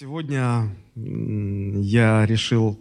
Сегодня 0.00 0.76
я 0.94 2.24
решил 2.24 2.78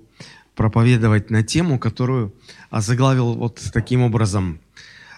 проповедовать 0.53 1.31
на 1.31 1.41
тему, 1.41 1.79
которую 1.79 2.35
озаглавил 2.69 3.33
вот 3.33 3.59
таким 3.73 4.03
образом. 4.03 4.59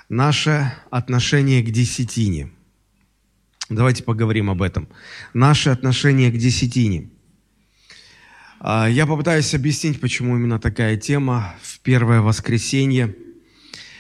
Наше 0.08 0.72
отношение 0.92 1.62
к 1.62 1.72
десятине. 1.72 2.52
Давайте 3.68 4.04
поговорим 4.04 4.50
об 4.50 4.62
этом. 4.62 4.88
Наше 5.34 5.72
отношение 5.72 6.32
к 6.32 6.38
десятине. 6.38 7.10
А, 8.62 8.88
я 8.88 9.06
попытаюсь 9.06 9.54
объяснить, 9.54 10.00
почему 10.00 10.38
именно 10.38 10.58
такая 10.58 10.96
тема 10.96 11.54
в 11.62 11.82
первое 11.82 12.22
воскресенье. 12.22 13.14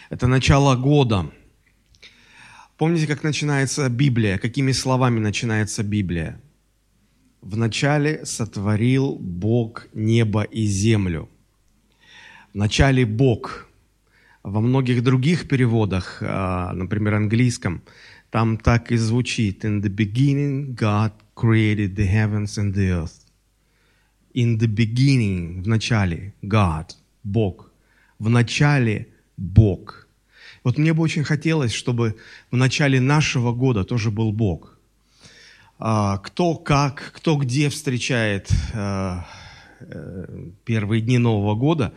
Это 0.09 0.27
начало 0.27 0.77
года. 0.77 1.29
Помните, 2.77 3.07
как 3.07 3.23
начинается 3.23 3.89
Библия? 3.89 4.37
Какими 4.37 4.71
словами 4.71 5.19
начинается 5.19 5.83
Библия? 5.83 6.39
Вначале 7.41 8.25
сотворил 8.25 9.15
Бог 9.15 9.87
небо 9.93 10.43
и 10.43 10.65
землю. 10.65 11.29
Вначале 12.53 13.05
Бог. 13.05 13.67
Во 14.43 14.61
многих 14.61 15.03
других 15.03 15.47
переводах, 15.47 16.21
а, 16.21 16.73
например, 16.73 17.15
английском, 17.15 17.81
там 18.29 18.57
так 18.57 18.91
и 18.91 18.97
звучит. 18.97 19.63
In 19.63 19.81
the 19.81 19.89
beginning 19.89 20.75
God 20.75 21.13
created 21.35 21.95
the 21.95 22.07
heavens 22.07 22.57
and 22.57 22.73
the 22.73 22.89
earth. 22.89 23.25
In 24.33 24.57
the 24.57 24.67
beginning, 24.67 25.61
в 25.61 25.67
начале, 25.67 26.33
God, 26.41 26.87
Бог. 27.23 27.71
В 28.17 28.29
начале 28.29 29.07
Бог. 29.37 30.07
Вот 30.63 30.77
мне 30.77 30.93
бы 30.93 31.03
очень 31.03 31.23
хотелось, 31.23 31.71
чтобы 31.71 32.17
в 32.51 32.57
начале 32.57 32.99
нашего 32.99 33.53
года 33.53 33.85
тоже 33.85 34.11
был 34.11 34.33
Бог– 34.33 34.75
кто 35.79 36.55
как, 36.55 37.13
кто 37.15 37.37
где 37.37 37.69
встречает 37.69 38.49
а, 38.73 39.25
э, 39.79 40.49
первые 40.65 41.01
дни 41.01 41.17
Нового 41.17 41.55
года, 41.55 41.93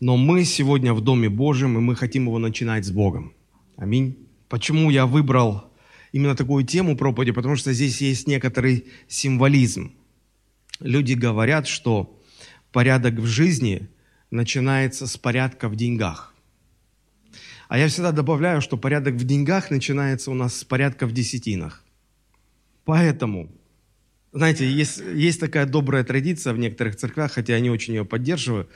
но 0.00 0.18
мы 0.18 0.44
сегодня 0.44 0.92
в 0.92 1.00
Доме 1.00 1.30
Божьем, 1.30 1.78
и 1.78 1.80
мы 1.80 1.96
хотим 1.96 2.26
его 2.26 2.38
начинать 2.38 2.84
с 2.84 2.90
Богом. 2.90 3.32
Аминь. 3.76 4.18
Почему 4.50 4.90
я 4.90 5.06
выбрал 5.06 5.72
именно 6.12 6.36
такую 6.36 6.64
тему 6.64 6.94
проповеди? 6.94 7.32
Потому 7.32 7.56
что 7.56 7.72
здесь 7.72 8.02
есть 8.02 8.28
некоторый 8.28 8.88
символизм. 9.08 9.92
Люди 10.80 11.14
говорят, 11.14 11.66
что 11.66 12.20
порядок 12.70 13.14
в 13.14 13.26
жизни 13.26 13.88
начинается 14.30 15.06
с 15.06 15.16
порядка 15.16 15.70
в 15.70 15.76
деньгах. 15.76 16.34
А 17.68 17.78
я 17.78 17.88
всегда 17.88 18.12
добавляю, 18.12 18.60
что 18.60 18.76
порядок 18.76 19.14
в 19.14 19.24
деньгах 19.24 19.70
начинается 19.70 20.30
у 20.30 20.34
нас 20.34 20.56
с 20.56 20.64
порядка 20.64 21.06
в 21.06 21.12
десятинах. 21.12 21.82
Поэтому, 22.84 23.50
знаете, 24.32 24.70
есть, 24.70 25.02
есть 25.14 25.40
такая 25.40 25.66
добрая 25.66 26.04
традиция 26.04 26.52
в 26.52 26.58
некоторых 26.58 26.96
церквях, 26.96 27.32
хотя 27.32 27.54
я 27.54 27.60
не 27.60 27.70
очень 27.70 27.94
ее 27.94 28.04
поддерживаю, 28.04 28.68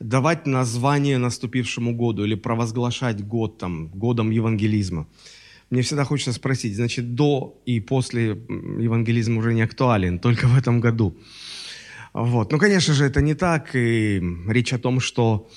давать 0.00 0.46
название 0.46 1.18
наступившему 1.18 1.94
году 1.94 2.24
или 2.24 2.34
провозглашать 2.34 3.24
год 3.24 3.58
там, 3.58 3.88
годом 3.88 4.30
евангелизма. 4.30 5.06
Мне 5.70 5.82
всегда 5.82 6.04
хочется 6.04 6.32
спросить, 6.32 6.76
значит, 6.76 7.14
до 7.14 7.60
и 7.64 7.80
после 7.80 8.30
евангелизм 8.80 9.38
уже 9.38 9.54
не 9.54 9.62
актуален, 9.62 10.18
только 10.18 10.46
в 10.46 10.56
этом 10.56 10.80
году. 10.80 11.16
Вот. 12.12 12.52
Ну, 12.52 12.58
конечно 12.58 12.94
же, 12.94 13.04
это 13.04 13.20
не 13.20 13.34
так, 13.34 13.74
и 13.74 14.22
речь 14.48 14.72
о 14.72 14.78
том, 14.78 15.00
что 15.00 15.48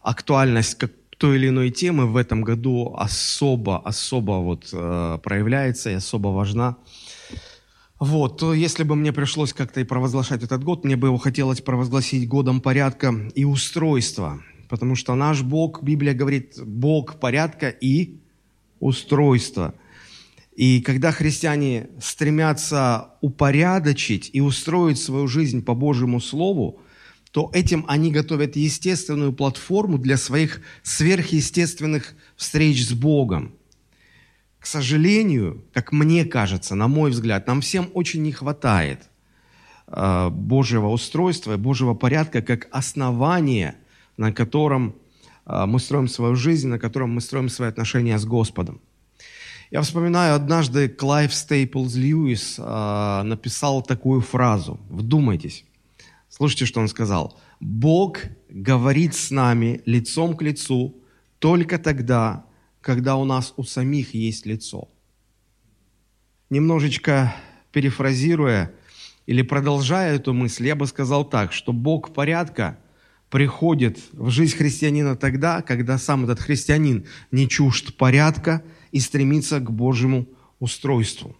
актуальность 0.00 0.76
как 0.76 0.92
той 1.18 1.36
или 1.36 1.48
иной 1.48 1.70
темы 1.70 2.06
в 2.06 2.16
этом 2.16 2.42
году 2.42 2.94
особо, 2.96 3.78
особо 3.78 4.40
вот, 4.40 4.70
э, 4.72 5.18
проявляется 5.22 5.90
и 5.90 5.94
особо 5.94 6.28
важна. 6.28 6.76
Вот, 7.98 8.38
то 8.38 8.54
если 8.54 8.84
бы 8.84 8.94
мне 8.94 9.12
пришлось 9.12 9.52
как-то 9.52 9.80
и 9.80 9.84
провозглашать 9.84 10.42
этот 10.44 10.62
год, 10.62 10.84
мне 10.84 10.96
бы 10.96 11.08
его 11.08 11.18
хотелось 11.18 11.60
провозгласить 11.60 12.28
годом 12.28 12.60
порядка 12.60 13.12
и 13.34 13.44
устройства. 13.44 14.40
Потому 14.68 14.94
что 14.94 15.14
наш 15.14 15.42
Бог, 15.42 15.82
Библия 15.82 16.14
говорит, 16.14 16.54
Бог 16.64 17.18
порядка 17.18 17.68
и 17.68 18.18
устройства. 18.78 19.74
И 20.54 20.80
когда 20.80 21.10
христиане 21.10 21.88
стремятся 22.00 23.14
упорядочить 23.20 24.30
и 24.32 24.40
устроить 24.40 24.98
свою 24.98 25.26
жизнь 25.26 25.64
по 25.64 25.74
Божьему 25.74 26.20
Слову, 26.20 26.80
то 27.32 27.50
этим 27.52 27.84
они 27.88 28.10
готовят 28.10 28.56
естественную 28.56 29.32
платформу 29.32 29.98
для 29.98 30.16
своих 30.16 30.60
сверхъестественных 30.82 32.14
встреч 32.36 32.86
с 32.86 32.92
Богом. 32.92 33.57
К 34.60 34.66
сожалению, 34.66 35.64
как 35.72 35.92
мне 35.92 36.24
кажется, 36.24 36.74
на 36.74 36.88
мой 36.88 37.10
взгляд, 37.10 37.46
нам 37.46 37.60
всем 37.60 37.90
очень 37.94 38.22
не 38.22 38.32
хватает 38.32 39.08
э, 39.86 40.28
Божьего 40.30 40.88
устройства, 40.88 41.56
Божьего 41.56 41.94
порядка 41.94 42.42
как 42.42 42.68
основания, 42.72 43.76
на 44.16 44.32
котором 44.32 44.94
э, 45.46 45.66
мы 45.66 45.78
строим 45.78 46.08
свою 46.08 46.34
жизнь, 46.34 46.68
на 46.68 46.78
котором 46.78 47.14
мы 47.14 47.20
строим 47.20 47.48
свои 47.48 47.68
отношения 47.68 48.18
с 48.18 48.24
Господом. 48.24 48.80
Я 49.70 49.82
вспоминаю, 49.82 50.34
однажды 50.34 50.88
Клайв 50.88 51.32
Стейплз 51.32 51.94
Льюис 51.94 52.56
э, 52.58 53.22
написал 53.22 53.82
такую 53.82 54.22
фразу. 54.22 54.80
Вдумайтесь. 54.88 55.64
Слушайте, 56.28 56.66
что 56.66 56.80
он 56.80 56.88
сказал. 56.88 57.38
«Бог 57.60 58.20
говорит 58.48 59.14
с 59.14 59.30
нами 59.30 59.82
лицом 59.86 60.36
к 60.36 60.42
лицу 60.42 60.94
только 61.38 61.78
тогда, 61.78 62.44
когда 62.88 63.16
у 63.16 63.26
нас 63.26 63.52
у 63.58 63.64
самих 63.64 64.14
есть 64.14 64.46
лицо. 64.46 64.88
Немножечко 66.48 67.36
перефразируя 67.70 68.72
или 69.26 69.42
продолжая 69.42 70.16
эту 70.16 70.32
мысль, 70.32 70.68
я 70.68 70.74
бы 70.74 70.86
сказал 70.86 71.28
так, 71.28 71.52
что 71.52 71.74
Бог 71.74 72.14
порядка 72.14 72.78
приходит 73.28 73.98
в 74.12 74.30
жизнь 74.30 74.56
христианина 74.56 75.16
тогда, 75.16 75.60
когда 75.60 75.98
сам 75.98 76.24
этот 76.24 76.40
христианин 76.40 77.04
не 77.30 77.46
чужд 77.46 77.94
порядка 77.98 78.62
и 78.90 79.00
стремится 79.00 79.60
к 79.60 79.70
Божьему 79.70 80.26
устройству. 80.58 81.36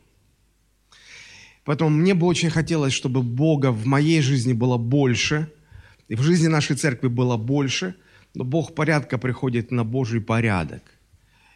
Поэтому 1.64 1.88
мне 1.88 2.12
бы 2.12 2.26
очень 2.26 2.50
хотелось, 2.50 2.92
чтобы 2.92 3.22
Бога 3.22 3.72
в 3.72 3.86
моей 3.86 4.20
жизни 4.20 4.52
было 4.52 4.76
больше, 4.76 5.50
и 6.08 6.14
в 6.14 6.20
жизни 6.20 6.48
нашей 6.48 6.76
церкви 6.76 7.08
было 7.08 7.38
больше, 7.38 7.94
но 8.34 8.44
Бог 8.44 8.74
порядка 8.74 9.16
приходит 9.16 9.70
на 9.70 9.82
Божий 9.82 10.20
порядок. 10.20 10.97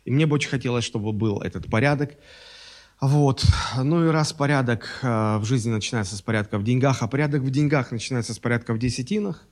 И 0.05 0.11
мне 0.11 0.27
бы 0.27 0.35
очень 0.35 0.51
хотелось, 0.51 0.85
чтобы 0.85 1.13
был 1.13 1.41
этот 1.41 1.71
порядок. 1.71 2.17
Вот. 3.01 3.45
Ну 3.83 4.07
и 4.07 4.11
раз 4.11 4.33
порядок 4.33 5.01
э, 5.03 5.39
в 5.39 5.45
жизни 5.45 5.71
начинается 5.71 6.17
с 6.17 6.23
порядка 6.23 6.59
в 6.59 6.65
деньгах, 6.65 7.03
а 7.03 7.09
порядок 7.09 7.43
в 7.43 7.51
деньгах 7.51 7.91
начинается 7.91 8.35
с 8.35 8.39
порядка 8.39 8.75
в 8.75 8.79
десятинах, 8.79 9.45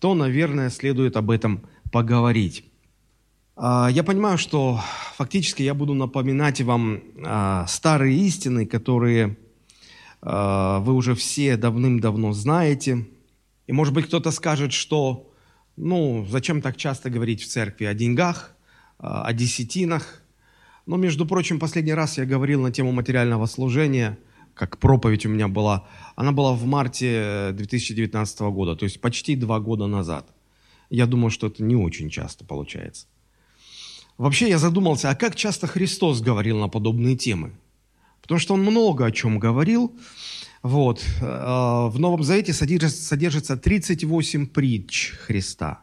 то, 0.00 0.14
наверное, 0.14 0.70
следует 0.70 1.16
об 1.16 1.30
этом 1.30 1.64
поговорить. 1.92 2.64
А, 3.56 3.88
я 3.88 4.02
понимаю, 4.04 4.38
что 4.38 4.80
фактически 5.14 5.62
я 5.62 5.74
буду 5.74 5.94
напоминать 5.94 6.60
вам 6.60 7.02
а, 7.24 7.66
старые 7.66 8.18
истины, 8.18 8.66
которые 8.66 9.36
а, 10.20 10.80
вы 10.80 10.94
уже 10.94 11.14
все 11.14 11.56
давным-давно 11.56 12.32
знаете. 12.32 13.06
И, 13.66 13.72
может 13.72 13.94
быть, 13.94 14.06
кто-то 14.06 14.30
скажет, 14.32 14.72
что, 14.72 15.32
ну, 15.76 16.26
зачем 16.28 16.62
так 16.62 16.76
часто 16.76 17.10
говорить 17.10 17.42
в 17.42 17.48
церкви 17.48 17.84
о 17.84 17.94
деньгах– 17.94 18.54
о 18.98 19.32
десятинах. 19.32 20.22
Но, 20.86 20.96
между 20.96 21.26
прочим, 21.26 21.58
последний 21.58 21.94
раз 21.94 22.18
я 22.18 22.24
говорил 22.24 22.62
на 22.62 22.72
тему 22.72 22.92
материального 22.92 23.46
служения, 23.46 24.18
как 24.54 24.78
проповедь 24.78 25.26
у 25.26 25.28
меня 25.28 25.48
была. 25.48 25.86
Она 26.16 26.32
была 26.32 26.52
в 26.52 26.64
марте 26.64 27.50
2019 27.52 28.40
года, 28.40 28.74
то 28.74 28.84
есть 28.84 29.00
почти 29.00 29.36
два 29.36 29.60
года 29.60 29.86
назад. 29.86 30.26
Я 30.90 31.06
думаю, 31.06 31.30
что 31.30 31.46
это 31.46 31.62
не 31.62 31.76
очень 31.76 32.10
часто 32.10 32.44
получается. 32.44 33.06
Вообще 34.16 34.48
я 34.48 34.58
задумался, 34.58 35.10
а 35.10 35.14
как 35.14 35.36
часто 35.36 35.66
Христос 35.66 36.20
говорил 36.20 36.58
на 36.58 36.68
подобные 36.68 37.16
темы? 37.16 37.52
Потому 38.20 38.40
что 38.40 38.54
он 38.54 38.62
много 38.62 39.06
о 39.06 39.12
чем 39.12 39.38
говорил. 39.38 39.94
Вот. 40.62 41.04
Э, 41.20 41.88
в 41.88 41.94
Новом 41.98 42.24
Завете 42.24 42.52
содержится 42.52 43.56
38 43.56 44.46
притч 44.46 45.12
Христа, 45.26 45.82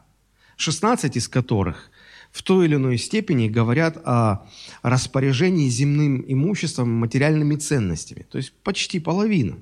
16 0.56 1.16
из 1.16 1.28
которых 1.28 1.90
в 2.36 2.42
той 2.42 2.66
или 2.66 2.74
иной 2.74 2.98
степени 2.98 3.48
говорят 3.48 3.96
о 4.04 4.46
распоряжении 4.82 5.70
земным 5.70 6.22
имуществом, 6.28 6.90
материальными 6.90 7.54
ценностями. 7.56 8.26
То 8.30 8.36
есть 8.36 8.52
почти 8.62 9.00
половина. 9.00 9.56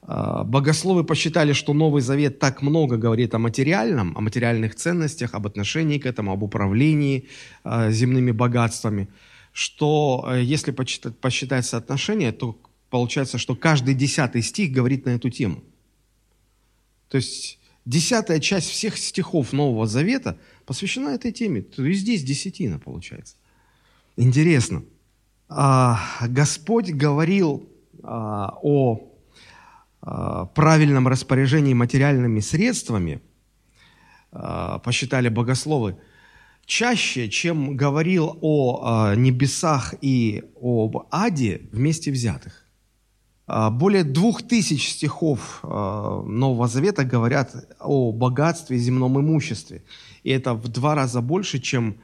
А, 0.00 0.44
богословы 0.44 1.04
посчитали, 1.04 1.52
что 1.52 1.74
Новый 1.74 2.00
Завет 2.00 2.38
так 2.38 2.62
много 2.62 2.96
говорит 2.96 3.34
о 3.34 3.38
материальном, 3.38 4.16
о 4.16 4.22
материальных 4.22 4.74
ценностях, 4.76 5.34
об 5.34 5.46
отношении 5.46 5.98
к 5.98 6.06
этому, 6.06 6.32
об 6.32 6.42
управлении 6.42 7.28
а, 7.64 7.90
земными 7.90 8.30
богатствами, 8.30 9.08
что 9.52 10.26
э, 10.26 10.42
если 10.42 10.70
посчитать, 10.70 11.18
посчитать 11.18 11.66
соотношение, 11.66 12.32
то 12.32 12.58
получается, 12.88 13.36
что 13.36 13.54
каждый 13.54 13.94
десятый 13.94 14.40
стих 14.40 14.72
говорит 14.72 15.04
на 15.04 15.10
эту 15.10 15.28
тему. 15.28 15.62
То 17.10 17.18
есть 17.18 17.58
десятая 17.84 18.40
часть 18.40 18.70
всех 18.70 18.96
стихов 18.96 19.52
Нового 19.52 19.86
Завета– 19.86 20.38
посвящена 20.66 21.10
этой 21.10 21.32
теме. 21.32 21.64
Есть 21.76 22.00
здесь 22.00 22.22
десятина 22.22 22.78
получается. 22.78 23.36
Интересно. 24.16 24.84
А, 25.48 25.98
Господь 26.28 26.90
говорил 26.90 27.68
а, 28.02 28.58
о 28.62 29.00
э, 30.02 30.46
правильном 30.54 31.08
распоряжении 31.08 31.74
материальными 31.74 32.40
средствами, 32.40 33.20
посчитали 34.82 35.28
богословы, 35.28 35.98
чаще, 36.64 37.28
чем 37.28 37.76
говорил 37.76 38.38
о 38.40 39.14
небесах 39.14 39.94
и 40.00 40.42
об 40.58 41.06
аде 41.10 41.68
вместе 41.70 42.10
взятых. 42.10 42.66
Более 43.72 44.02
двух 44.02 44.42
тысяч 44.42 44.92
стихов 44.92 45.60
Нового 45.62 46.68
Завета 46.68 47.04
говорят 47.04 47.54
о 47.80 48.10
богатстве 48.10 48.78
и 48.78 48.80
земном 48.80 49.20
имуществе. 49.20 49.82
И 50.22 50.30
это 50.30 50.54
в 50.54 50.68
два 50.68 50.94
раза 50.94 51.20
больше, 51.20 51.58
чем 51.58 51.96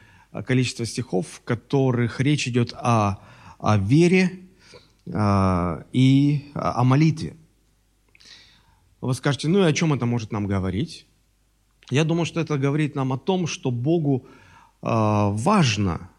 количество 0.45 0.85
стихов, 0.85 1.27
в 1.27 1.41
которых 1.45 2.21
речь 2.21 2.47
идет 2.49 2.75
о, 2.75 3.19
о 3.59 3.79
вере 3.79 4.41
и 5.07 6.51
о 6.55 6.85
молитве. 6.85 7.35
Вы 9.01 9.15
скажете, 9.15 9.49
ну 9.49 9.61
и 9.61 9.71
о 9.71 9.73
чем 9.73 9.95
это 9.95 10.05
может 10.05 10.33
нам 10.33 10.47
говорить? 10.47 11.07
Я 11.91 12.05
думаю, 12.05 12.27
что 12.27 12.41
это 12.41 12.59
говорит 12.59 12.95
нам 12.95 13.15
о 13.15 13.17
том, 13.17 13.47
что 13.47 13.71
Богу 13.71 14.27
важно, 14.83 16.11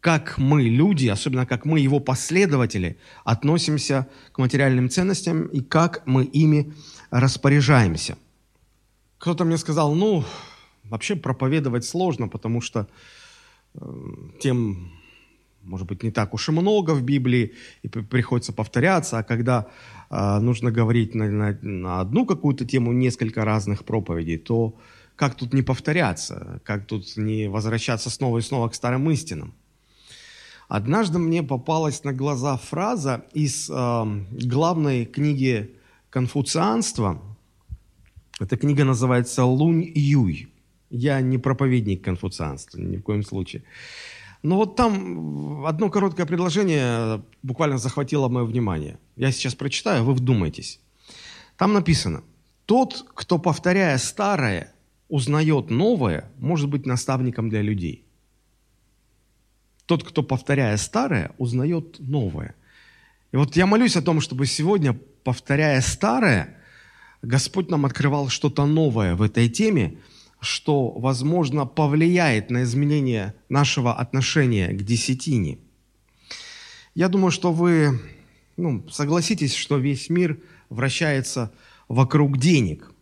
как 0.00 0.38
мы, 0.38 0.62
люди, 0.62 1.08
особенно 1.08 1.46
как 1.46 1.64
мы, 1.64 1.80
Его 1.80 2.00
последователи, 2.00 2.96
относимся 3.24 4.06
к 4.32 4.38
материальным 4.38 4.88
ценностям 4.88 5.46
и 5.46 5.60
как 5.60 6.02
мы 6.06 6.24
ими 6.24 6.72
распоряжаемся. 7.10 8.16
Кто-то 9.18 9.44
мне 9.44 9.58
сказал, 9.58 9.94
ну, 9.94 10.24
вообще 10.84 11.16
проповедовать 11.16 11.84
сложно, 11.84 12.28
потому 12.28 12.62
что 12.62 12.88
тем, 14.40 14.90
может 15.62 15.86
быть, 15.86 16.02
не 16.02 16.10
так 16.10 16.34
уж 16.34 16.48
и 16.48 16.52
много 16.52 16.92
в 16.92 17.02
Библии, 17.02 17.54
и 17.82 17.88
приходится 17.88 18.52
повторяться, 18.52 19.18
а 19.18 19.22
когда 19.22 19.68
э, 20.10 20.38
нужно 20.40 20.72
говорить 20.72 21.14
на, 21.14 21.30
на, 21.30 21.58
на 21.62 22.00
одну 22.00 22.26
какую-то 22.26 22.64
тему 22.64 22.92
несколько 22.92 23.44
разных 23.44 23.84
проповедей, 23.84 24.38
то 24.38 24.74
как 25.14 25.36
тут 25.36 25.52
не 25.52 25.62
повторяться, 25.62 26.60
как 26.64 26.86
тут 26.86 27.16
не 27.16 27.48
возвращаться 27.48 28.10
снова 28.10 28.38
и 28.38 28.42
снова 28.42 28.68
к 28.68 28.74
старым 28.74 29.08
истинам. 29.10 29.54
Однажды 30.70 31.18
мне 31.18 31.42
попалась 31.42 32.04
на 32.04 32.12
глаза 32.12 32.56
фраза 32.56 33.24
из 33.32 33.68
э, 33.68 34.04
главной 34.30 35.04
книги 35.04 35.74
конфуцианства. 36.10 37.20
Эта 38.38 38.56
книга 38.56 38.84
называется 38.84 39.44
«Лунь 39.44 39.90
Юй». 39.96 40.48
Я 40.88 41.20
не 41.22 41.38
проповедник 41.38 42.04
конфуцианства, 42.04 42.78
ни 42.78 42.98
в 42.98 43.02
коем 43.02 43.24
случае. 43.24 43.64
Но 44.44 44.54
вот 44.54 44.76
там 44.76 45.66
одно 45.66 45.90
короткое 45.90 46.24
предложение 46.24 47.20
буквально 47.42 47.78
захватило 47.78 48.28
мое 48.28 48.44
внимание. 48.44 49.00
Я 49.16 49.32
сейчас 49.32 49.56
прочитаю, 49.56 50.04
вы 50.04 50.14
вдумайтесь. 50.14 50.80
Там 51.56 51.72
написано, 51.72 52.22
тот, 52.66 53.06
кто, 53.14 53.38
повторяя 53.38 53.98
старое, 53.98 54.72
узнает 55.08 55.68
новое, 55.68 56.30
может 56.38 56.68
быть 56.68 56.86
наставником 56.86 57.50
для 57.50 57.60
людей. 57.60 58.04
Тот, 59.90 60.04
кто, 60.04 60.22
повторяя 60.22 60.76
старое, 60.76 61.32
узнает 61.38 61.98
новое. 61.98 62.54
И 63.32 63.36
вот 63.36 63.56
я 63.56 63.66
молюсь 63.66 63.96
о 63.96 64.02
том, 64.02 64.20
чтобы 64.20 64.46
сегодня, 64.46 64.96
повторяя 65.24 65.80
старое, 65.80 66.56
Господь 67.22 67.70
нам 67.70 67.84
открывал 67.84 68.28
что-то 68.28 68.66
новое 68.66 69.16
в 69.16 69.22
этой 69.22 69.48
теме– 69.48 69.98
что, 70.40 70.90
возможно, 70.90 71.66
повлияет 71.66 72.50
на 72.50 72.62
изменение 72.62 73.34
нашего 73.48 73.94
отношения 73.94 74.68
к 74.68 74.82
десятине. 74.82 75.58
Я 76.94 77.08
думаю, 77.08 77.32
что 77.32 77.52
вы 77.52 78.00
ну, 78.56 78.88
согласитесь, 78.88 79.54
что 79.54 79.76
весь 79.76 80.08
мир 80.08 80.38
вращается 80.70 81.52
вокруг 81.88 82.38
денег. 82.38 82.92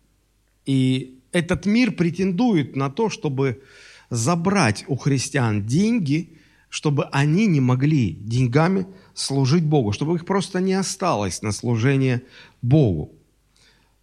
И 0.66 1.20
этот 1.32 1.66
мир 1.66 1.92
претендует 1.92 2.76
на 2.76 2.90
то, 2.90 3.10
чтобы 3.10 3.62
забрать 4.10 4.84
у 4.88 4.96
христиан 4.96 5.64
деньги, 5.64 6.37
чтобы 6.68 7.04
они 7.12 7.46
не 7.46 7.60
могли 7.60 8.12
деньгами 8.12 8.86
служить 9.14 9.64
Богу, 9.64 9.92
чтобы 9.92 10.16
их 10.16 10.24
просто 10.24 10.60
не 10.60 10.74
осталось 10.74 11.42
на 11.42 11.52
служение 11.52 12.22
Богу. 12.62 13.12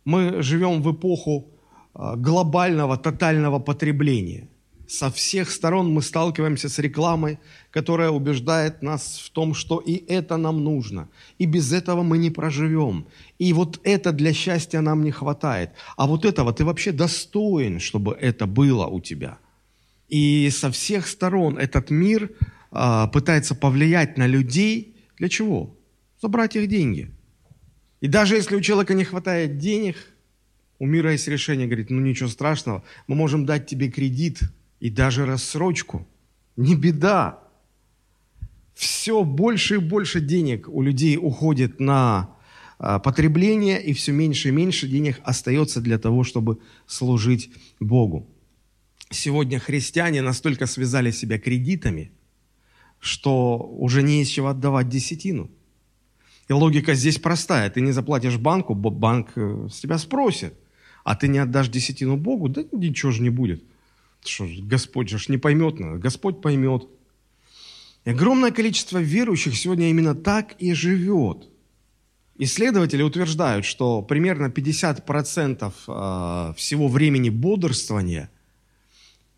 Мы 0.04 0.42
живем 0.42 0.82
в 0.82 0.92
эпоху 0.92 1.48
а, 1.94 2.16
глобального, 2.16 2.98
тотального 2.98 3.60
потребления. 3.60 4.50
Со 4.88 5.10
всех 5.10 5.50
сторон 5.50 5.92
мы 5.92 6.04
сталкиваемся 6.04 6.70
с 6.70 6.78
рекламой, 6.78 7.40
которая 7.72 8.12
убеждает 8.12 8.84
нас 8.84 9.20
в 9.26 9.32
том, 9.32 9.56
что 9.56 9.80
и 9.80 9.96
это 10.08 10.38
нам 10.38 10.64
нужно, 10.64 11.10
и 11.40 11.46
без 11.46 11.74
этого 11.74 12.04
мы 12.04 12.20
не 12.20 12.30
проживем. 12.30 13.08
И 13.40 13.54
вот 13.54 13.80
это 13.84 14.12
для 14.12 14.32
счастья 14.34 14.82
нам 14.82 15.04
не 15.04 15.12
хватает. 15.12 15.72
А 15.98 16.06
вот 16.06 16.24
этого 16.24 16.54
ты 16.54 16.64
вообще 16.64 16.92
достоин, 16.92 17.80
чтобы 17.80 18.14
это 18.14 18.46
было 18.46 18.86
у 18.86 19.02
тебя. 19.02 19.40
И 20.08 20.50
со 20.52 20.70
всех 20.70 21.08
сторон 21.08 21.58
этот 21.58 21.90
мир 21.90 22.30
пытается 22.70 23.56
повлиять 23.56 24.18
на 24.18 24.28
людей. 24.28 24.98
Для 25.18 25.30
чего? 25.30 25.78
Забрать 26.22 26.56
их 26.56 26.68
деньги. 26.68 27.12
И 28.02 28.08
даже 28.08 28.36
если 28.36 28.56
у 28.56 28.62
человека 28.62 28.94
не 28.94 29.04
хватает 29.04 29.58
денег– 29.58 29.96
у 30.80 30.86
мира 30.86 31.12
есть 31.12 31.28
решение, 31.28 31.68
говорит, 31.68 31.90
ну 31.90 32.02
ничего 32.02 32.30
страшного, 32.30 32.84
мы 33.08 33.16
можем 33.16 33.46
дать 33.46 33.66
тебе 33.68 33.90
кредит 33.90 34.40
и 34.80 34.90
даже 34.90 35.26
рассрочку. 35.26 36.08
Не 36.58 36.76
беда. 36.76 37.40
Все 38.74 39.24
больше 39.24 39.76
и 39.76 39.80
больше 39.80 40.20
денег 40.20 40.68
у 40.68 40.82
людей 40.82 41.18
уходит 41.18 41.80
на 41.80 42.36
а, 42.78 43.00
потребление, 43.00 43.82
и 43.82 43.94
все 43.94 44.12
меньше 44.12 44.50
и 44.50 44.52
меньше 44.52 44.88
денег 44.88 45.22
остается 45.24 45.80
для 45.80 45.98
того, 45.98 46.24
чтобы 46.26 46.60
служить 46.88 47.52
Богу. 47.80 48.30
Сегодня 49.10 49.60
христиане 49.60 50.22
настолько 50.22 50.66
связали 50.66 51.12
себя 51.12 51.40
кредитами, 51.40 52.12
что 53.00 53.58
уже 53.58 54.04
не 54.04 54.22
из 54.22 54.28
чего 54.28 54.50
отдавать 54.50 54.90
десятину. 54.90 55.50
И 56.48 56.54
логика 56.54 56.94
здесь 56.94 57.18
простая. 57.18 57.70
Ты 57.70 57.82
не 57.82 57.92
заплатишь 57.92 58.38
банку, 58.38 58.76
банк 58.76 59.30
э, 59.36 59.68
с 59.72 59.80
тебя 59.80 59.98
спросит 59.98 60.54
а 61.06 61.16
ты 61.16 61.28
не 61.28 61.38
отдашь 61.38 61.70
десятину 61.70 62.18
Богу, 62.18 62.50
да 62.50 62.64
ничего 62.72 63.12
же 63.12 63.22
не 63.22 63.30
будет. 63.30 63.64
Что, 64.26 64.48
Господь 64.64 65.10
же 65.10 65.20
не 65.32 65.38
поймет, 65.38 65.76
Господь 65.76 66.42
поймет. 66.42 66.88
И 68.06 68.10
огромное 68.10 68.52
количество 68.52 68.98
верующих 68.98 69.56
сегодня 69.56 69.92
именно 69.92 70.16
так 70.16 70.56
и 70.58 70.74
живет. 70.74 71.48
Исследователи 72.40 73.04
утверждают, 73.04 73.66
что 73.66 74.02
примерно 74.02 74.48
50% 74.48 75.74
а, 75.88 76.54
всего 76.58 76.88
времени 76.88 77.30
бодрствования 77.30 78.32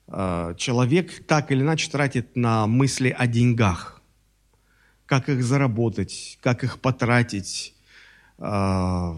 человек 0.09 1.25
так 1.25 1.51
или 1.51 1.61
иначе 1.61 1.89
тратит 1.91 2.35
на 2.35 2.65
мысли 2.65 3.09
о 3.09 3.27
деньгах. 3.27 4.01
Как 5.05 5.29
их 5.29 5.43
заработать, 5.43 6.37
как 6.41 6.63
их 6.63 6.79
потратить, 6.79 7.73
а, 8.37 9.17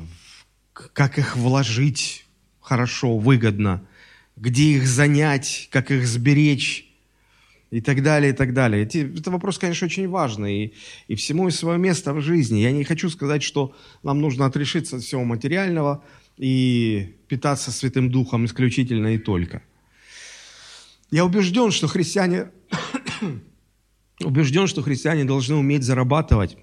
как 0.73 1.17
их 1.17 1.35
вложить 1.35 2.25
хорошо, 2.61 3.17
выгодно, 3.17 3.81
где 4.35 4.75
их 4.75 4.87
занять, 4.87 5.67
как 5.71 5.91
их 5.91 6.07
сберечь 6.07 6.85
и 7.71 7.81
так 7.81 8.01
далее, 8.03 8.31
и 8.31 8.35
так 8.35 8.53
далее. 8.53 8.83
Эти, 8.83 9.19
это 9.19 9.31
вопрос, 9.31 9.57
конечно, 9.57 9.85
очень 9.85 10.07
важный, 10.07 10.65
и, 10.65 10.73
и 11.07 11.15
всему 11.15 11.47
есть 11.47 11.59
свое 11.59 11.77
место 11.77 12.13
в 12.13 12.21
жизни. 12.21 12.59
Я 12.59 12.71
не 12.71 12.83
хочу 12.83 13.09
сказать, 13.09 13.43
что 13.43 13.75
нам 14.03 14.21
нужно 14.21 14.45
отрешиться 14.45 14.97
от 14.97 15.03
всего 15.03 15.23
материального 15.23 16.03
и 16.37 17.15
питаться 17.27 17.71
Святым 17.71 18.09
Духом 18.09 18.45
исключительно 18.45 19.13
и 19.13 19.17
только. 19.17 19.61
Я 21.11 21.25
убежден, 21.25 21.71
что 21.71 21.87
христиане, 21.87 22.51
убежден, 24.23 24.67
что 24.67 24.81
христиане 24.81 25.25
должны 25.25 25.55
уметь 25.55 25.83
зарабатывать, 25.83 26.57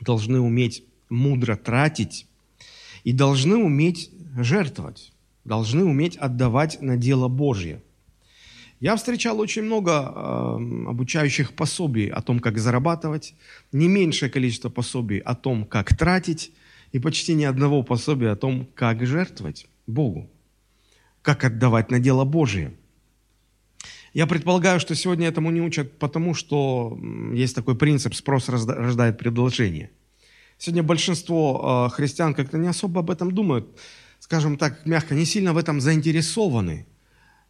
должны 0.00 0.40
уметь 0.40 0.84
мудро 1.08 1.56
тратить 1.56 2.26
и 3.04 3.12
должны 3.12 3.56
уметь 3.56 4.10
жертвовать 4.36 5.12
должны 5.48 5.84
уметь 5.84 6.16
отдавать 6.16 6.80
на 6.80 6.96
дело 6.96 7.26
Божье. 7.28 7.82
Я 8.80 8.94
встречал 8.94 9.40
очень 9.40 9.62
много 9.62 9.90
э, 9.90 10.88
обучающих 10.88 11.54
пособий 11.54 12.08
о 12.08 12.22
том, 12.22 12.38
как 12.38 12.58
зарабатывать, 12.58 13.34
не 13.72 13.88
меньшее 13.88 14.30
количество 14.30 14.68
пособий 14.68 15.18
о 15.18 15.34
том, 15.34 15.64
как 15.64 15.96
тратить, 15.96 16.52
и 16.92 17.00
почти 17.00 17.34
ни 17.34 17.44
одного 17.44 17.82
пособия 17.82 18.30
о 18.30 18.36
том, 18.36 18.68
как 18.74 19.04
жертвовать 19.04 19.66
Богу, 19.86 20.30
как 21.22 21.44
отдавать 21.44 21.90
на 21.90 21.98
дело 21.98 22.24
Божие. 22.24 22.72
Я 24.18 24.26
предполагаю, 24.26 24.80
что 24.80 24.96
сегодня 24.96 25.28
этому 25.28 25.52
не 25.52 25.60
учат, 25.60 25.96
потому 25.98 26.34
что 26.34 26.98
есть 27.32 27.54
такой 27.54 27.76
принцип 27.76 28.14
«спрос 28.14 28.48
рождает 28.48 29.16
предложение». 29.16 29.90
Сегодня 30.58 30.82
большинство 30.82 31.88
э, 31.88 31.94
христиан 31.94 32.34
как-то 32.34 32.58
не 32.58 32.66
особо 32.66 32.98
об 32.98 33.10
этом 33.10 33.30
думают 33.30 33.68
скажем 34.18 34.56
так, 34.56 34.84
мягко, 34.86 35.14
не 35.14 35.24
сильно 35.24 35.52
в 35.52 35.56
этом 35.56 35.80
заинтересованы. 35.80 36.84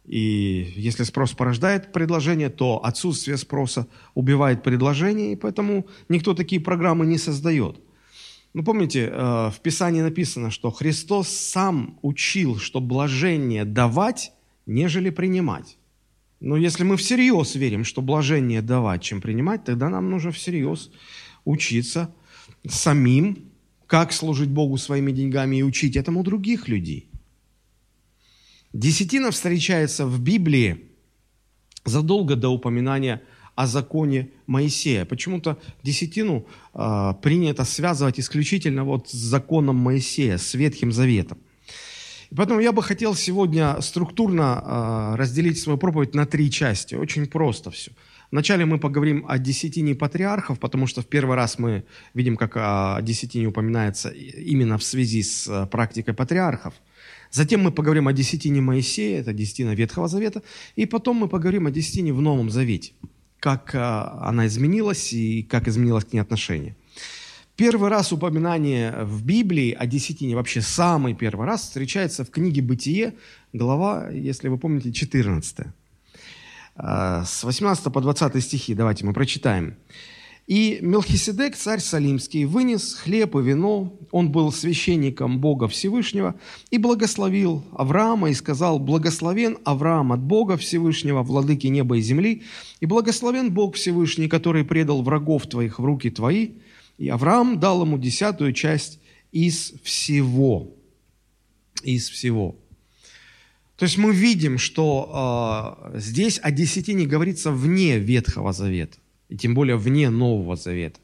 И 0.05 0.71
если 0.75 1.05
спрос 1.05 1.33
порождает 1.33 1.91
предложение, 1.91 2.49
то 2.49 2.85
отсутствие 2.85 3.37
спроса 3.37 3.87
убивает 4.13 4.61
предложение, 4.61 5.33
и 5.33 5.35
поэтому 5.35 5.87
никто 6.07 6.35
такие 6.35 6.61
программы 6.61 7.07
не 7.07 7.17
создает. 7.17 7.81
Ну, 8.53 8.63
помните, 8.63 9.09
э, 9.11 9.49
в 9.49 9.59
Писании 9.63 10.01
написано, 10.01 10.51
что 10.51 10.69
Христос 10.69 11.29
сам 11.29 11.97
учил, 12.03 12.59
что 12.59 12.79
блажение 12.79 13.65
давать, 13.65 14.33
нежели 14.67 15.09
принимать. 15.09 15.78
Но 16.39 16.55
если 16.55 16.83
мы 16.83 16.95
всерьез 16.95 17.55
верим, 17.55 17.83
что 17.83 18.01
блажение 18.01 18.61
давать, 18.61 19.01
чем 19.01 19.21
принимать, 19.21 19.65
тогда 19.65 19.89
нам 19.89 20.09
нужно 20.09 20.31
всерьез 20.31 20.89
учиться 21.43 22.13
самим, 22.67 23.49
как 23.87 24.13
служить 24.13 24.49
Богу 24.49 24.77
своими 24.77 25.11
деньгами 25.11 25.57
и 25.57 25.63
учить 25.63 25.97
этому 25.97 26.23
других 26.23 26.67
людей. 26.67 27.09
Десятина 28.71 29.31
встречается 29.31 30.05
в 30.05 30.21
Библии 30.21 30.85
задолго 31.85 32.35
до 32.35 32.49
упоминания 32.49 33.21
о 33.55 33.67
законе 33.67 34.29
Моисея. 34.47 35.05
Почему-то 35.05 35.59
десятину 35.83 36.45
э, 36.73 37.13
принято 37.21 37.65
связывать 37.65 38.19
исключительно 38.19 38.83
вот 38.83 39.09
с 39.09 39.13
законом 39.13 39.75
Моисея, 39.75 40.37
с 40.37 40.53
Ветхим 40.53 40.91
Заветом. 40.91 41.39
И 42.31 42.35
поэтому 42.35 42.59
я 42.59 42.71
бы 42.71 42.83
хотел 42.83 43.15
сегодня 43.15 43.81
структурно 43.81 44.63
э, 44.63 45.15
разделить 45.17 45.59
свою 45.59 45.77
проповедь 45.77 46.13
на 46.13 46.25
три 46.25 46.51
части. 46.51 46.95
Очень 46.95 47.25
просто 47.25 47.71
все. 47.71 47.91
Вначале 48.31 48.65
мы 48.65 48.77
поговорим 48.77 49.25
о 49.27 49.39
десятине 49.39 49.95
патриархов, 49.95 50.59
потому 50.59 50.85
что 50.85 51.01
в 51.01 51.07
первый 51.07 51.35
раз 51.35 51.57
мы 51.57 51.83
видим, 52.13 52.37
как 52.37 52.51
о 52.55 53.01
десятине 53.01 53.47
упоминается 53.47 54.09
именно 54.09 54.77
в 54.77 54.83
связи 54.83 55.23
с 55.23 55.47
э, 55.47 55.65
практикой 55.65 56.13
патриархов. 56.13 56.75
Затем 57.31 57.61
мы 57.61 57.71
поговорим 57.71 58.07
о 58.07 58.13
десятине 58.13 58.61
Моисея, 58.61 59.21
это 59.21 59.33
десятина 59.33 59.73
Ветхого 59.73 60.07
Завета, 60.07 60.43
и 60.75 60.85
потом 60.85 61.17
мы 61.17 61.27
поговорим 61.27 61.65
о 61.65 61.71
десятине 61.71 62.13
в 62.13 62.21
Новом 62.21 62.49
Завете, 62.49 62.93
как 63.39 63.75
она 63.75 64.47
изменилась 64.47 65.13
и 65.13 65.43
как 65.43 65.67
изменилось 65.67 66.05
к 66.05 66.13
ней 66.13 66.19
отношение. 66.19 66.75
Первый 67.59 67.89
раз 67.89 68.13
упоминание 68.13 69.03
в 69.03 69.25
Библии 69.25 69.75
о 69.77 69.85
десятине, 69.85 70.33
вообще 70.33 70.61
самый 70.61 71.13
первый 71.13 71.45
раз, 71.45 71.63
встречается 71.63 72.23
в 72.23 72.29
книге 72.29 72.61
«Бытие», 72.61 73.15
глава, 73.51 74.09
если 74.11 74.47
вы 74.47 74.57
помните, 74.57 74.93
14. 74.93 75.67
А, 76.77 77.25
с 77.25 77.43
18 77.43 77.91
по 77.91 77.99
20 77.99 78.41
стихи 78.41 78.73
давайте 78.73 79.05
мы 79.05 79.11
прочитаем. 79.11 79.75
«И 80.47 80.79
Мелхиседек, 80.79 81.57
царь 81.57 81.81
Салимский, 81.81 82.45
вынес 82.45 82.93
хлеб 82.93 83.35
и 83.35 83.41
вино, 83.41 83.93
он 84.11 84.31
был 84.31 84.53
священником 84.53 85.39
Бога 85.39 85.67
Всевышнего, 85.67 86.35
и 86.71 86.77
благословил 86.77 87.65
Авраама, 87.73 88.29
и 88.29 88.35
сказал, 88.35 88.79
«Благословен 88.79 89.57
Авраам 89.65 90.13
от 90.13 90.21
Бога 90.21 90.55
Всевышнего, 90.55 91.23
владыки 91.23 91.67
неба 91.67 91.97
и 91.97 92.01
земли, 92.01 92.43
и 92.79 92.85
благословен 92.85 93.51
Бог 93.51 93.75
Всевышний, 93.75 94.29
который 94.29 94.63
предал 94.63 95.01
врагов 95.01 95.45
твоих 95.47 95.77
в 95.77 95.83
руки 95.83 96.09
твои». 96.09 96.51
И 96.99 97.07
Авраам 97.07 97.59
дал 97.59 97.81
ему 97.81 97.97
десятую 97.97 98.51
часть 98.51 98.99
из 99.31 99.73
всего. 99.83 100.75
Из 101.81 102.09
всего. 102.09 102.57
То 103.77 103.85
есть 103.85 103.97
мы 103.97 104.13
видим, 104.13 104.57
что 104.57 105.79
э, 105.93 105.99
здесь 105.99 106.41
о 106.43 106.51
десятине 106.51 107.05
говорится 107.05 107.51
вне 107.51 107.97
Ветхого 107.99 108.51
Завета, 108.51 108.97
и 109.29 109.37
тем 109.37 109.53
более 109.53 109.77
вне 109.77 110.09
Нового 110.09 110.57
Завета. 110.57 110.99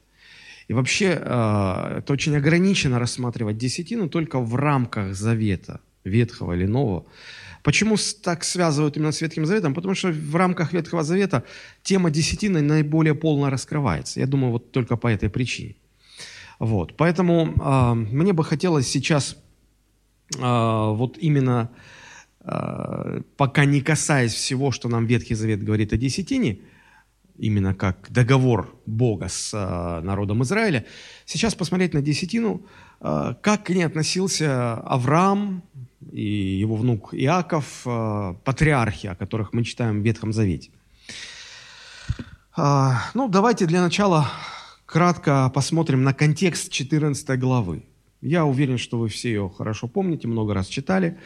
И 0.68 0.74
вообще 0.74 1.18
э, 1.18 1.98
это 1.98 2.12
очень 2.12 2.36
ограничено 2.36 2.98
рассматривать 2.98 3.56
десятину 3.56 4.10
только 4.10 4.38
в 4.38 4.54
рамках 4.54 5.14
Завета, 5.14 5.80
Ветхого 6.04 6.52
или 6.52 6.66
Нового. 6.66 7.06
Почему 7.62 7.96
так 8.22 8.44
связывают 8.44 8.98
именно 8.98 9.12
с 9.12 9.22
Ветхим 9.22 9.46
Заветом? 9.46 9.72
Потому 9.72 9.94
что 9.94 10.08
в 10.08 10.36
рамках 10.36 10.74
Ветхого 10.74 11.02
Завета 11.02 11.42
тема 11.82 12.10
десятины 12.10 12.60
наиболее 12.60 13.14
полно 13.14 13.48
раскрывается. 13.48 14.20
Я 14.20 14.26
думаю, 14.26 14.52
вот 14.52 14.72
только 14.72 14.96
по 14.96 15.08
этой 15.08 15.30
причине. 15.30 15.76
Вот. 16.58 16.96
Поэтому 16.96 17.54
э, 17.54 17.94
мне 17.94 18.32
бы 18.32 18.44
хотелось 18.44 18.88
сейчас 18.88 19.36
э, 20.36 20.40
вот 20.40 21.18
именно 21.18 21.70
Э, 22.46 23.22
пока 23.36 23.64
не 23.64 23.80
касаясь 23.80 24.32
всего, 24.32 24.70
что 24.70 24.88
нам 24.88 25.06
Ветхий 25.06 25.34
Завет 25.34 25.64
говорит 25.64 25.92
о 25.92 25.96
десятине, 25.96 26.60
именно 27.36 27.74
как 27.74 28.10
договор 28.10 28.74
Бога 28.86 29.28
с 29.28 29.52
э, 29.52 30.00
народом 30.04 30.42
Израиля, 30.44 30.86
сейчас 31.24 31.56
посмотреть 31.56 31.92
на 31.92 32.02
десятину, 32.02 32.64
э, 33.00 33.34
как 33.40 33.64
к 33.64 33.70
ней 33.70 33.84
относился 33.84 34.74
Авраам 34.74 35.64
и 36.12 36.22
его 36.60 36.76
внук 36.76 37.12
Иаков, 37.14 37.82
патриархи, 38.44 39.08
о 39.08 39.16
которых 39.16 39.52
мы 39.52 39.64
читаем 39.64 40.00
в 40.00 40.04
Ветхом 40.04 40.32
Завете. 40.32 40.70
Ну, 42.56 43.28
давайте 43.28 43.66
для 43.66 43.82
начала 43.82 44.28
кратко 44.86 45.50
посмотрим 45.54 46.04
на 46.04 46.14
контекст 46.14 46.72
14 46.72 47.38
главы. 47.38 47.84
Я 48.22 48.44
уверен, 48.44 48.78
что 48.78 48.98
вы 48.98 49.08
все 49.08 49.28
ее 49.28 49.52
хорошо 49.56 49.88
помните, 49.88 50.28
много 50.28 50.54
раз 50.54 50.68
читали. 50.68 51.18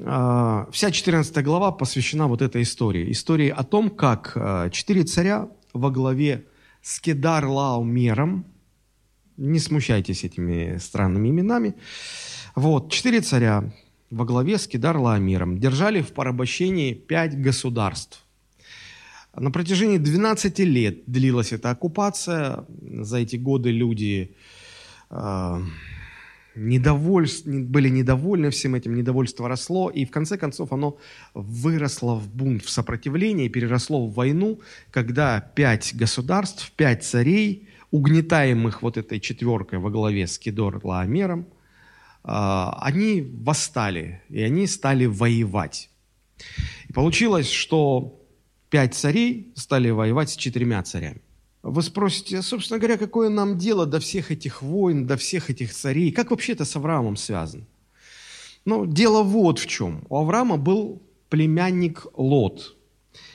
А, 0.00 0.68
вся 0.70 0.90
14 0.90 1.42
глава 1.42 1.72
посвящена 1.72 2.28
вот 2.28 2.42
этой 2.42 2.62
истории. 2.62 3.10
Истории 3.10 3.48
о 3.48 3.64
том, 3.64 3.90
как 3.90 4.32
а, 4.36 4.70
четыре 4.70 5.02
царя 5.02 5.48
во 5.72 5.90
главе 5.90 6.46
с 6.82 7.00
Кедар 7.00 7.46
Лаумером, 7.46 8.44
не 9.36 9.58
смущайтесь 9.58 10.24
этими 10.24 10.78
странными 10.78 11.28
именами, 11.28 11.74
вот, 12.54 12.92
четыре 12.92 13.20
царя 13.20 13.72
во 14.10 14.24
главе 14.24 14.58
с 14.58 14.66
Кедар 14.66 14.96
Лаомиром 14.96 15.58
держали 15.58 16.00
в 16.00 16.12
порабощении 16.12 16.94
пять 16.94 17.40
государств. 17.40 18.24
На 19.40 19.50
протяжении 19.50 19.98
12 19.98 20.58
лет 20.60 21.02
длилась 21.06 21.52
эта 21.52 21.70
оккупация. 21.70 22.64
За 23.00 23.18
эти 23.18 23.36
годы 23.36 23.70
люди 23.70 24.34
а, 25.10 25.62
недоволь, 26.54 27.28
были 27.44 27.88
недовольны 27.88 28.50
всем 28.50 28.74
этим, 28.74 28.94
недовольство 28.94 29.48
росло, 29.48 29.90
и 29.90 30.04
в 30.04 30.10
конце 30.10 30.36
концов 30.36 30.72
оно 30.72 30.98
выросло 31.34 32.14
в 32.14 32.28
бунт, 32.28 32.64
в 32.64 32.70
сопротивление, 32.70 33.46
и 33.46 33.48
переросло 33.48 34.06
в 34.06 34.14
войну, 34.14 34.60
когда 34.90 35.40
пять 35.40 35.94
государств, 35.94 36.72
пять 36.76 37.04
царей, 37.04 37.68
угнетаемых 37.90 38.82
вот 38.82 38.98
этой 38.98 39.20
четверкой 39.20 39.78
во 39.78 39.90
главе 39.90 40.26
с 40.26 40.38
Кедор 40.38 40.80
Лаомером, 40.84 41.46
а, 42.24 42.76
они 42.82 43.22
восстали, 43.22 44.22
и 44.28 44.42
они 44.42 44.66
стали 44.66 45.06
воевать. 45.06 45.90
И 46.88 46.92
получилось, 46.92 47.50
что 47.50 48.17
пять 48.70 48.94
царей 48.94 49.52
стали 49.54 49.90
воевать 49.90 50.30
с 50.30 50.36
четырьмя 50.36 50.82
царями. 50.82 51.22
Вы 51.62 51.82
спросите, 51.82 52.42
собственно 52.42 52.78
говоря, 52.78 52.96
какое 52.96 53.28
нам 53.28 53.58
дело 53.58 53.84
до 53.84 53.98
всех 53.98 54.30
этих 54.30 54.62
войн, 54.62 55.06
до 55.06 55.16
всех 55.16 55.50
этих 55.50 55.72
царей? 55.74 56.12
Как 56.12 56.30
вообще 56.30 56.52
это 56.52 56.64
с 56.64 56.76
Авраамом 56.76 57.16
связано? 57.16 57.66
Ну, 58.64 58.86
дело 58.86 59.22
вот 59.22 59.58
в 59.58 59.66
чем. 59.66 60.04
У 60.08 60.16
Авраама 60.16 60.56
был 60.56 61.02
племянник 61.28 62.06
Лот, 62.16 62.76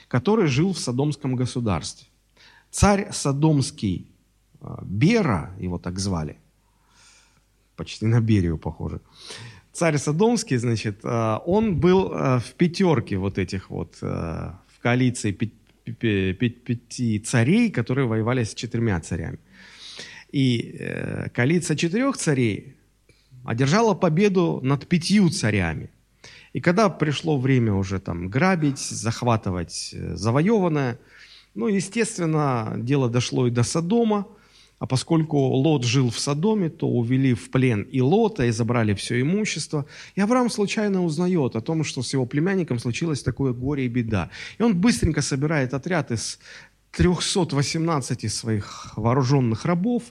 который 0.08 0.46
жил 0.46 0.72
в 0.72 0.78
Содомском 0.78 1.36
государстве. 1.36 2.08
Царь 2.70 3.12
Содомский 3.12 4.10
а, 4.60 4.82
Бера, 4.84 5.54
его 5.60 5.78
так 5.78 5.98
звали, 5.98 6.38
почти 7.76 8.06
на 8.06 8.20
Берию 8.20 8.58
похоже. 8.58 9.00
Царь 9.72 9.98
Содомский, 9.98 10.56
значит, 10.56 11.00
а, 11.04 11.42
он 11.46 11.78
был 11.78 12.10
а, 12.12 12.38
в 12.38 12.54
пятерке 12.54 13.16
вот 13.16 13.38
этих 13.38 13.70
вот, 13.70 13.98
коалиции 14.84 15.32
пяти 15.32 17.18
царей, 17.20 17.70
которые 17.70 18.06
воевали 18.06 18.44
с 18.44 18.54
четырьмя 18.54 19.00
царями. 19.00 19.38
И 20.30 20.76
э, 20.78 21.30
коалиция 21.30 21.74
четырех 21.74 22.18
царей 22.18 22.74
одержала 23.46 23.94
победу 23.94 24.60
над 24.62 24.86
пятью 24.86 25.30
царями. 25.30 25.88
И 26.52 26.60
когда 26.60 26.90
пришло 26.90 27.38
время 27.38 27.72
уже 27.72 27.98
там 27.98 28.28
грабить, 28.28 28.78
захватывать 28.78 29.94
э, 29.94 30.16
завоеванное, 30.16 30.98
ну, 31.54 31.68
естественно, 31.68 32.74
дело 32.76 33.08
дошло 33.08 33.46
и 33.46 33.50
до 33.50 33.62
Содома, 33.62 34.26
а 34.78 34.86
поскольку 34.86 35.38
Лот 35.38 35.84
жил 35.84 36.10
в 36.10 36.18
Содоме, 36.18 36.68
то 36.68 36.88
увели 36.88 37.34
в 37.34 37.50
плен 37.50 37.82
и 37.82 38.00
Лота, 38.00 38.44
и 38.44 38.50
забрали 38.50 38.94
все 38.94 39.20
имущество. 39.20 39.86
И 40.14 40.20
Авраам 40.20 40.50
случайно 40.50 41.04
узнает 41.04 41.56
о 41.56 41.60
том, 41.60 41.84
что 41.84 42.02
с 42.02 42.12
его 42.12 42.26
племянником 42.26 42.78
случилось 42.78 43.22
такое 43.22 43.52
горе 43.52 43.86
и 43.86 43.88
беда. 43.88 44.30
И 44.58 44.62
он 44.62 44.76
быстренько 44.76 45.22
собирает 45.22 45.74
отряд 45.74 46.10
из 46.10 46.38
318 46.90 48.32
своих 48.32 48.92
вооруженных 48.96 49.64
рабов, 49.64 50.02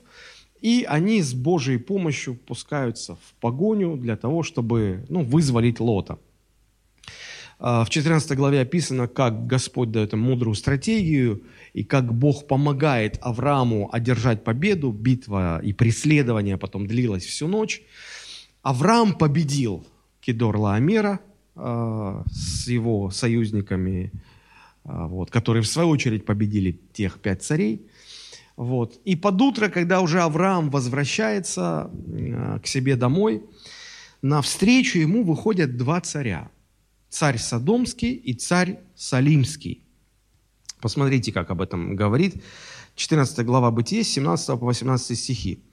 и 0.62 0.86
они 0.88 1.22
с 1.22 1.34
Божьей 1.34 1.77
помощью 1.77 2.36
пускаются 2.36 3.15
в 3.15 3.34
погоню 3.41 3.98
для 3.98 4.15
того, 4.15 4.43
чтобы 4.43 5.05
ну, 5.10 5.24
вызволить 5.24 5.79
Лота. 5.79 6.17
А, 7.65 7.86
в 7.86 7.89
14 7.89 8.36
главе 8.36 8.60
описано, 8.60 9.08
как 9.08 9.48
Господь 9.48 9.89
дает 9.89 10.12
им 10.12 10.20
мудрую 10.20 10.53
стратегию, 10.53 11.43
и 11.72 11.86
как 11.86 12.13
Бог 12.13 12.46
помогает 12.46 13.17
Аврааму 13.22 13.89
одержать 13.89 14.43
победу. 14.43 14.91
Битва 14.91 15.62
и 15.63 15.72
преследование 15.72 16.58
потом 16.58 16.88
длилось 16.88 17.24
всю 17.24 17.48
ночь. 17.48 17.82
Авраам 18.63 19.13
победил 19.13 19.88
Кедор 20.20 20.58
Лаомера 20.58 21.22
э, 21.55 22.24
с 22.29 22.67
его 22.67 23.10
союзниками, 23.12 24.12
э, 24.84 24.89
вот, 25.08 25.32
которые 25.32 25.63
в 25.63 25.67
свою 25.67 25.88
очередь 25.88 26.25
победили 26.25 26.77
тех 26.91 27.20
пять 27.20 27.43
царей. 27.43 27.88
Вот. 28.58 29.00
И 29.05 29.15
под 29.15 29.41
утро, 29.41 29.70
когда 29.70 30.01
уже 30.01 30.20
Авраам 30.20 30.70
возвращается 30.70 31.89
э, 32.08 32.60
к 32.62 32.67
себе 32.67 32.98
домой, 32.98 33.41
навстречу 34.22 35.00
ему 35.00 35.24
выходят 35.24 35.77
два 35.77 36.01
царя. 36.01 36.50
Царь 37.13 37.38
Содомский 37.38 38.13
и 38.13 38.34
царь 38.34 38.79
Салимский. 38.96 39.84
Посмотрите, 40.82 41.32
как 41.32 41.51
об 41.51 41.62
этом 41.62 41.96
говорит 41.96 42.43
14 42.96 43.46
глава 43.46 43.70
Бытия, 43.70 44.03
17 44.03 44.60
по 44.60 44.65
18 44.65 45.15
стихи. 45.20 45.63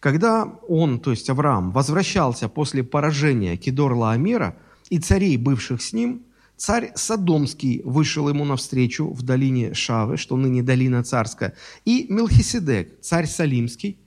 Когда 0.00 0.44
он, 0.66 0.98
то 0.98 1.10
есть 1.10 1.28
Авраам, 1.28 1.70
возвращался 1.70 2.48
после 2.48 2.82
поражения 2.82 3.58
Кедор-Лаомера 3.58 4.54
и 4.88 4.98
царей, 4.98 5.36
бывших 5.36 5.82
с 5.82 5.92
ним, 5.92 6.24
царь 6.56 6.92
Содомский 6.94 7.82
вышел 7.84 8.30
ему 8.30 8.46
навстречу 8.46 9.12
в 9.12 9.20
долине 9.20 9.74
Шавы, 9.74 10.16
что 10.16 10.38
ныне 10.38 10.62
долина 10.62 11.04
царская, 11.04 11.54
и 11.84 12.06
Мелхиседек, 12.08 13.02
царь 13.02 13.26
Салимский, 13.26 13.98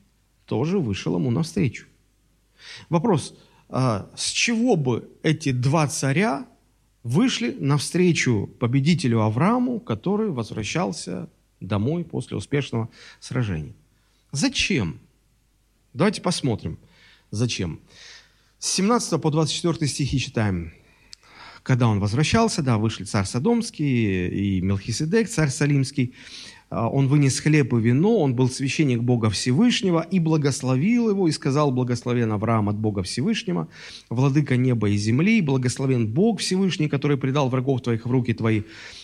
тоже 0.45 0.79
вышел 0.79 1.15
ему 1.17 1.29
навстречу. 1.29 1.85
Вопрос, 2.89 3.35
а 3.69 4.09
с 4.15 4.31
чего 4.31 4.75
бы 4.75 5.07
эти 5.21 5.51
два 5.51 5.87
царя 5.87 6.47
вышли 7.03 7.55
навстречу 7.59 8.49
победителю 8.59 9.21
Аврааму, 9.21 9.79
который 9.79 10.29
возвращался 10.29 11.29
домой 11.59 12.03
после 12.03 12.37
успешного 12.37 12.89
сражения? 13.19 13.73
Зачем? 14.31 14.99
Давайте 15.93 16.21
посмотрим, 16.21 16.77
зачем. 17.31 17.79
С 18.59 18.69
17 18.71 19.21
по 19.21 19.31
24 19.31 19.87
стихи 19.87 20.19
читаем. 20.19 20.73
Когда 21.63 21.87
он 21.87 21.99
возвращался, 21.99 22.61
да, 22.61 22.77
вышли 22.77 23.03
царь 23.03 23.25
Содомский 23.25 24.27
и 24.27 24.61
Мелхиседек, 24.61 25.29
царь 25.29 25.49
Салимский. 25.49 26.13
А, 26.69 26.87
он 26.87 27.07
вынес 27.07 27.39
хлеб 27.39 27.73
и 27.73 27.79
вино, 27.79 28.19
он 28.19 28.35
был 28.35 28.49
священник 28.49 29.01
Бога 29.01 29.29
Всевышнего 29.29 30.01
и 30.01 30.19
благословил 30.19 31.09
его, 31.09 31.27
и 31.27 31.31
сказал, 31.31 31.71
благословен 31.71 32.31
Авраам 32.31 32.69
от 32.69 32.77
Бога 32.77 33.01
Всевышнего, 33.01 33.67
владыка 34.09 34.55
неба 34.55 34.89
и 34.89 34.97
земли, 34.97 35.41
благословен 35.41 36.07
Бог 36.07 36.39
Всевышний, 36.39 36.87
который 36.87 37.17
предал 37.17 37.49
врагов 37.49 37.81
твоих 37.81 38.05
в 38.05 38.11
руки 38.11 38.33
твои. 38.33 38.63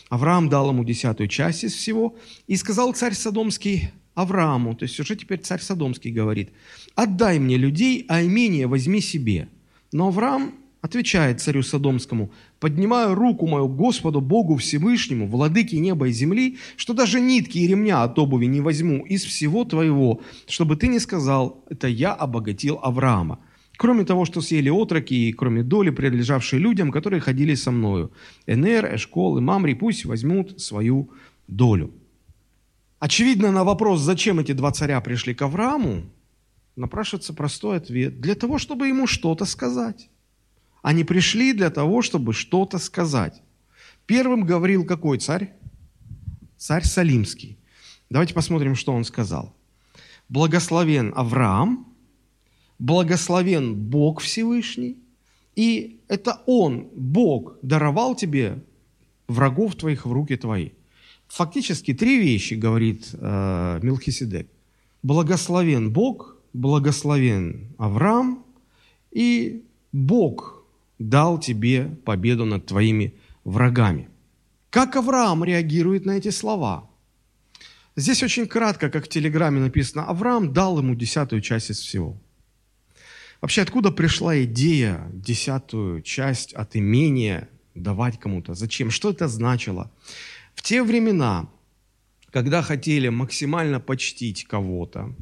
Авраам 0.09 0.49
дал 0.49 0.69
ему 0.69 0.83
десятую 0.83 1.27
часть 1.27 1.63
из 1.63 1.73
всего, 1.73 2.15
и 2.47 2.55
сказал 2.55 2.93
царь 2.93 3.13
Содомский, 3.13 3.89
Аврааму, 4.13 4.75
то 4.75 4.83
есть 4.83 4.97
уже 4.99 5.15
теперь 5.17 5.41
царь 5.41 5.59
Содомский 5.59 6.11
говорит, 6.11 6.51
«Отдай 6.95 7.37
мне 7.37 7.57
людей, 7.57 8.05
а 8.07 8.23
имение 8.23 8.65
возьми 8.65 9.01
себе». 9.01 9.49
Но 9.91 10.07
Авраам 10.07 10.53
отвечает 10.85 11.41
царю 11.41 11.63
Содомскому, 11.63 12.31
«Поднимаю 12.59 13.15
руку 13.15 13.47
мою 13.47 13.67
Господу 13.67 14.21
Богу 14.21 14.55
Всевышнему, 14.55 15.27
владыке 15.27 15.79
неба 15.79 16.07
и 16.07 16.11
земли, 16.11 16.57
что 16.77 16.93
даже 16.93 17.19
нитки 17.19 17.57
и 17.57 17.67
ремня 17.67 18.03
от 18.03 18.19
обуви 18.19 18.45
не 18.45 18.61
возьму 18.61 19.03
из 19.05 19.23
всего 19.23 19.65
твоего, 19.65 20.21
чтобы 20.47 20.75
ты 20.75 20.87
не 20.87 20.99
сказал, 20.99 21.63
это 21.69 21.87
я 21.87 22.13
обогатил 22.13 22.79
Авраама. 22.83 23.39
Кроме 23.77 24.05
того, 24.05 24.25
что 24.25 24.41
съели 24.41 24.69
отроки, 24.69 25.15
и 25.15 25.33
кроме 25.33 25.63
доли, 25.63 25.89
принадлежавшей 25.89 26.59
людям, 26.59 26.91
которые 26.91 27.19
ходили 27.19 27.55
со 27.55 27.71
мною. 27.71 28.11
Энер, 28.45 28.95
Эшкол 28.95 29.39
и 29.39 29.41
Мамри 29.41 29.73
пусть 29.73 30.05
возьмут 30.05 30.61
свою 30.61 31.09
долю». 31.47 31.91
Очевидно, 32.99 33.51
на 33.51 33.63
вопрос, 33.63 34.01
зачем 34.01 34.39
эти 34.39 34.53
два 34.53 34.71
царя 34.71 35.01
пришли 35.01 35.33
к 35.33 35.41
Аврааму, 35.41 36.03
напрашивается 36.75 37.33
простой 37.33 37.77
ответ. 37.77 38.21
Для 38.21 38.35
того, 38.35 38.57
чтобы 38.57 38.87
ему 38.87 39.07
что-то 39.07 39.45
сказать. 39.45 40.09
Они 40.85 41.03
пришли 41.03 41.53
для 41.53 41.71
того, 41.71 42.03
чтобы 42.03 42.31
что-то 42.31 42.77
сказать. 42.77 43.41
Первым 44.05 44.45
говорил 44.45 44.85
какой 44.85 45.17
царь? 45.17 45.51
Царь 46.57 46.83
Салимский. 46.83 47.57
Давайте 48.11 48.35
посмотрим, 48.35 48.75
что 48.75 48.93
он 48.93 49.03
сказал. 49.03 49.55
Благословен 50.29 51.11
Авраам, 51.15 51.91
благословен 52.77 53.73
Бог 53.73 54.21
Всевышний, 54.21 54.99
и 55.55 56.01
это 56.07 56.43
Он, 56.45 56.87
Бог, 56.95 57.57
даровал 57.63 58.15
тебе 58.15 58.63
врагов 59.27 59.73
твоих 59.73 60.05
в 60.05 60.11
руки 60.11 60.35
твои. 60.37 60.69
Фактически 61.29 61.95
три 61.95 62.19
вещи 62.19 62.53
говорит 62.53 63.09
э, 63.11 63.79
Милхиседек. 63.81 64.47
Благословен 65.01 65.91
Бог, 65.91 66.37
благословен 66.53 67.73
Авраам, 67.79 68.45
и 69.09 69.63
Бог 69.91 70.54
дал 70.99 71.39
тебе 71.39 71.85
победу 72.05 72.45
над 72.45 72.65
твоими 72.65 73.13
врагами. 73.43 74.09
Как 74.69 74.95
Авраам 74.95 75.43
реагирует 75.43 76.05
на 76.05 76.17
эти 76.17 76.29
слова? 76.29 76.89
Здесь 77.95 78.23
очень 78.23 78.45
кратко, 78.47 78.89
как 78.89 79.05
в 79.05 79.09
телеграмме 79.09 79.61
написано, 79.61 80.05
Авраам 80.05 80.51
дал 80.51 80.77
ему 80.79 80.95
десятую 80.95 81.41
часть 81.41 81.69
из 81.69 81.79
всего. 81.79 82.17
Вообще, 83.41 83.61
откуда 83.61 83.91
пришла 83.91 84.43
идея 84.43 85.09
десятую 85.13 86.01
часть 86.01 86.53
от 86.53 86.75
имения 86.75 87.47
давать 87.73 88.19
кому-то? 88.19 88.53
Зачем? 88.53 88.91
Что 88.91 89.11
это 89.11 89.27
значило? 89.27 89.91
В 90.55 90.61
те 90.61 90.83
времена, 90.83 91.49
когда 92.31 92.61
хотели 92.61 93.09
максимально 93.09 93.79
почтить 93.79 94.45
кого-то, 94.45 95.15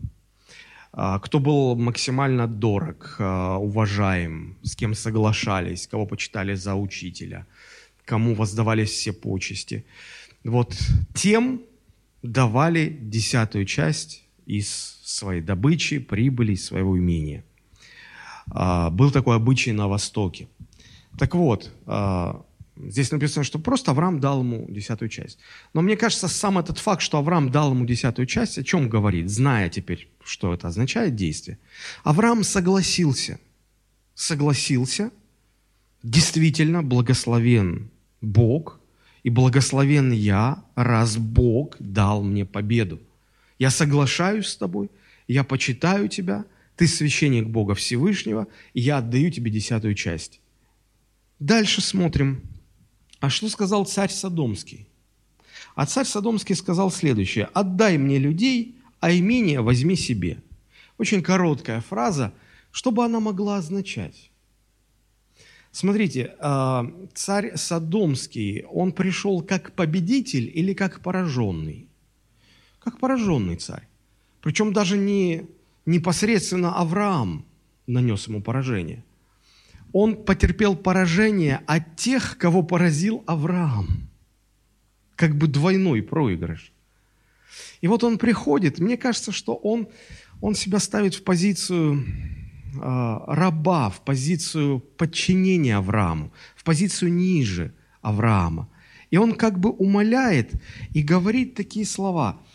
кто 0.93 1.39
был 1.39 1.75
максимально 1.75 2.47
дорог, 2.47 3.15
а, 3.19 3.57
уважаем, 3.57 4.57
с 4.61 4.75
кем 4.75 4.93
соглашались, 4.93 5.87
кого 5.87 6.05
почитали 6.05 6.53
за 6.53 6.75
учителя, 6.75 7.47
кому 8.05 8.35
воздавались 8.35 8.91
все 8.91 9.11
почести. 9.11 9.85
Вот 10.43 10.77
тем 11.15 11.61
давали 12.21 12.95
десятую 13.01 13.65
часть 13.65 14.23
из 14.45 14.99
своей 15.03 15.41
добычи, 15.41 15.97
прибыли, 15.97 16.55
своего 16.55 16.97
имения. 16.97 17.43
А, 18.51 18.91
был 18.91 19.09
такой 19.09 19.35
обычай 19.35 19.71
на 19.71 19.87
Востоке. 19.87 20.47
Так 21.17 21.35
вот, 21.35 21.71
Здесь 22.75 23.11
написано, 23.11 23.43
что 23.43 23.59
просто 23.59 23.91
Авраам 23.91 24.19
дал 24.19 24.39
ему 24.39 24.65
десятую 24.67 25.09
часть. 25.09 25.37
Но 25.73 25.81
мне 25.81 25.95
кажется, 25.95 26.27
сам 26.27 26.57
этот 26.57 26.79
факт, 26.79 27.01
что 27.01 27.19
Авраам 27.19 27.51
дал 27.51 27.71
ему 27.71 27.85
десятую 27.85 28.25
часть, 28.25 28.57
о 28.57 28.63
чем 28.63 28.89
говорит, 28.89 29.29
зная 29.29 29.69
теперь, 29.69 30.09
что 30.23 30.53
это 30.53 30.67
означает 30.67 31.15
действие. 31.15 31.59
Авраам 32.03 32.43
согласился. 32.43 33.39
Согласился. 34.15 35.11
Действительно, 36.01 36.81
благословен 36.81 37.91
Бог 38.21 38.79
и 39.21 39.29
благословен 39.29 40.11
я, 40.11 40.63
раз 40.75 41.17
Бог 41.17 41.75
дал 41.79 42.23
мне 42.23 42.45
победу. 42.45 42.99
Я 43.59 43.69
соглашаюсь 43.69 44.47
с 44.47 44.57
тобой, 44.57 44.89
я 45.27 45.43
почитаю 45.43 46.09
тебя, 46.09 46.45
ты 46.75 46.87
священник 46.87 47.47
Бога 47.47 47.75
Всевышнего, 47.75 48.47
и 48.73 48.81
я 48.81 48.97
отдаю 48.97 49.29
тебе 49.29 49.51
десятую 49.51 49.93
часть. 49.93 50.41
Дальше 51.39 51.81
смотрим 51.81 52.41
а 53.23 53.29
что 53.29 53.47
сказал 53.47 53.85
царь 53.85 54.11
Содомский? 54.11 54.85
А 55.75 55.85
царь 55.85 56.05
Содомский 56.05 56.55
сказал 56.55 56.91
следующее. 56.91 57.45
«Отдай 57.53 57.97
мне 57.97 58.17
людей, 58.17 58.75
а 58.99 59.13
имение 59.13 59.61
возьми 59.61 59.95
себе». 59.95 60.43
Очень 60.97 61.23
короткая 61.23 61.79
фраза, 61.79 62.33
что 62.73 62.91
бы 62.91 63.05
она 63.05 63.21
могла 63.21 63.59
означать? 63.59 64.29
Смотрите, 65.71 66.35
а, 66.39 66.85
царь 67.13 67.55
Содомский, 67.55 68.65
он 68.65 68.91
пришел 68.91 69.41
как 69.41 69.71
победитель 69.71 70.51
или 70.53 70.73
как 70.73 70.99
пораженный? 70.99 71.87
Как 72.79 72.99
пораженный 72.99 73.55
царь. 73.55 73.87
Причем 74.41 74.73
даже 74.73 74.97
не 74.97 75.47
непосредственно 75.85 76.75
Авраам 76.75 77.45
нанес 77.87 78.27
ему 78.27 78.41
поражение– 78.41 79.01
он 79.93 80.25
потерпел 80.25 80.75
поражение 80.75 81.61
от 81.67 81.95
тех, 81.95 82.37
кого 82.37 82.63
поразил 82.63 83.23
Авраам. 83.27 84.09
Как 85.15 85.37
бы 85.37 85.47
двойной 85.47 86.01
проигрыш. 86.01 86.73
И 87.81 87.87
вот 87.87 88.03
он 88.03 88.17
приходит, 88.17 88.79
мне 88.79 88.97
кажется, 88.97 89.31
что 89.31 89.53
он, 89.53 89.87
он 90.41 90.55
себя 90.55 90.79
ставит 90.79 91.13
в 91.13 91.23
позицию 91.23 92.03
э, 92.03 93.19
раба, 93.27 93.89
в 93.89 94.01
позицию 94.03 94.79
подчинения 94.79 95.77
Аврааму, 95.77 96.33
в 96.55 96.63
позицию 96.63 97.13
ниже 97.13 97.73
Авраама. 98.01 98.67
И 99.11 99.17
он 99.17 99.33
как 99.35 99.59
бы 99.59 99.69
умоляет 99.69 100.51
и 100.93 101.03
говорит 101.03 101.53
такие 101.53 101.85
слова– 101.85 102.41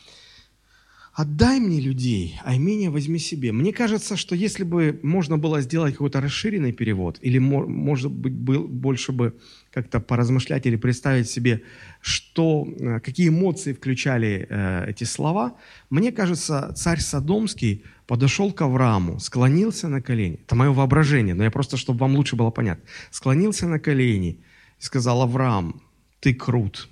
отдай 1.18 1.58
мне 1.58 1.80
людей, 1.80 2.38
а 2.44 2.54
имение 2.54 2.90
возьми 2.90 3.18
себе. 3.18 3.50
Мне 3.50 3.72
кажется, 3.72 4.16
что 4.16 4.36
если 4.36 4.62
бы 4.62 5.00
можно 5.02 5.36
было 5.36 5.60
сделать 5.60 5.94
какой-то 5.94 6.20
расширенный 6.20 6.72
перевод, 6.72 7.18
или, 7.22 7.38
может 7.38 8.12
быть, 8.12 8.32
был, 8.32 8.68
больше 8.68 9.10
бы 9.10 9.32
как-то 9.72 9.98
поразмышлять 9.98 10.66
или 10.66 10.76
представить 10.76 11.28
себе, 11.28 11.62
что, 12.00 12.68
э, 12.68 13.00
какие 13.00 13.30
эмоции 13.30 13.72
включали 13.72 14.46
э, 14.48 14.90
эти 14.90 15.02
слова, 15.04 15.56
мне 15.90 16.12
кажется, 16.12 16.72
царь 16.76 17.00
Содомский 17.00 17.82
подошел 18.06 18.52
к 18.52 18.62
Аврааму, 18.62 19.18
склонился 19.18 19.88
на 19.88 20.00
колени. 20.00 20.38
Это 20.46 20.54
мое 20.54 20.70
воображение, 20.70 21.34
но 21.34 21.42
я 21.42 21.50
просто, 21.50 21.76
чтобы 21.76 21.98
вам 21.98 22.14
лучше 22.14 22.36
было 22.36 22.50
понятно. 22.50 22.84
Склонился 23.10 23.66
на 23.66 23.80
колени 23.80 24.38
и 24.80 24.84
сказал, 24.84 25.22
Авраам, 25.22 25.82
ты 26.20 26.32
крут. 26.32 26.88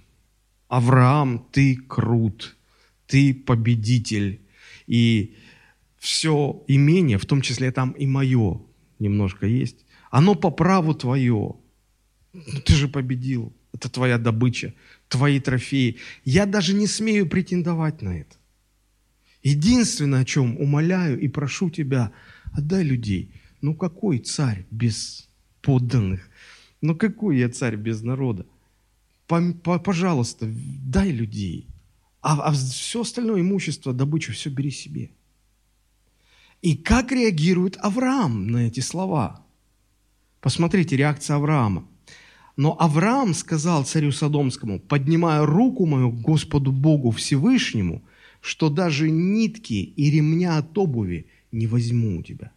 Авраам, 0.69 1.47
ты 1.53 1.77
крут 1.77 2.56
ты 3.07 3.35
победитель, 3.35 4.41
и 4.87 5.35
все 5.99 6.63
имение, 6.69 7.19
в 7.19 7.27
том 7.27 7.41
числе 7.41 7.73
там 7.73 7.91
и 7.93 8.07
мое 8.07 8.61
немножко 8.99 9.47
есть, 9.47 9.85
оно 10.11 10.35
по 10.35 10.51
праву 10.51 10.95
твое. 10.95 11.57
Ну, 12.33 12.61
ты 12.65 12.75
же 12.75 12.89
победил. 12.89 13.53
Это 13.73 13.91
твоя 13.91 14.17
добыча, 14.19 14.73
твои 15.09 15.41
трофеи. 15.41 15.99
Я 16.25 16.47
даже 16.47 16.75
не 16.75 16.87
смею 16.87 17.29
претендовать 17.29 18.03
на 18.03 18.19
это. 18.21 18.37
Единственное, 19.43 20.21
о 20.21 20.25
чем 20.25 20.57
умоляю 20.57 21.21
и 21.21 21.29
прошу 21.29 21.71
тебя, 21.71 22.13
отдай 22.53 22.83
людей. 22.83 23.33
Ну 23.61 23.75
какой 23.75 24.19
царь 24.19 24.67
без 24.71 25.29
подданных? 25.61 26.29
Ну 26.81 26.97
какой 26.97 27.39
я 27.39 27.49
царь 27.49 27.77
без 27.77 28.03
народа? 28.03 28.47
Пожалуйста, 29.27 30.47
дай 30.49 31.11
людей. 31.11 31.69
А, 32.29 32.49
а 32.49 32.51
все 32.51 33.03
остальное 33.03 33.41
имущество, 33.41 33.93
добычу, 33.93 34.33
все 34.33 34.51
бери 34.51 34.73
себе. 34.73 35.11
И 36.61 36.77
как 36.77 37.13
реагирует 37.13 37.77
Авраам 37.77 38.49
на 38.49 38.67
эти 38.67 38.81
слова? 38.81 39.47
Посмотрите, 40.41 40.97
реакция 40.97 41.37
Авраама. 41.37 41.87
Но 42.57 42.77
Авраам 42.81 43.33
сказал 43.33 43.85
царю 43.85 44.11
Содомскому, 44.11 44.81
поднимая 44.81 45.47
руку 45.47 45.87
мою 45.87 46.11
Господу 46.11 46.73
Богу 46.73 47.13
Всевышнему, 47.13 48.03
что 48.41 48.71
даже 48.71 49.09
нитки 49.09 49.75
и 49.75 50.11
ремня 50.11 50.59
от 50.59 50.77
обуви 50.77 51.29
не 51.53 51.69
возьму 51.69 52.19
у 52.19 52.23
тебя. 52.25 52.51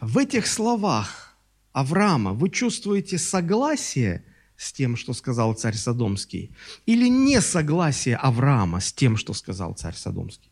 В 0.00 0.18
этих 0.18 0.46
словах 0.46 1.36
Авраама 1.72 2.32
вы 2.32 2.48
чувствуете 2.50 3.18
согласие 3.18 4.22
с 4.58 4.72
тем, 4.72 4.96
что 4.96 5.14
сказал 5.14 5.54
царь 5.54 5.76
Содомский, 5.76 6.50
или 6.84 7.08
несогласие 7.08 8.16
Авраама 8.16 8.80
с 8.80 8.92
тем, 8.92 9.16
что 9.16 9.32
сказал 9.32 9.74
царь 9.74 9.94
Содомский? 9.94 10.50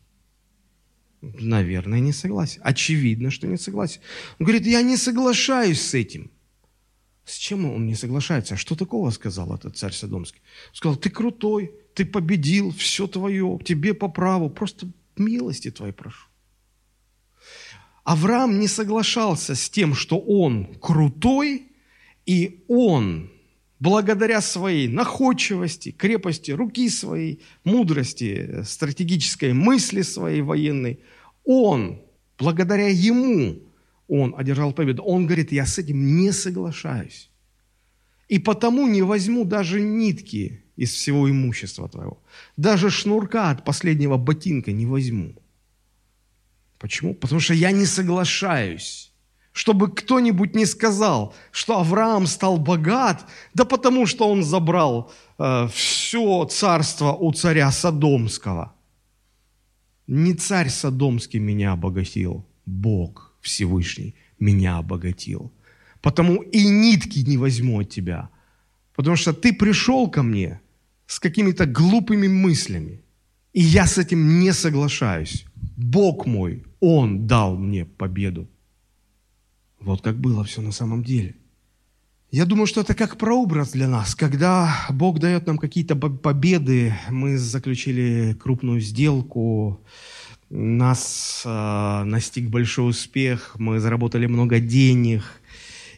Наверное, 1.21 1.99
не 1.99 2.13
согласен. 2.13 2.61
Очевидно, 2.63 3.31
что 3.31 3.47
не 3.47 3.57
согласен. 3.57 3.99
Он 4.39 4.45
говорит, 4.45 4.65
я 4.65 4.81
не 4.81 4.95
соглашаюсь 4.95 5.81
с 5.81 5.93
этим. 5.93 6.31
С 7.25 7.35
чем 7.35 7.65
он 7.65 7.85
не 7.85 7.95
соглашается? 7.95 8.53
А 8.53 8.57
что 8.57 8.75
такого 8.75 9.09
сказал 9.09 9.53
этот 9.53 9.75
царь 9.75 9.91
Содомский? 9.91 10.41
Он 10.69 10.75
сказал, 10.75 10.95
ты 10.95 11.09
крутой, 11.09 11.73
ты 11.93 12.05
победил, 12.05 12.71
все 12.71 13.07
твое, 13.07 13.59
тебе 13.65 13.93
по 13.93 14.07
праву, 14.07 14.49
просто 14.49 14.87
милости 15.17 15.69
твоей 15.69 15.93
прошу. 15.93 16.27
Авраам 18.05 18.57
не 18.57 18.69
соглашался 18.69 19.53
с 19.53 19.69
тем, 19.69 19.95
что 19.95 20.17
он 20.17 20.75
крутой, 20.75 21.73
и 22.25 22.63
он 22.69 23.31
благодаря 23.79 24.41
своей 24.41 24.87
находчивости, 24.87 25.91
крепости 25.91 26.51
руки 26.51 26.89
своей, 26.89 27.41
мудрости, 27.63 28.63
стратегической 28.63 29.53
мысли 29.53 30.01
своей 30.01 30.41
военной, 30.41 30.99
он, 31.43 32.01
благодаря 32.37 32.89
ему, 32.89 33.59
он 34.07 34.33
одержал 34.37 34.73
победу. 34.73 35.03
Он 35.03 35.25
говорит, 35.25 35.51
я 35.51 35.65
с 35.65 35.77
этим 35.77 36.17
не 36.17 36.31
соглашаюсь. 36.31 37.29
И 38.29 38.39
потому 38.39 38.87
не 38.87 39.01
возьму 39.01 39.45
даже 39.45 39.81
нитки 39.81 40.63
из 40.75 40.91
всего 40.91 41.29
имущества 41.29 41.87
твоего. 41.87 42.21
Даже 42.57 42.89
шнурка 42.89 43.51
от 43.51 43.63
последнего 43.63 44.17
ботинка 44.17 44.71
не 44.71 44.85
возьму. 44.85 45.35
Почему? 46.77 47.13
Потому 47.13 47.39
что 47.39 47.53
я 47.53 47.71
не 47.71 47.85
соглашаюсь 47.85 49.06
чтобы 49.57 49.89
кто-нибудь 49.89 50.55
не 50.55 50.67
сказал, 50.67 51.33
что 51.51 51.79
Авраам 51.79 52.27
стал 52.27 52.59
богат, 52.59 53.25
да 53.55 53.65
потому 53.65 54.05
что 54.05 54.29
он 54.29 54.43
забрал 54.43 55.11
э, 55.39 55.67
все 55.73 56.45
царство 56.45 57.13
у 57.13 57.33
царя 57.33 57.71
Содомского. 57.71 58.75
Не 60.05 60.35
царь 60.35 60.69
Содомский 60.69 61.39
меня 61.39 61.71
обогатил, 61.71 62.45
Бог 62.67 63.33
Всевышний 63.41 64.13
меня 64.39 64.77
обогатил. 64.77 65.51
Потому 66.01 66.43
и 66.43 66.63
нитки 66.67 67.25
не 67.27 67.37
возьму 67.37 67.79
от 67.79 67.89
тебя, 67.89 68.29
потому 68.95 69.15
что 69.15 69.33
ты 69.33 69.53
пришел 69.53 70.07
ко 70.11 70.21
мне 70.21 70.61
с 71.07 71.19
какими-то 71.19 71.65
глупыми 71.65 72.27
мыслями, 72.27 73.01
и 73.53 73.61
я 73.61 73.87
с 73.87 73.97
этим 73.97 74.39
не 74.39 74.53
соглашаюсь. 74.53 75.45
Бог 75.75 76.27
мой, 76.27 76.63
Он 76.79 77.25
дал 77.25 77.57
мне 77.57 77.85
победу. 77.85 78.47
Вот 79.79 80.01
как 80.01 80.17
было 80.17 80.43
все 80.43 80.61
на 80.61 80.71
самом 80.71 81.03
деле. 81.03 81.35
Я 82.29 82.45
думаю, 82.45 82.67
что 82.67 82.81
это 82.81 82.93
как 82.93 83.17
прообраз 83.17 83.71
для 83.71 83.87
нас. 83.87 84.13
Когда 84.13 84.85
Бог 84.89 85.19
дает 85.19 85.47
нам 85.47 85.57
какие-то 85.57 85.95
победы, 85.95 86.93
мы 87.09 87.37
заключили 87.37 88.33
крупную 88.33 88.81
сделку, 88.81 89.79
нас 90.49 91.43
э, 91.45 92.03
настиг 92.03 92.49
большой 92.49 92.89
успех, 92.89 93.55
мы 93.57 93.79
заработали 93.79 94.25
много 94.25 94.59
денег, 94.59 95.23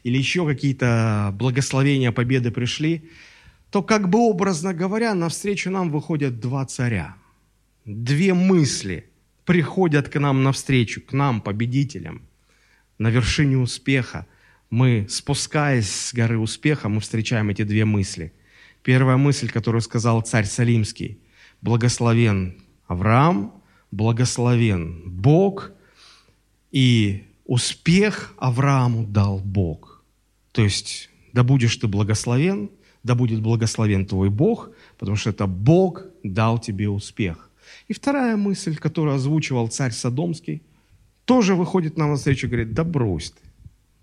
или 0.04 0.18
еще 0.20 0.46
какие-то 0.46 1.34
благословения, 1.34 2.12
победы 2.12 2.52
пришли, 2.52 3.10
то 3.72 3.82
как 3.82 4.10
бы 4.10 4.20
образно 4.20 4.74
говоря, 4.74 5.16
навстречу 5.16 5.72
нам 5.72 5.90
выходят 5.90 6.40
два 6.40 6.64
царя. 6.66 7.16
Две 7.86 8.36
мысли 8.36 9.10
приходят 9.46 10.10
к 10.10 10.20
нам 10.20 10.44
навстречу, 10.44 11.02
к 11.02 11.12
нам, 11.12 11.42
победителям– 11.42 12.22
на 13.00 13.10
вершине 13.10 13.58
успеха, 13.58 14.28
мы, 14.70 15.08
спускаясь 15.10 15.90
с 15.90 16.14
горы 16.14 16.38
успеха, 16.38 16.90
мы 16.90 17.00
встречаем 17.00 17.50
эти 17.50 17.64
две 17.64 17.86
мысли. 17.86 18.34
Первая 18.84 19.18
мысль, 19.18 19.50
которую 19.50 19.82
сказал 19.82 20.22
царь 20.22 20.46
Салимский, 20.46 21.20
благословен 21.62 22.62
Авраам, 22.88 23.64
благословен 23.92 25.02
Бог, 25.06 25.72
и 26.72 27.24
успех 27.46 28.36
Аврааму 28.38 29.06
дал 29.08 29.40
Бог. 29.40 30.04
То 30.52 30.64
есть, 30.64 31.10
да 31.34 31.44
будешь 31.44 31.76
ты 31.78 31.88
благословен, 31.88 32.70
да 33.04 33.16
будет 33.16 33.42
благословен 33.42 34.06
твой 34.06 34.30
Бог, 34.30 34.72
потому 34.98 35.18
что 35.18 35.32
это 35.32 35.48
Бог 35.48 36.04
дал 36.24 36.60
тебе 36.60 36.90
успех. 36.90 37.50
И 37.88 37.94
вторая 37.94 38.36
мысль, 38.36 38.76
которую 38.76 39.16
озвучивал 39.16 39.68
царь 39.68 39.92
Содомский, 39.92 40.62
тоже 41.30 41.54
выходит 41.54 41.98
нам 41.98 42.10
навстречу 42.10 42.48
и 42.48 42.50
говорит, 42.50 42.74
да 42.74 42.84
брось 42.84 43.30
ты, 43.30 43.42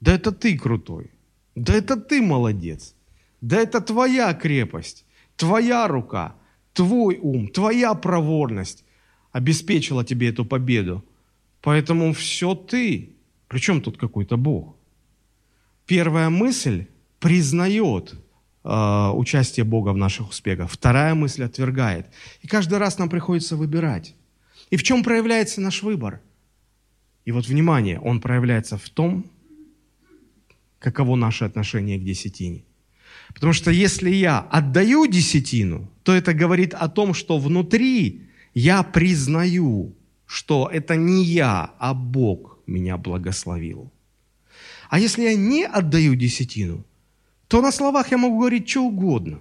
да 0.00 0.14
это 0.14 0.30
ты 0.30 0.56
крутой, 0.56 1.10
да 1.56 1.74
это 1.74 1.96
ты 1.96 2.22
молодец, 2.22 2.94
да 3.40 3.56
это 3.56 3.80
твоя 3.80 4.32
крепость, 4.32 5.04
твоя 5.36 5.88
рука, 5.88 6.36
твой 6.72 7.18
ум, 7.20 7.48
твоя 7.48 7.94
проворность 7.94 8.84
обеспечила 9.32 10.04
тебе 10.04 10.28
эту 10.28 10.44
победу. 10.44 11.02
Поэтому 11.62 12.12
все 12.12 12.54
ты. 12.54 13.16
Причем 13.48 13.80
тут 13.80 13.98
какой-то 13.98 14.36
Бог? 14.36 14.76
Первая 15.86 16.30
мысль 16.30 16.86
признает 17.18 18.14
э, 18.62 19.10
участие 19.14 19.64
Бога 19.64 19.92
в 19.92 19.96
наших 19.96 20.28
успехах. 20.28 20.70
Вторая 20.70 21.14
мысль 21.14 21.42
отвергает. 21.42 22.06
И 22.44 22.46
каждый 22.46 22.78
раз 22.78 22.98
нам 22.98 23.08
приходится 23.08 23.56
выбирать. 23.56 24.14
И 24.70 24.76
в 24.76 24.84
чем 24.84 25.02
проявляется 25.02 25.60
наш 25.60 25.82
выбор? 25.82 26.20
И 27.26 27.32
вот, 27.32 27.48
внимание, 27.48 27.98
он 27.98 28.20
проявляется 28.20 28.78
в 28.78 28.88
том, 28.88 29.26
каково 30.78 31.16
наше 31.16 31.44
отношение 31.44 31.98
к 31.98 32.04
десятине. 32.04 32.64
Потому 33.34 33.52
что 33.52 33.72
если 33.72 34.10
я 34.10 34.38
отдаю 34.38 35.06
десятину, 35.06 35.90
то 36.04 36.14
это 36.14 36.32
говорит 36.32 36.72
о 36.72 36.88
том, 36.88 37.14
что 37.14 37.38
внутри 37.38 38.22
я 38.54 38.84
признаю, 38.84 39.96
что 40.24 40.70
это 40.72 40.94
не 40.94 41.24
я, 41.24 41.72
а 41.78 41.94
Бог 41.94 42.60
меня 42.66 42.96
благословил. 42.96 43.92
А 44.88 45.00
если 45.00 45.22
я 45.22 45.34
не 45.34 45.64
отдаю 45.64 46.14
десятину, 46.14 46.84
то 47.48 47.60
на 47.60 47.72
словах 47.72 48.12
я 48.12 48.18
могу 48.18 48.38
говорить 48.38 48.68
что 48.68 48.84
угодно. 48.84 49.40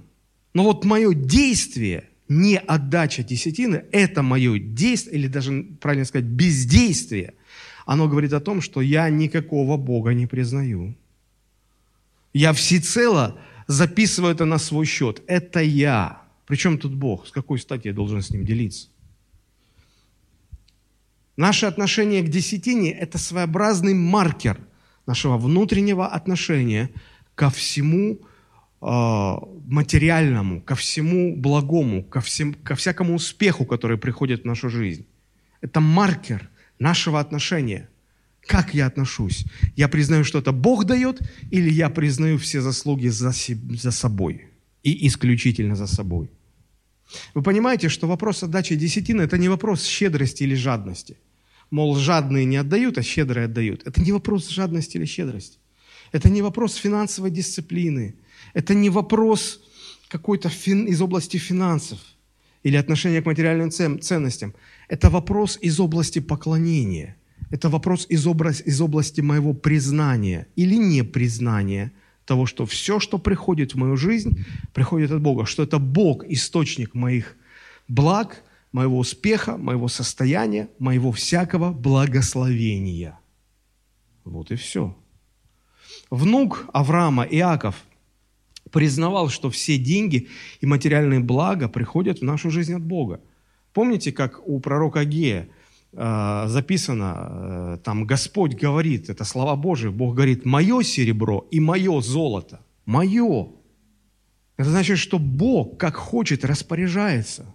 Но 0.55 0.63
вот 0.63 0.85
мое 0.85 1.13
действие, 1.13 2.09
не 2.27 2.57
отдача 2.57 3.23
десятины, 3.23 3.83
это 3.91 4.23
мое 4.23 4.57
действие, 4.57 5.19
или 5.19 5.27
даже, 5.27 5.63
правильно 5.79 6.05
сказать, 6.05 6.25
бездействие– 6.25 7.35
оно 7.85 8.07
говорит 8.07 8.33
о 8.33 8.39
том, 8.39 8.61
что 8.61 8.81
я 8.81 9.09
никакого 9.09 9.77
Бога 9.77 10.13
не 10.13 10.27
признаю. 10.27 10.95
Я 12.33 12.51
всецело 12.51 13.39
записываю 13.67 14.33
это 14.33 14.45
на 14.45 14.57
свой 14.57 14.85
счет. 14.85 15.21
Это 15.27 15.61
я. 15.61 16.21
Причем 16.47 16.77
тут 16.77 16.93
Бог? 16.93 17.27
С 17.27 17.31
какой 17.31 17.59
стати 17.59 17.87
я 17.87 17.93
должен 17.93 18.21
с 18.21 18.31
ним 18.31 18.45
делиться? 18.45 18.89
Наше 21.37 21.65
отношение 21.65 22.21
к 22.23 22.29
десятине– 22.29 22.91
это 23.01 23.17
своеобразный 23.17 23.93
маркер 23.93 24.57
нашего 25.05 25.37
внутреннего 25.37 26.07
отношения 26.07 26.89
ко 27.35 27.49
всему 27.49 28.19
э, 28.81 28.85
материальному, 29.67 30.61
ко 30.61 30.75
всему 30.75 31.35
благому, 31.35 32.03
ко, 32.03 32.21
всем, 32.21 32.53
ко 32.53 32.75
всякому 32.75 33.15
успеху, 33.15 33.65
который 33.65 33.97
приходит 33.97 34.41
в 34.41 34.45
нашу 34.45 34.69
жизнь. 34.69 35.05
Это 35.61 35.79
маркер– 35.81 36.49
нашего 36.79 37.19
отношения. 37.19 37.89
Как 38.47 38.75
я 38.75 38.85
отношусь? 38.85 39.45
Я 39.75 39.87
признаю, 39.87 40.23
что 40.23 40.39
это 40.39 40.51
Бог 40.51 40.85
дает, 40.85 41.21
или 41.51 41.69
я 41.69 41.89
признаю 41.89 42.37
все 42.37 42.61
заслуги 42.61 43.07
за, 43.07 43.31
за 43.31 43.91
собой 43.91 44.45
и 44.83 45.07
исключительно 45.07 45.75
за 45.75 45.87
собой? 45.87 46.29
Вы 47.33 47.41
понимаете, 47.41 47.89
что 47.89 48.07
вопрос 48.07 48.43
отдачи 48.43 48.75
десятины– 48.75 49.21
это 49.23 49.37
не 49.37 49.49
вопрос 49.49 49.85
щедрости 49.85 50.43
или 50.43 50.55
жадности. 50.55 51.17
Мол, 51.71 51.95
жадные 51.95 52.45
не 52.45 52.57
отдают, 52.57 52.97
а 52.97 53.03
щедрые 53.03 53.45
отдают. 53.45 53.81
Это 53.87 54.01
не 54.01 54.11
вопрос 54.11 54.49
жадности 54.49 54.97
или 54.97 55.05
щедрости. 55.05 55.57
Это 56.11 56.29
не 56.29 56.41
вопрос 56.41 56.75
финансовой 56.75 57.31
дисциплины. 57.31 58.15
Это 58.53 58.73
не 58.73 58.89
вопрос 58.89 59.61
какой-то 60.07 60.49
фин, 60.49 60.85
из 60.85 61.01
области 61.01 61.37
финансов 61.37 61.99
или 62.65 62.77
отношения 62.77 63.21
к 63.21 63.27
материальным 63.27 63.69
ценностям. 63.69 64.55
Это 64.89 65.11
вопрос 65.11 65.59
из 65.61 65.79
области 65.79 66.19
поклонения. 66.19 67.15
Это 67.51 67.69
вопрос 67.69 68.07
из, 68.09 68.25
образ, 68.25 68.63
из 68.65 68.81
области 68.81 69.21
моего 69.21 69.53
признания 69.53 70.47
или 70.55 70.75
непризнания 70.75 71.91
того, 72.25 72.47
что 72.47 72.65
все, 72.65 72.99
что 72.99 73.19
приходит 73.19 73.75
в 73.75 73.77
мою 73.77 73.97
жизнь, 73.97 74.43
приходит 74.73 75.11
от 75.11 75.21
Бога, 75.21 75.45
что 75.45 75.61
это 75.61 75.77
Бог 75.77 76.25
источник 76.27 76.95
моих 76.95 77.35
благ, 77.87 78.41
моего 78.71 78.97
успеха, 78.97 79.57
моего 79.57 79.87
состояния, 79.87 80.67
моего 80.79 81.11
всякого 81.11 81.71
благословения. 81.71 83.19
Вот 84.23 84.49
и 84.51 84.55
все. 84.55 84.97
Внук 86.09 86.65
Авраама, 86.73 87.25
Иаков, 87.25 87.84
признавал, 88.75 89.29
что 89.29 89.49
все 89.49 89.77
деньги 89.77 90.27
и 90.59 90.65
материальные 90.65 91.21
блага 91.21 91.69
приходят 91.69 92.19
в 92.19 92.23
нашу 92.23 92.49
жизнь 92.49 92.73
от 92.73 92.83
Бога. 92.83 93.21
Помните, 93.71 94.11
как 94.11 94.45
у 94.45 94.59
пророка 94.59 94.99
Агея 94.99 95.47
э, 95.93 96.45
записано, 96.47 97.15
э, 97.15 97.77
там 97.85 98.05
Господь 98.05 98.53
говорит, 98.53 99.09
это 99.09 99.23
слова 99.23 99.55
Божии, 99.55 99.87
Бог 99.87 100.15
говорит, 100.15 100.43
мое 100.45 100.83
серебро 100.83 101.47
и 101.51 101.61
мое 101.61 102.01
золото, 102.01 102.59
мое. 102.85 103.47
Это 104.57 104.69
значит, 104.69 104.97
что 104.97 105.19
Бог, 105.19 105.77
как 105.77 105.95
хочет, 105.95 106.43
распоряжается. 106.43 107.45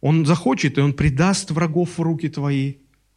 Он 0.00 0.26
захочет, 0.26 0.76
и 0.76 0.80
Он 0.80 0.92
предаст 0.92 1.52
врагов 1.52 1.98
в 1.98 2.02
руки 2.02 2.28
твои, 2.28 2.74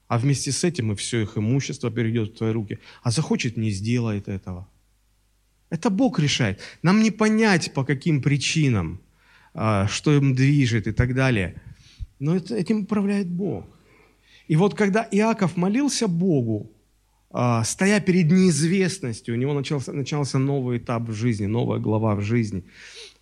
а 0.08 0.20
вместе 0.20 0.52
с 0.52 0.64
этим 0.64 0.92
и 0.92 0.96
все 0.96 1.22
их 1.22 1.40
имущество 1.40 1.90
перейдет 1.90 2.36
в 2.36 2.38
твои 2.38 2.52
руки. 2.52 2.78
А 3.02 3.10
захочет, 3.10 3.58
не 3.58 3.72
сделает 3.72 4.28
этого. 4.28 4.68
Это 5.72 5.90
Бог 5.90 6.20
решает. 6.20 6.60
Нам 6.84 7.02
не 7.02 7.12
понять, 7.12 7.74
по 7.74 7.84
каким 7.84 8.22
причинам, 8.22 9.00
а, 9.54 9.88
что 9.88 10.12
им 10.12 10.36
движет 10.36 10.86
и 10.86 10.92
так 10.92 11.16
далее. 11.16 11.56
Но 12.20 12.36
этим 12.36 12.82
управляет 12.82 13.28
Бог. 13.28 13.66
И 14.48 14.58
вот 14.58 14.76
когда 14.76 15.08
Иаков 15.12 15.56
молился 15.56 16.08
Богу, 16.08 16.70
а, 17.32 17.64
стоя 17.64 18.02
перед 18.02 18.30
неизвестностью, 18.30 19.34
у 19.34 19.38
него 19.38 19.54
начался, 19.54 19.94
начался 19.94 20.40
новый 20.40 20.78
этап 20.78 21.04
в 21.04 21.14
жизни, 21.14 21.46
новая 21.46 21.80
глава 21.80 22.16
в 22.16 22.22
жизни. 22.22 22.64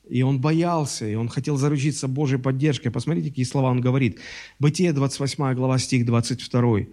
И 0.09 0.23
он 0.23 0.41
боялся, 0.41 1.07
и 1.07 1.13
он 1.13 1.29
хотел 1.29 1.55
заручиться 1.55 2.07
Божьей 2.07 2.39
поддержкой. 2.39 2.89
Посмотрите, 2.89 3.29
какие 3.29 3.45
слова 3.45 3.69
он 3.69 3.79
говорит. 3.79 4.17
Бытие, 4.57 4.91
28 4.91 5.53
глава, 5.53 5.77
стих 5.77 6.03
22 6.03 6.87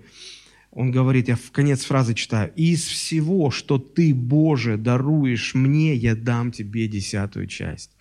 он 0.77 0.91
говорит, 0.91 1.29
я 1.29 1.37
в 1.37 1.53
конец 1.53 1.85
фразы 1.85 2.12
читаю, 2.12 2.53
«Из 2.55 2.85
всего, 2.85 3.51
что 3.51 3.79
ты, 3.79 4.15
Боже, 4.15 4.77
даруешь 4.77 5.55
мне, 5.55 5.95
я 5.95 6.15
дам 6.15 6.53
тебе 6.53 6.87
десятую 6.87 7.47
часть». 7.47 7.93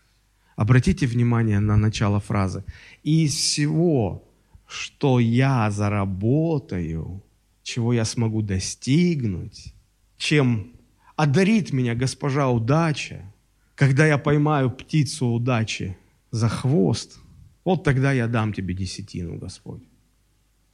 Обратите 0.57 1.07
внимание 1.07 1.61
на 1.61 1.77
начало 1.77 2.19
фразы. 2.19 2.65
«Из 3.01 3.33
всего, 3.33 4.27
что 4.67 5.21
я 5.21 5.71
заработаю, 5.71 7.23
чего 7.63 7.93
я 7.93 8.03
смогу 8.03 8.41
достигнуть, 8.41 9.73
чем 10.17 10.73
одарит 11.15 11.71
меня 11.71 11.95
госпожа 11.95 12.49
удача, 12.49 13.33
когда 13.75 14.05
я 14.05 14.17
поймаю 14.17 14.69
птицу 14.69 15.27
удачи 15.27 15.97
за 16.31 16.49
хвост, 16.49 17.19
вот 17.63 17.85
тогда 17.85 18.11
я 18.11 18.27
дам 18.27 18.51
тебе 18.51 18.73
десятину, 18.73 19.37
Господь». 19.37 19.83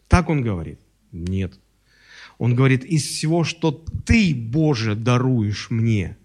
Так 0.08 0.30
он 0.30 0.42
говорит? 0.42 0.80
Нет. 1.12 1.60
Он 2.42 2.56
говорит, 2.56 2.84
из 2.84 3.04
всего, 3.04 3.44
что 3.44 3.70
ты, 4.04 4.34
Боже, 4.34 4.96
даруешь 4.96 5.70
мне. 5.70 6.18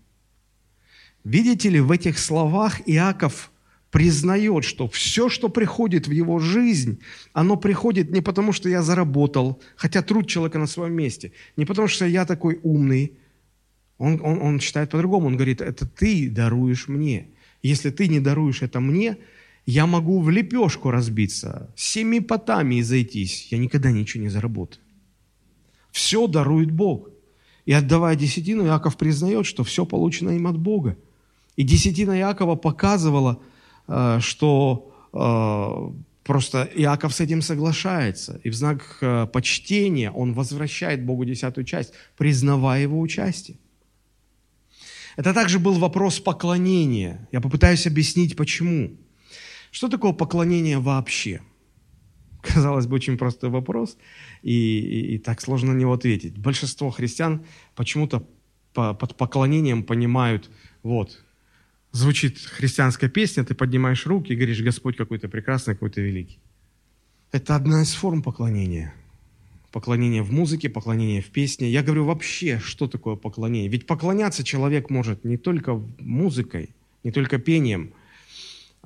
Видите 1.25 1.69
ли, 1.69 1.79
в 1.79 1.91
этих 1.91 2.19
словах 2.19 2.81
Иаков 2.87 3.51
признает, 3.91 4.65
что 4.65 4.89
все, 4.89 5.29
что 5.29 5.51
приходит 5.51 6.09
в 6.09 6.13
его 6.13 6.39
жизнь, 6.39 7.01
оно 7.35 7.59
приходит 7.59 8.13
не 8.13 8.23
потому, 8.23 8.55
что 8.55 8.71
я 8.71 8.81
заработал, 8.83 9.61
хотя 9.77 10.01
труд 10.01 10.27
человека 10.27 10.59
на 10.59 10.67
своем 10.67 10.95
месте, 10.95 11.33
не 11.59 11.67
потому, 11.67 11.87
что 11.87 12.07
я 12.07 12.25
такой 12.25 12.61
умный. 12.63 13.13
Он, 13.99 14.19
он, 14.23 14.41
он 14.41 14.61
считает 14.61 14.89
по-другому. 14.89 15.27
Он 15.27 15.37
говорит, 15.37 15.61
это 15.61 15.87
ты 15.87 16.31
даруешь 16.31 16.89
мне. 16.89 17.27
Если 17.63 17.91
ты 17.91 18.09
не 18.09 18.21
даруешь 18.21 18.63
это 18.63 18.81
мне, 18.81 19.19
я 19.67 19.85
могу 19.85 20.23
в 20.23 20.31
лепешку 20.31 20.91
разбиться, 20.91 21.69
семи 21.77 22.21
потами 22.21 22.81
зайтись, 22.81 23.49
я 23.51 23.59
никогда 23.59 23.91
ничего 23.91 24.23
не 24.23 24.31
заработаю. 24.31 24.81
Все 25.97 26.27
дарует 26.27 26.71
Бог. 26.71 27.09
И 27.65 27.73
отдавая 27.73 28.17
десятину, 28.17 28.67
Иаков 28.67 28.99
признает, 28.99 29.47
что 29.47 29.65
все 29.65 29.87
получено 29.87 30.29
им 30.29 30.47
от 30.47 30.59
Бога. 30.59 30.99
И 31.57 31.63
десятина 31.63 32.19
Иакова 32.19 32.55
показывала, 32.55 33.41
э, 33.89 34.19
что 34.21 34.93
э, 35.15 35.93
просто 36.23 36.69
Иаков 36.75 37.15
с 37.15 37.21
этим 37.21 37.41
соглашается. 37.41 38.39
И 38.45 38.51
в 38.51 38.55
знак 38.55 38.99
э, 39.01 39.27
почтения 39.33 40.11
он 40.11 40.35
возвращает 40.35 41.03
Богу 41.03 41.25
десятую 41.25 41.65
часть, 41.65 41.95
признавая 42.19 42.83
его 42.83 43.01
участие. 43.01 43.57
Это 45.17 45.33
также 45.33 45.59
был 45.59 45.79
вопрос 45.79 46.21
поклонения. 46.21 47.27
Я 47.33 47.41
попытаюсь 47.41 47.87
объяснить, 47.87 48.37
почему. 48.37 48.91
Что 49.71 49.89
такое 49.89 50.13
поклонение 50.13 50.79
вообще? 50.79 51.41
Казалось 52.55 52.87
бы, 52.87 52.97
очень 52.97 53.19
простой 53.19 53.51
вопрос, 53.51 53.97
и, 54.43 54.53
и, 54.53 55.15
и 55.15 55.19
так 55.19 55.41
сложно 55.41 55.73
на 55.73 55.79
него 55.79 55.93
ответить. 55.93 56.39
Большинство 56.39 56.91
христиан 56.91 57.45
почему-то 57.75 58.27
по, 58.73 58.95
под 58.95 59.17
поклонением 59.17 59.83
понимают, 59.83 60.51
вот, 60.83 61.25
звучит 61.93 62.39
христианская 62.39 63.09
песня, 63.09 63.45
ты 63.45 63.55
поднимаешь 63.55 64.07
руки 64.07 64.33
и 64.33 64.37
говоришь, 64.37 64.61
Господь 64.61 64.97
какой-то 64.97 65.29
прекрасный, 65.29 65.75
какой-то 65.75 66.01
великий. 66.01 66.39
Это 67.33 67.57
одна 67.57 67.83
из 67.83 67.93
форм 67.95 68.23
поклонения. 68.23 68.95
Поклонение 69.73 70.23
в 70.23 70.33
музыке, 70.33 70.69
поклонение 70.69 71.21
в 71.21 71.27
песне. 71.27 71.71
Я 71.71 71.83
говорю 71.83 72.05
вообще, 72.05 72.61
что 72.61 72.87
такое 72.87 73.17
поклонение. 73.17 73.69
Ведь 73.69 73.87
поклоняться 73.87 74.45
человек 74.45 74.91
может 74.91 75.25
не 75.25 75.37
только 75.37 75.83
музыкой, 75.99 76.71
не 77.03 77.11
только 77.11 77.39
пением– 77.39 77.93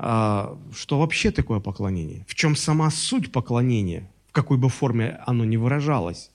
что 0.01 0.99
вообще 0.99 1.31
такое 1.31 1.61
поклонение, 1.61 2.25
в 2.27 2.35
чем 2.35 2.57
сама 2.57 2.91
суть 2.91 3.31
поклонения, 3.33 4.11
в 4.29 4.33
какой 4.33 4.57
бы 4.57 4.71
форме 4.71 5.21
оно 5.27 5.45
ни 5.45 5.59
выражалось. 5.59 6.31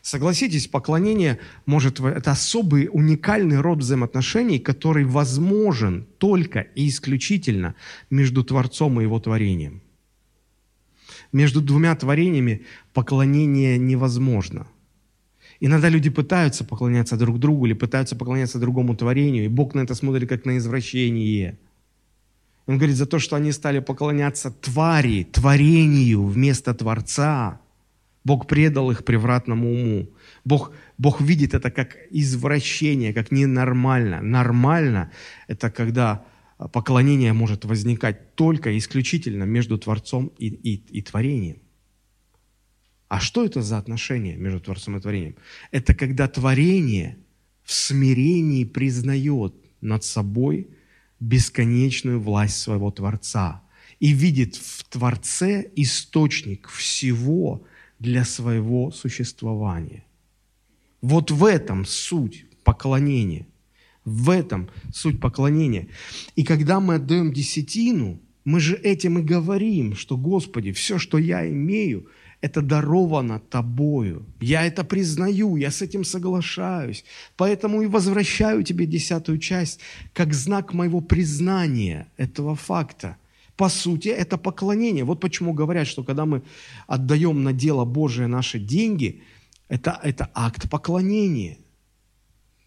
Согласитесь, 0.00 0.66
поклонение 0.66 1.38
может 1.66 2.00
это 2.00 2.30
особый 2.30 2.88
уникальный 2.90 3.60
род 3.60 3.80
взаимоотношений, 3.80 4.58
который 4.58 5.04
возможен 5.04 6.06
только 6.18 6.60
и 6.60 6.88
исключительно 6.88 7.74
между 8.08 8.42
Творцом 8.42 8.98
и 8.98 9.04
его 9.04 9.20
творением. 9.20 9.82
Между 11.32 11.60
двумя 11.60 11.94
творениями 11.96 12.64
поклонение 12.94 13.76
невозможно. 13.76 14.66
Иногда 15.60 15.90
люди 15.90 16.08
пытаются 16.08 16.64
поклоняться 16.64 17.16
друг 17.16 17.38
другу 17.38 17.66
или 17.66 17.74
пытаются 17.74 18.16
поклоняться 18.16 18.58
другому 18.58 18.96
творению, 18.96 19.44
и 19.44 19.48
Бог 19.48 19.74
на 19.74 19.80
это 19.80 19.94
смотрит 19.94 20.30
как 20.30 20.46
на 20.46 20.56
извращение– 20.56 21.58
он 22.66 22.78
говорит 22.78 22.96
за 22.96 23.06
то, 23.06 23.18
что 23.18 23.36
они 23.36 23.52
стали 23.52 23.80
поклоняться 23.80 24.50
твари, 24.50 25.24
творению 25.24 26.24
вместо 26.24 26.72
Творца. 26.74 27.60
Бог 28.24 28.46
предал 28.46 28.90
их 28.90 29.04
превратному 29.04 29.70
уму. 29.70 30.08
Бог, 30.46 30.72
Бог 30.96 31.20
видит 31.20 31.52
это 31.52 31.70
как 31.70 31.96
извращение, 32.10 33.12
как 33.12 33.30
ненормально. 33.30 34.22
Нормально– 34.22 35.10
это 35.46 35.70
когда 35.70 36.24
поклонение 36.72 37.34
может 37.34 37.66
возникать 37.66 38.34
только 38.34 38.78
исключительно 38.78 39.44
между 39.44 39.76
Творцом 39.76 40.32
и, 40.38 40.48
и, 40.48 40.98
и 40.98 41.02
творением. 41.02 41.58
А 43.08 43.20
что 43.20 43.44
это 43.44 43.60
за 43.60 43.76
отношение 43.76 44.36
между 44.36 44.60
Творцом 44.60 44.96
и 44.96 45.00
творением? 45.00 45.36
Это 45.70 45.94
когда 45.94 46.28
творение 46.28 47.18
в 47.62 47.74
смирении 47.74 48.64
признает 48.64 49.54
над 49.82 50.02
собой– 50.02 50.68
бесконечную 51.24 52.20
власть 52.20 52.58
своего 52.58 52.90
Творца 52.90 53.62
и 54.00 54.12
видит 54.12 54.56
в 54.56 54.84
Творце 54.84 55.70
источник 55.76 56.68
всего 56.68 57.64
для 57.98 58.24
своего 58.24 58.90
существования. 58.90 60.04
Вот 61.00 61.30
в 61.30 61.44
этом 61.44 61.86
суть 61.86 62.46
поклонения. 62.64 63.46
В 64.04 64.28
этом 64.30 64.68
суть 64.92 65.20
поклонения. 65.20 65.88
И 66.36 66.44
когда 66.44 66.80
мы 66.80 66.96
отдаем 66.96 67.32
десятину, 67.32 68.20
мы 68.44 68.60
же 68.60 68.76
этим 68.76 69.18
и 69.18 69.22
говорим, 69.22 69.96
что, 69.96 70.18
Господи, 70.18 70.72
все, 70.72 70.98
что 70.98 71.18
я 71.18 71.48
имею– 71.48 72.08
это 72.40 72.62
даровано 72.62 73.40
тобою. 73.40 74.26
Я 74.40 74.66
это 74.66 74.84
признаю, 74.84 75.56
я 75.56 75.70
с 75.70 75.82
этим 75.82 76.04
соглашаюсь. 76.04 77.04
Поэтому 77.36 77.82
и 77.82 77.86
возвращаю 77.86 78.62
тебе 78.62 78.86
десятую 78.86 79.38
часть, 79.38 79.80
как 80.12 80.34
знак 80.34 80.74
моего 80.74 81.00
признания 81.00 82.06
этого 82.16 82.54
факта. 82.54 83.16
По 83.56 83.68
сути, 83.68 84.08
это 84.08 84.36
поклонение. 84.36 85.04
Вот 85.04 85.20
почему 85.20 85.52
говорят, 85.52 85.86
что 85.86 86.02
когда 86.02 86.26
мы 86.26 86.42
отдаем 86.86 87.44
на 87.44 87.52
дело 87.52 87.84
Божие 87.84 88.26
наши 88.26 88.58
деньги, 88.58 89.22
это, 89.68 89.98
это 90.02 90.30
акт 90.34 90.68
поклонения. 90.68 91.58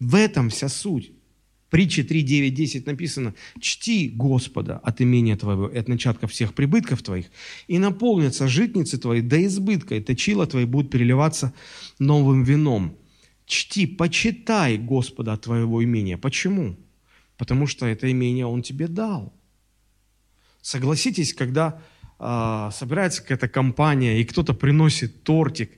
В 0.00 0.14
этом 0.14 0.48
вся 0.48 0.68
суть. 0.68 1.12
Притче 1.70 2.02
3, 2.02 2.22
9, 2.22 2.54
10 2.54 2.86
написано, 2.86 3.34
«Чти 3.60 4.08
Господа 4.08 4.78
от 4.78 5.02
имения 5.02 5.36
твоего 5.36 5.68
и 5.68 5.76
от 5.76 5.88
начатка 5.88 6.26
всех 6.26 6.54
прибытков 6.54 7.02
твоих, 7.02 7.26
и 7.66 7.78
наполнятся 7.78 8.48
житницы 8.48 8.96
твои 8.98 9.20
до 9.20 9.44
избытка, 9.44 9.96
и 9.96 10.00
точила 10.00 10.46
твои 10.46 10.64
будут 10.64 10.90
переливаться 10.90 11.52
новым 11.98 12.42
вином». 12.42 12.96
Чти, 13.44 13.86
почитай 13.86 14.76
Господа 14.76 15.32
от 15.32 15.42
твоего 15.42 15.82
имения. 15.82 16.18
Почему? 16.18 16.76
Потому 17.38 17.66
что 17.66 17.86
это 17.86 18.10
имение 18.10 18.44
Он 18.44 18.62
тебе 18.62 18.88
дал. 18.88 19.32
Согласитесь, 20.60 21.32
когда 21.32 21.80
э, 22.18 22.70
собирается 22.72 23.22
какая-то 23.22 23.48
компания, 23.48 24.20
и 24.20 24.24
кто-то 24.24 24.52
приносит 24.52 25.22
тортик, 25.22 25.70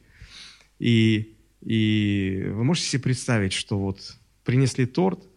и, 0.80 1.36
и 1.60 2.44
вы 2.48 2.64
можете 2.64 2.88
себе 2.88 3.02
представить, 3.02 3.52
что 3.52 3.78
вот 3.78 4.16
принесли 4.44 4.86
торт, 4.86 5.29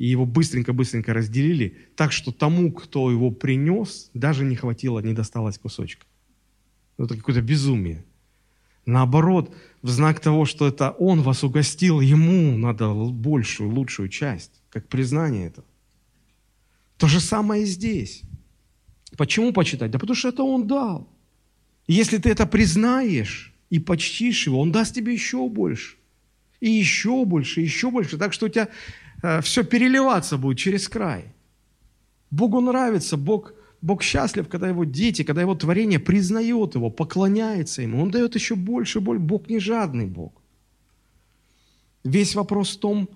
и 0.00 0.06
его 0.06 0.24
быстренько-быстренько 0.24 1.12
разделили, 1.12 1.76
так 1.94 2.10
что 2.10 2.32
тому, 2.32 2.72
кто 2.72 3.10
его 3.10 3.30
принес, 3.30 4.10
даже 4.14 4.44
не 4.44 4.56
хватило, 4.56 4.98
не 5.00 5.12
досталось 5.12 5.58
кусочка. 5.58 6.06
Это 6.96 7.18
какое-то 7.18 7.42
безумие. 7.42 8.02
Наоборот, 8.86 9.54
в 9.82 9.90
знак 9.90 10.18
того, 10.20 10.46
что 10.46 10.66
это 10.66 10.90
он 10.92 11.20
вас 11.20 11.44
угостил, 11.44 12.00
ему 12.00 12.56
надо 12.56 12.94
большую, 12.94 13.68
лучшую 13.68 14.08
часть, 14.08 14.62
как 14.70 14.88
признание 14.88 15.48
этого. 15.48 15.66
То 16.96 17.06
же 17.06 17.20
самое 17.20 17.64
и 17.64 17.66
здесь. 17.66 18.22
Почему 19.18 19.52
почитать? 19.52 19.90
Да 19.90 19.98
потому 19.98 20.16
что 20.16 20.30
это 20.30 20.42
он 20.42 20.66
дал. 20.66 21.10
Если 21.86 22.16
ты 22.16 22.30
это 22.30 22.46
признаешь 22.46 23.52
и 23.68 23.78
почтишь 23.78 24.46
его, 24.46 24.60
он 24.60 24.72
даст 24.72 24.94
тебе 24.94 25.12
еще 25.12 25.46
больше. 25.46 25.96
И 26.60 26.70
еще 26.70 27.26
больше, 27.26 27.60
и 27.60 27.64
еще 27.64 27.90
больше. 27.90 28.16
Так 28.16 28.32
что 28.32 28.46
у 28.46 28.48
тебя 28.48 28.70
все 29.42 29.64
переливаться 29.64 30.38
будет 30.38 30.58
через 30.58 30.88
край. 30.88 31.24
Богу 32.30 32.60
нравится, 32.60 33.16
Бог, 33.16 33.52
Бог 33.82 34.02
счастлив, 34.02 34.48
когда 34.48 34.68
его 34.68 34.84
дети, 34.84 35.24
когда 35.24 35.40
его 35.40 35.54
творение 35.54 35.98
признает 35.98 36.74
его, 36.74 36.90
поклоняется 36.90 37.82
ему. 37.82 38.02
Он 38.02 38.10
дает 38.10 38.34
еще 38.34 38.54
больше 38.54 38.98
и 38.98 39.02
больше. 39.02 39.22
Бог 39.22 39.48
не 39.48 39.58
жадный 39.58 40.06
Бог. 40.06 40.32
Весь 42.04 42.34
вопрос 42.34 42.76
в 42.76 42.80
том, 42.80 43.08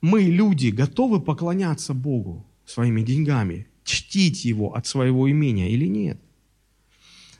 мы, 0.00 0.22
люди, 0.22 0.68
готовы 0.68 1.20
поклоняться 1.20 1.94
Богу 1.94 2.44
своими 2.66 3.02
деньгами, 3.02 3.66
чтить 3.84 4.44
Его 4.44 4.74
от 4.74 4.86
своего 4.86 5.30
имения 5.30 5.70
или 5.70 5.86
нет. 5.86 6.18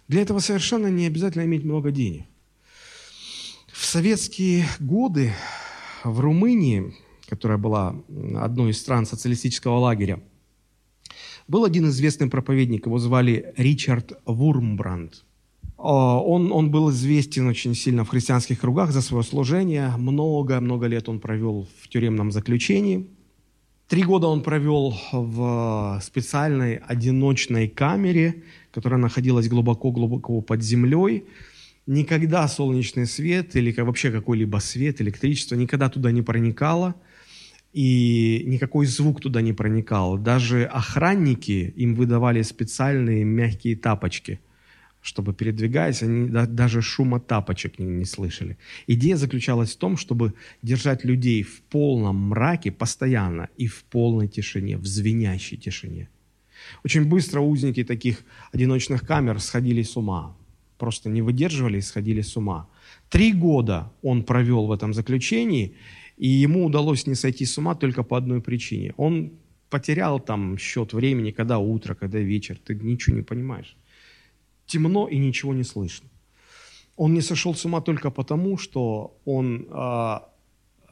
Для 0.09 0.23
этого 0.23 0.39
совершенно 0.39 0.89
не 0.89 1.07
обязательно 1.07 1.45
иметь 1.45 1.65
много 1.65 1.91
денег. 1.91 2.25
В 3.73 3.85
советские 3.85 4.67
годы 4.79 5.33
в 6.05 6.21
Румынии 6.21 6.95
которая 7.35 7.59
была 7.59 7.97
одной 8.37 8.71
из 8.71 8.81
стран 8.81 9.07
социалистического 9.07 9.79
лагеря, 9.79 10.21
был 11.49 11.65
один 11.65 11.89
известный 11.89 12.29
проповедник, 12.29 12.87
его 12.87 12.99
звали 12.99 13.53
Ричард 13.57 14.13
Вурмбранд. 14.25 15.25
А, 15.77 16.21
он, 16.21 16.53
он 16.53 16.71
был 16.71 16.91
известен 16.91 17.49
очень 17.49 17.75
сильно 17.75 18.05
в 18.05 18.09
христианских 18.09 18.61
кругах 18.61 18.93
за 18.93 19.03
свое 19.03 19.25
служение. 19.25 19.93
Много-много 19.99 20.87
лет 20.87 21.09
он 21.09 21.19
провел 21.19 21.67
в 21.83 21.89
тюремном 21.89 22.31
заключении. 22.31 23.09
Три 23.89 24.05
года 24.05 24.29
он 24.29 24.43
провел 24.43 24.97
в 25.13 26.01
специальной 26.03 26.77
одиночной 26.77 27.69
камере, 27.69 28.45
которая 28.71 29.01
находилась 29.01 29.49
глубоко-глубоко 29.49 30.41
под 30.41 30.63
землей. 30.63 31.25
Никогда 31.87 32.49
солнечный 32.49 33.07
свет 33.07 33.57
или 33.57 33.79
вообще 33.79 34.11
какой-либо 34.11 34.59
свет, 34.59 35.03
электричество 35.03 35.57
никогда 35.57 35.91
туда 35.91 36.13
не 36.13 36.23
проникало– 36.23 36.95
и 37.75 38.45
никакой 38.47 38.87
звук 38.87 39.21
туда 39.21 39.43
не 39.43 39.53
проникал. 39.53 40.17
Даже 40.17 40.65
охранники 40.65 41.75
им 41.77 41.97
выдавали 41.97 42.43
специальные 42.43 43.25
мягкие 43.25 43.75
тапочки, 43.75 44.39
чтобы 45.01 45.35
передвигаясь, 45.35 46.03
они 46.03 46.29
даже 46.29 46.83
шума 46.83 47.19
тапочек 47.19 47.81
не, 47.81 47.87
не 47.87 48.05
слышали. 48.05 48.59
Идея 48.87 49.17
заключалась 49.17 49.75
в 49.75 49.79
том, 49.79 49.97
чтобы 49.97 50.35
держать 50.63 51.05
людей 51.05 51.43
в 51.43 51.63
полном 51.63 52.29
мраке 52.29 52.71
постоянно 52.71 53.49
и 53.57 53.67
в 53.67 53.83
полной 53.85 54.29
тишине, 54.29 54.79
в 54.79 54.87
звенящей 54.87 55.57
тишине. 55.57 56.09
Очень 56.85 57.05
быстро 57.05 57.41
узники 57.41 57.83
таких 57.83 58.25
одиночных 58.53 59.05
камер 59.05 59.41
сходили 59.41 59.83
с 59.83 59.97
ума, 59.97 60.37
просто 60.79 61.11
не 61.11 61.23
выдерживали 61.23 61.79
и 61.79 61.83
сходили 61.83 62.21
с 62.21 62.37
ума. 62.37 62.69
Три 63.11 63.33
года 63.33 63.93
он 64.01 64.23
провел 64.23 64.67
в 64.67 64.73
этом 64.73 64.95
заключении, 64.95 65.75
и 66.17 66.29
ему 66.29 66.67
удалось 66.67 67.07
не 67.07 67.15
сойти 67.15 67.45
с 67.45 67.59
ума 67.59 67.75
только 67.75 68.03
по 68.03 68.17
одной 68.17 68.41
причине. 68.41 68.95
Он 68.97 69.33
потерял 69.71 70.21
там 70.21 70.59
счет 70.59 70.93
времени, 70.93 71.33
когда 71.33 71.59
утро, 71.59 71.95
когда 71.95 72.19
вечер, 72.19 72.57
ты 72.65 72.75
ничего 72.75 73.17
не 73.17 73.23
понимаешь. 73.23 73.77
Темно 74.67 75.09
и 75.09 75.19
ничего 75.19 75.55
не 75.55 75.65
слышно. 75.65 76.09
Он 76.97 77.13
не 77.15 77.23
сошел 77.23 77.55
с 77.55 77.65
ума 77.65 77.81
только 77.81 78.11
потому, 78.11 78.57
что 78.57 79.19
он, 79.25 79.67
э, 79.69 80.19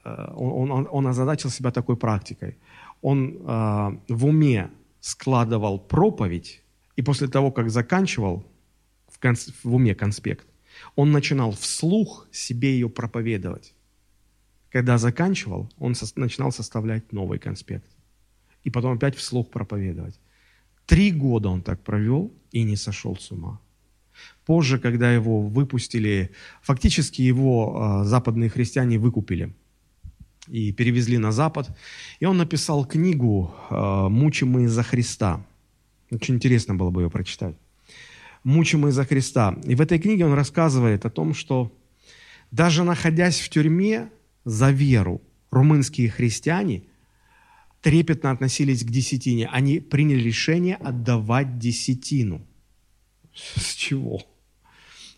он, 0.05 0.71
он, 0.71 0.89
он 0.91 1.07
озадачил 1.07 1.51
себя 1.51 1.71
такой 1.71 1.97
практикой. 1.97 2.57
Он 3.03 3.37
э, 3.37 3.99
в 4.09 4.27
уме 4.27 4.71
складывал 5.01 5.79
проповедь, 5.79 6.63
и 6.97 7.03
после 7.03 7.29
того, 7.29 7.53
как 7.53 7.71
заканчивал 7.71 8.45
в, 9.09 9.19
конц, 9.21 9.49
в 9.65 9.75
уме 9.75 9.95
конспект, 9.95 10.47
он 10.97 11.13
начинал 11.13 11.53
вслух 11.53 12.27
себе 12.33 12.73
ее 12.73 12.89
проповедовать. 12.89 13.75
Когда 14.73 14.99
заканчивал, 14.99 15.71
он 15.79 15.95
со- 15.95 16.19
начинал 16.19 16.51
составлять 16.51 17.13
новый 17.13 17.39
конспект. 17.39 17.85
И 18.65 18.71
потом 18.71 18.97
опять 18.97 19.17
вслух 19.17 19.51
проповедовать. 19.51 20.19
Три 20.87 21.13
года 21.13 21.51
он 21.51 21.63
так 21.63 21.83
провел 21.83 22.33
и 22.53 22.63
не 22.63 22.77
сошел 22.77 23.17
с 23.17 23.31
ума. 23.31 23.61
Позже, 24.47 24.79
когда 24.79 25.13
его 25.13 25.41
выпустили, 25.43 26.31
фактически 26.63 27.23
его 27.23 28.03
э, 28.03 28.05
западные 28.05 28.51
христиане 28.51 28.99
выкупили 28.99 29.55
и 30.49 30.73
перевезли 30.73 31.19
на 31.19 31.33
Запад. 31.33 31.71
И 32.21 32.25
он 32.25 32.37
написал 32.39 32.85
книгу 32.85 33.55
э, 33.71 34.09
«Мучимые 34.09 34.69
за 34.69 34.83
Христа». 34.83 35.45
Очень 36.11 36.37
интересно 36.37 36.75
было 36.75 36.91
бы 36.91 37.03
ее 37.03 37.11
прочитать. 37.11 37.57
«Мучимые 38.45 38.93
за 38.93 39.05
Христа». 39.05 39.57
И 39.65 39.75
в 39.75 39.81
этой 39.81 39.99
книге 39.99 40.27
он 40.27 40.33
рассказывает 40.35 41.05
о 41.05 41.11
том, 41.11 41.35
что 41.35 41.73
даже 42.51 42.85
находясь 42.85 43.41
в 43.41 43.49
тюрьме, 43.49 44.11
за 44.44 44.70
веру. 44.70 45.22
Румынские 45.50 46.09
христиане 46.09 46.85
трепетно 47.81 48.31
относились 48.31 48.85
к 48.85 48.90
десятине. 48.90 49.48
Они 49.48 49.81
приняли 49.81 50.20
решение 50.20 50.76
отдавать 50.76 51.59
десятину. 51.59 52.46
С 53.35 53.74
чего? 53.74 54.22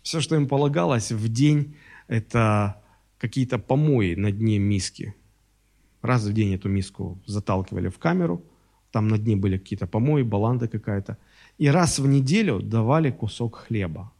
Все, 0.01 0.21
что 0.21 0.35
им 0.35 0.47
полагалось 0.47 1.11
в 1.11 1.29
день, 1.29 1.75
это 2.07 2.81
какие-то 3.17 3.57
помои 3.57 4.15
на 4.15 4.31
дне 4.31 4.59
миски. 4.59 5.15
Раз 6.01 6.23
в 6.23 6.33
день 6.33 6.53
эту 6.53 6.69
миску 6.69 7.19
заталкивали 7.25 7.89
в 7.89 7.97
камеру, 7.97 8.43
там 8.91 9.07
на 9.07 9.17
дне 9.17 9.35
были 9.35 9.57
какие-то 9.57 9.87
помои, 9.87 10.21
баланда 10.21 10.67
какая-то. 10.67 11.17
И 11.57 11.67
раз 11.67 11.99
в 11.99 12.07
неделю 12.07 12.61
давали 12.61 13.11
кусок 13.11 13.55
хлеба. 13.55 14.13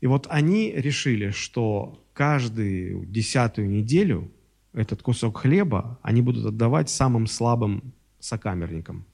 И 0.00 0.06
вот 0.06 0.26
они 0.30 0.72
решили, 0.72 1.30
что 1.30 2.02
каждую 2.12 3.04
десятую 3.06 3.68
неделю 3.68 4.30
этот 4.76 5.02
кусок 5.02 5.38
хлеба 5.38 5.98
они 6.02 6.20
будут 6.20 6.44
отдавать 6.44 6.90
самым 6.90 7.26
слабым 7.26 7.94
сокамерникам. 8.20 9.06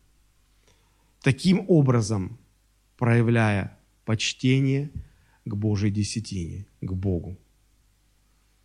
Таким 1.20 1.64
образом, 1.68 2.36
проявляя 2.98 3.78
почтение 4.04 4.90
к 5.44 5.54
Божьей 5.54 5.92
десятине, 5.92 6.66
к 6.80 6.92
Богу. 6.92 7.38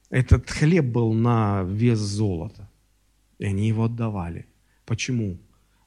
Этот 0.10 0.50
хлеб 0.50 0.86
был 0.86 1.14
на 1.14 1.62
вес 1.64 2.00
золота, 2.00 2.68
и 3.38 3.46
они 3.46 3.68
его 3.68 3.86
отдавали. 3.86 4.48
Почему? 4.86 5.38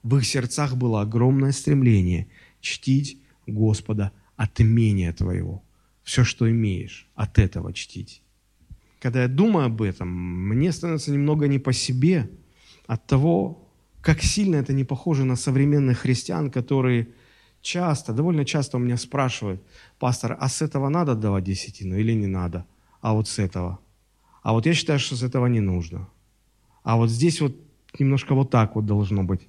В 0.04 0.16
их 0.16 0.24
сердцах 0.24 0.76
было 0.76 1.00
огромное 1.00 1.50
стремление 1.50 2.28
чтить 2.60 3.20
Господа 3.48 4.12
от 4.36 4.60
имения 4.60 5.12
твоего. 5.12 5.64
Все, 6.04 6.22
что 6.22 6.48
имеешь, 6.48 7.08
от 7.14 7.40
этого 7.40 7.72
чтить 7.72 8.22
когда 9.00 9.22
я 9.22 9.28
думаю 9.28 9.66
об 9.66 9.80
этом, 9.82 10.08
мне 10.08 10.72
становится 10.72 11.10
немного 11.10 11.48
не 11.48 11.58
по 11.58 11.72
себе 11.72 12.30
от 12.86 13.06
того, 13.06 13.66
как 14.02 14.22
сильно 14.22 14.56
это 14.56 14.72
не 14.72 14.84
похоже 14.84 15.24
на 15.24 15.36
современных 15.36 15.98
христиан, 15.98 16.50
которые 16.50 17.08
часто, 17.62 18.12
довольно 18.12 18.44
часто 18.44 18.76
у 18.76 18.80
меня 18.80 18.96
спрашивают, 18.96 19.62
пастор, 19.98 20.36
а 20.38 20.48
с 20.48 20.62
этого 20.62 20.88
надо 20.88 21.14
давать 21.14 21.44
десятину 21.44 21.96
или 21.98 22.12
не 22.12 22.26
надо? 22.26 22.66
А 23.00 23.14
вот 23.14 23.28
с 23.28 23.38
этого? 23.38 23.78
А 24.42 24.52
вот 24.52 24.66
я 24.66 24.74
считаю, 24.74 24.98
что 24.98 25.16
с 25.16 25.22
этого 25.22 25.46
не 25.46 25.60
нужно. 25.60 26.08
А 26.82 26.96
вот 26.96 27.10
здесь 27.10 27.40
вот 27.40 27.56
немножко 27.98 28.34
вот 28.34 28.50
так 28.50 28.74
вот 28.76 28.86
должно 28.86 29.24
быть. 29.24 29.48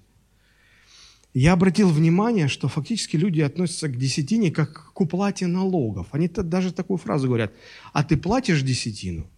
я 1.34 1.54
обратил 1.54 1.90
внимание, 1.90 2.48
что 2.48 2.68
фактически 2.68 3.18
люди 3.18 3.42
относятся 3.42 3.88
к 3.88 3.98
десятине 3.98 4.52
как 4.52 4.94
к 4.94 5.02
уплате 5.02 5.48
налогов. 5.48 6.08
Они 6.12 6.28
даже 6.28 6.74
такую 6.74 6.98
фразу 6.98 7.28
говорят, 7.28 7.54
а 7.94 8.04
ты 8.04 8.18
платишь 8.18 8.62
десятину? 8.64 9.30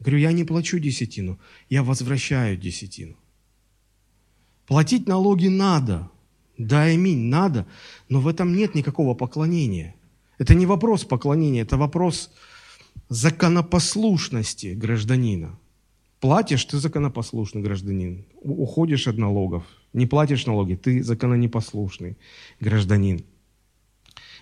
Говорю, 0.00 0.18
я 0.18 0.32
не 0.32 0.44
плачу 0.44 0.78
десятину, 0.78 1.38
я 1.68 1.82
возвращаю 1.82 2.56
десятину. 2.56 3.16
Платить 4.66 5.08
налоги 5.08 5.48
надо, 5.48 6.10
да, 6.56 6.82
аминь, 6.82 7.28
надо, 7.28 7.66
но 8.08 8.20
в 8.20 8.28
этом 8.28 8.54
нет 8.54 8.74
никакого 8.74 9.14
поклонения. 9.14 9.94
Это 10.38 10.54
не 10.54 10.66
вопрос 10.66 11.04
поклонения, 11.04 11.62
это 11.62 11.76
вопрос 11.76 12.30
законопослушности 13.08 14.74
гражданина. 14.74 15.58
Платишь, 16.20 16.64
ты 16.64 16.78
законопослушный 16.78 17.62
гражданин. 17.62 18.24
Уходишь 18.42 19.06
от 19.06 19.18
налогов, 19.18 19.64
не 19.92 20.06
платишь 20.06 20.46
налоги, 20.46 20.74
ты 20.74 21.02
закононепослушный 21.02 22.16
гражданин. 22.60 23.24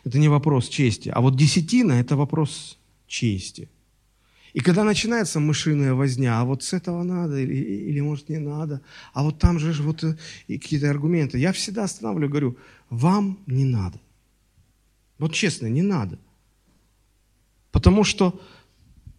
Это 0.05 0.19
не 0.19 0.29
вопрос 0.29 0.69
чести. 0.69 1.11
А 1.11 1.21
вот 1.21 1.37
десятина– 1.37 1.93
это 2.01 2.17
вопрос 2.17 2.79
чести. 3.07 3.69
И 4.57 4.61
когда 4.61 4.85
начинается 4.85 5.39
мышиная 5.39 5.93
возня, 5.93 6.41
а 6.41 6.45
вот 6.47 6.63
с 6.63 6.73
этого 6.73 7.03
надо 7.03 7.39
или, 7.39 7.53
или 7.91 8.01
может 8.01 8.31
не 8.31 8.39
надо, 8.39 8.81
а 9.13 9.23
вот 9.23 9.39
там 9.39 9.59
же 9.59 9.71
вот 9.83 10.03
э, 10.03 10.17
какие-то 10.49 10.89
аргументы, 10.89 11.39
я 11.39 11.53
всегда 11.53 11.85
останавливаю, 11.85 12.31
говорю, 12.31 12.59
вам 12.89 13.39
не 13.47 13.67
надо. 13.67 14.01
Вот 15.19 15.35
честно, 15.35 15.67
не 15.67 15.83
надо. 15.83 16.19
Потому 17.71 18.03
что 18.03 18.41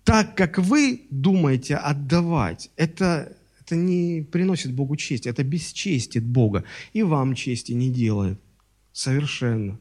так, 0.03 0.35
как 0.35 0.57
вы 0.57 1.05
думаете 1.11 1.75
отдавать, 1.75 2.71
это, 2.75 3.37
это 3.61 3.75
не 3.75 4.23
приносит 4.23 4.73
Богу 4.73 4.95
честь, 4.95 5.27
это 5.27 5.43
бесчестит 5.43 6.23
Бога. 6.25 6.63
И 6.93 7.03
вам 7.03 7.35
чести 7.35 7.73
не 7.73 7.91
делает. 7.91 8.41
Совершенно. 8.91 9.79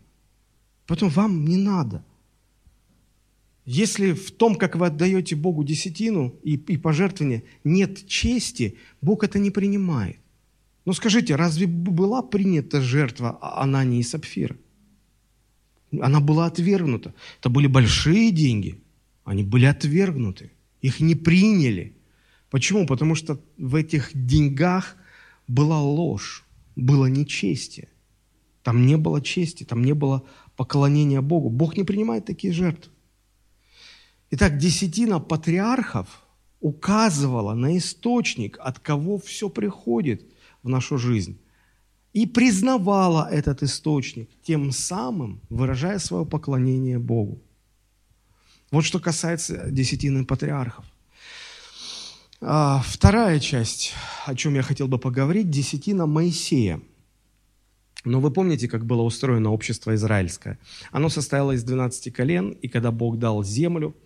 Потом 0.86 1.08
вам 1.08 1.46
не 1.46 1.56
надо– 1.56 2.04
если 3.66 4.12
в 4.12 4.30
том, 4.30 4.54
как 4.54 4.76
вы 4.76 4.86
отдаете 4.86 5.34
Богу 5.34 5.64
десятину 5.64 6.36
и, 6.44 6.54
и 6.54 6.76
пожертвование, 6.76 7.42
нет 7.64 8.06
чести, 8.06 8.78
Бог 9.02 9.24
это 9.24 9.40
не 9.40 9.50
принимает. 9.50 10.18
Но 10.84 10.92
скажите, 10.92 11.34
разве 11.34 11.66
была 11.66 12.22
принята 12.22 12.80
жертва 12.80 13.38
Анании 13.42 13.98
и 13.98 14.04
Сапфира? 14.04 14.56
Она 16.00 16.20
была 16.20 16.46
отвергнута. 16.46 17.12
Это 17.40 17.48
были 17.48 17.66
большие 17.66 18.30
деньги. 18.30 18.80
Они 19.24 19.42
были 19.42 19.64
отвергнуты. 19.64 20.52
Их 20.80 21.00
не 21.00 21.16
приняли. 21.16 21.96
Почему? 22.50 22.86
Потому 22.86 23.16
что 23.16 23.40
в 23.58 23.74
этих 23.74 24.10
деньгах 24.14 24.96
была 25.48 25.82
ложь, 25.82 26.44
было 26.76 27.06
нечестие. 27.06 27.88
Там 28.62 28.86
не 28.86 28.96
было 28.96 29.20
чести, 29.20 29.64
там 29.64 29.82
не 29.82 29.92
было 29.92 30.22
поклонения 30.56 31.20
Богу. 31.20 31.50
Бог 31.50 31.76
не 31.76 31.82
принимает 31.82 32.26
такие 32.26 32.52
жертвы. 32.52 32.92
Итак, 34.32 34.58
десятина 34.58 35.20
патриархов 35.20 36.08
указывала 36.60 37.54
на 37.54 37.78
источник, 37.78 38.58
от 38.58 38.80
кого 38.80 39.18
все 39.18 39.48
приходит 39.48 40.24
в 40.64 40.68
нашу 40.68 40.98
жизнь. 40.98 41.38
И 42.12 42.26
признавала 42.26 43.28
этот 43.30 43.62
источник, 43.62 44.28
тем 44.42 44.72
самым 44.72 45.40
выражая 45.48 46.00
свое 46.00 46.26
поклонение 46.26 46.98
Богу. 46.98 47.40
Вот 48.72 48.84
что 48.84 48.98
касается 48.98 49.70
десятины 49.70 50.24
патриархов. 50.24 50.84
А, 52.40 52.82
вторая 52.84 53.38
часть, 53.38 53.94
о 54.24 54.34
чем 54.34 54.56
я 54.56 54.62
хотел 54.62 54.88
бы 54.88 54.98
поговорить, 54.98 55.50
десятина 55.50 56.06
Моисея. 56.06 56.80
Но 58.04 58.20
вы 58.20 58.32
помните, 58.32 58.66
как 58.66 58.86
было 58.86 59.02
устроено 59.02 59.52
общество 59.52 59.94
израильское? 59.94 60.58
Оно 60.90 61.10
состояло 61.10 61.52
из 61.52 61.62
12 61.62 62.12
колен, 62.12 62.50
и 62.50 62.66
когда 62.66 62.90
Бог 62.90 63.20
дал 63.20 63.44
землю– 63.44 63.94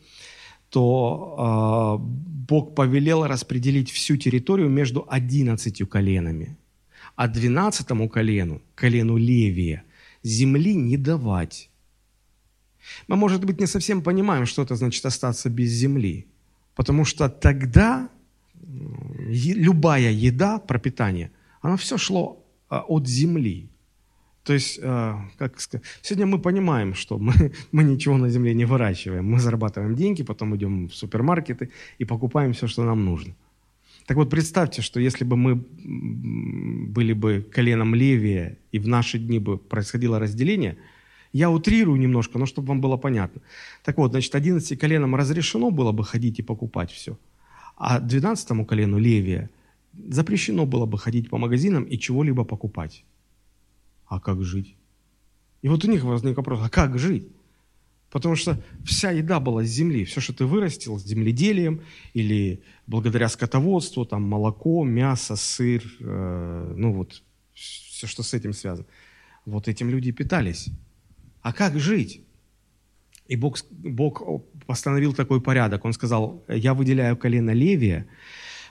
то 0.71 1.99
э, 1.99 2.05
Бог 2.49 2.75
повелел 2.75 3.27
распределить 3.27 3.91
всю 3.91 4.17
территорию 4.17 4.69
между 4.69 5.05
одиннадцатью 5.09 5.87
коленами. 5.87 6.57
А 7.17 7.29
двенадцатому 7.29 8.09
колену, 8.09 8.63
колену 8.75 9.17
Левия, 9.17 9.83
земли 10.23 10.75
не 10.75 10.97
давать. 10.97 11.71
Мы, 13.09 13.17
может 13.17 13.45
быть, 13.45 13.61
не 13.61 13.67
совсем 13.67 14.03
понимаем, 14.03 14.47
что 14.47 14.63
это 14.63 14.77
значит 14.77 15.05
остаться 15.05 15.51
без 15.51 15.71
земли. 15.71 16.27
Потому 16.75 17.05
что 17.05 17.29
тогда 17.29 18.09
любая 18.63 20.11
еда, 20.11 20.59
пропитание, 20.59 21.31
оно 21.61 21.77
все 21.77 21.99
шло 21.99 22.45
а, 22.69 22.81
от 22.81 23.07
земли. 23.07 23.69
То 24.45 24.55
есть, 24.55 24.79
э, 24.83 25.15
как 25.39 25.61
сказать, 25.61 25.87
сегодня 26.03 26.27
мы 26.27 26.39
понимаем, 26.39 26.95
что 26.95 27.19
мы, 27.19 27.33
мы 27.73 27.85
ничего 27.85 28.17
на 28.17 28.29
земле 28.31 28.55
не 28.55 28.65
выращиваем. 28.65 29.27
Мы 29.27 29.39
зарабатываем 29.39 29.95
деньги, 29.95 30.23
потом 30.23 30.57
идем 30.57 30.89
в 30.89 30.95
супермаркеты 30.95 31.71
и 31.99 32.05
покупаем 32.05 32.53
все, 32.53 32.67
что 32.67 32.85
нам 32.85 33.05
нужно. 33.05 33.35
Так 34.07 34.17
вот, 34.17 34.31
представьте, 34.31 34.83
что 34.83 34.99
если 34.99 35.25
бы 35.25 35.37
мы 35.37 35.55
были 35.55 37.13
бы 37.13 37.47
коленом 37.55 37.95
левее, 37.95 38.57
и 38.73 38.79
в 38.79 38.89
наши 38.89 39.19
дни 39.19 39.39
бы 39.39 39.59
происходило 39.59 40.19
разделение, 40.19 40.79
я 41.33 41.49
утрирую 41.51 42.01
немножко, 42.01 42.39
но 42.39 42.47
чтобы 42.47 42.69
вам 42.69 42.81
было 42.81 42.97
понятно. 42.97 43.41
Так 43.85 43.99
вот, 43.99 44.11
значит, 44.11 44.35
11 44.35 44.79
коленам 44.79 45.15
разрешено 45.15 45.71
было 45.71 45.93
бы 45.93 46.03
ходить 46.03 46.41
и 46.41 46.43
покупать 46.43 46.91
все, 46.91 47.19
а 47.77 48.01
12 48.01 48.67
колену 48.67 48.99
левее 48.99 49.49
запрещено 50.09 50.67
было 50.67 50.87
бы 50.87 50.99
ходить 50.99 51.29
по 51.29 51.39
магазинам 51.39 51.85
и 51.85 51.99
чего-либо 51.99 52.45
покупать 52.45 53.05
а 54.11 54.21
как 54.21 54.43
жить? 54.43 54.77
И 55.63 55.69
вот 55.69 55.85
у 55.85 55.89
них 55.89 56.03
возник 56.03 56.37
вопрос, 56.37 56.61
а 56.63 56.69
как 56.69 56.99
жить? 56.99 57.29
Потому 58.11 58.35
что 58.35 58.61
вся 58.85 59.13
еда 59.13 59.39
была 59.39 59.63
с 59.63 59.69
земли. 59.69 60.05
Все, 60.05 60.21
что 60.21 60.33
ты 60.33 60.45
вырастил 60.45 60.99
с 60.99 61.05
земледелием 61.05 61.83
или 62.13 62.61
благодаря 62.89 63.29
скотоводству, 63.29 64.05
там 64.05 64.23
молоко, 64.23 64.83
мясо, 64.83 65.37
сыр, 65.37 65.83
э, 66.01 66.75
ну 66.77 66.93
вот 66.93 67.23
все, 67.55 68.09
что 68.09 68.25
с 68.25 68.35
этим 68.35 68.53
связано. 68.53 68.87
Вот 69.47 69.69
этим 69.69 69.91
люди 69.91 70.11
питались. 70.11 70.71
А 71.41 71.53
как 71.53 71.79
жить? 71.79 72.25
И 73.29 73.37
Бог, 73.37 73.59
Бог 73.71 74.23
постановил 74.67 75.13
такой 75.13 75.41
порядок. 75.41 75.85
Он 75.85 75.93
сказал, 75.93 76.43
я 76.49 76.75
выделяю 76.75 77.17
колено 77.17 77.53
Левия, 77.53 78.09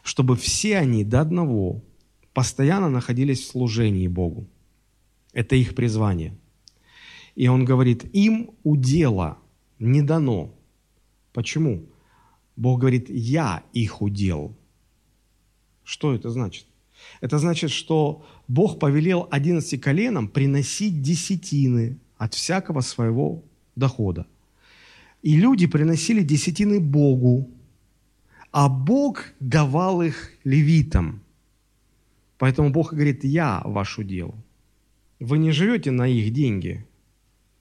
чтобы 0.04 0.36
все 0.36 0.78
они 0.78 1.06
до 1.06 1.22
одного 1.22 1.82
постоянно 2.34 2.90
находились 2.90 3.40
в 3.40 3.52
служении 3.52 4.10
Богу. 4.10 4.50
Это 5.34 5.56
их 5.56 5.76
призвание. 5.76 6.36
И 7.36 7.48
он 7.48 7.66
говорит, 7.66 8.04
им 8.14 8.52
удела 8.64 9.38
не 9.80 10.02
дано. 10.02 10.54
Почему? 11.34 11.86
Бог 12.56 12.82
говорит, 12.82 13.10
я 13.10 13.64
их 13.72 14.02
удел. 14.02 14.58
Что 15.84 16.14
это 16.14 16.30
значит? 16.30 16.66
Это 17.22 17.40
значит, 17.40 17.72
что 17.72 18.26
Бог 18.48 18.80
повелел 18.80 19.28
11 19.32 19.80
коленам 19.82 20.28
приносить 20.28 21.02
десятины 21.02 21.98
от 22.18 22.34
всякого 22.34 22.82
своего 22.82 23.44
дохода. 23.76 24.28
И 25.22 25.36
люди 25.36 25.68
приносили 25.68 26.24
десятины 26.24 26.80
Богу, 26.80 27.50
а 28.52 28.70
Бог 28.70 29.24
давал 29.40 30.02
их 30.02 30.32
левитам. 30.44 31.22
Поэтому 32.38 32.70
Бог 32.70 32.94
говорит, 32.94 33.24
я 33.24 33.62
ваш 33.66 34.00
удел. 34.00 34.36
Вы 35.20 35.38
не 35.38 35.52
живете 35.52 35.92
на 35.92 36.08
их 36.08 36.32
деньги, 36.34 36.86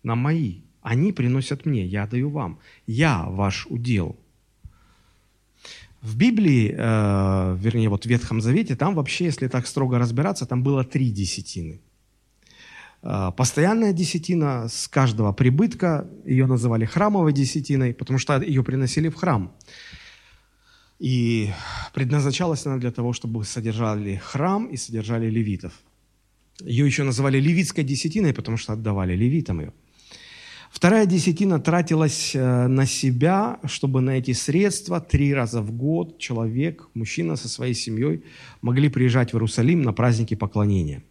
на 0.03 0.15
мои. 0.15 0.61
Они 0.81 1.13
приносят 1.13 1.67
мне, 1.67 1.85
я 1.85 2.07
даю 2.07 2.31
вам. 2.31 2.61
Я 2.87 3.25
ваш 3.25 3.67
удел. 3.67 4.17
В 6.01 6.17
Библии, 6.17 6.75
э, 6.79 7.57
вернее, 7.59 7.89
вот 7.89 8.05
в 8.05 8.09
Ветхом 8.09 8.41
Завете, 8.41 8.77
там 8.77 8.95
вообще, 8.95 9.25
если 9.25 9.49
так 9.49 9.67
строго 9.67 9.99
разбираться, 9.99 10.47
там 10.47 10.63
было 10.63 10.85
три 10.85 11.11
десятины. 11.11 11.81
Э, 13.03 13.33
постоянная 13.37 13.93
десятина 13.93 14.69
с 14.69 14.87
каждого 14.87 15.33
прибытка, 15.33 16.07
ее 16.25 16.47
называли 16.47 16.85
храмовой 16.85 17.33
десятиной, 17.33 17.95
потому 17.95 18.21
что 18.21 18.41
ее 18.41 18.63
приносили 18.63 19.09
в 19.09 19.17
храм. 19.17 19.53
И 21.01 21.51
предназначалась 21.93 22.65
она 22.67 22.77
для 22.79 22.93
того, 22.93 23.13
чтобы 23.13 23.45
содержали 23.45 24.17
храм 24.17 24.67
и 24.67 24.77
содержали 24.77 25.29
левитов. 25.29 25.73
Ее 26.65 26.87
еще 26.87 27.05
называли 27.05 27.41
левитской 27.41 27.85
десятиной, 27.85 28.35
потому 28.35 28.57
что 28.57 28.73
отдавали 28.73 29.15
левитам 29.15 29.61
ее. 29.61 29.73
Вторая 30.71 31.07
десятина 31.07 31.61
тратилась 31.61 32.33
э, 32.35 32.67
на 32.67 32.85
себя, 32.85 33.59
чтобы 33.65 34.01
на 34.01 34.19
эти 34.19 34.33
средства 34.33 35.01
три 35.01 35.33
раза 35.33 35.63
в 35.63 35.73
год 35.73 36.19
человек, 36.19 36.89
мужчина 36.95 37.37
со 37.37 37.49
своей 37.49 37.75
семьей 37.75 38.23
могли 38.61 38.89
приезжать 38.89 39.31
в 39.31 39.35
Иерусалим 39.35 39.83
на 39.83 39.93
праздники 39.93 40.35
поклонения. 40.35 41.03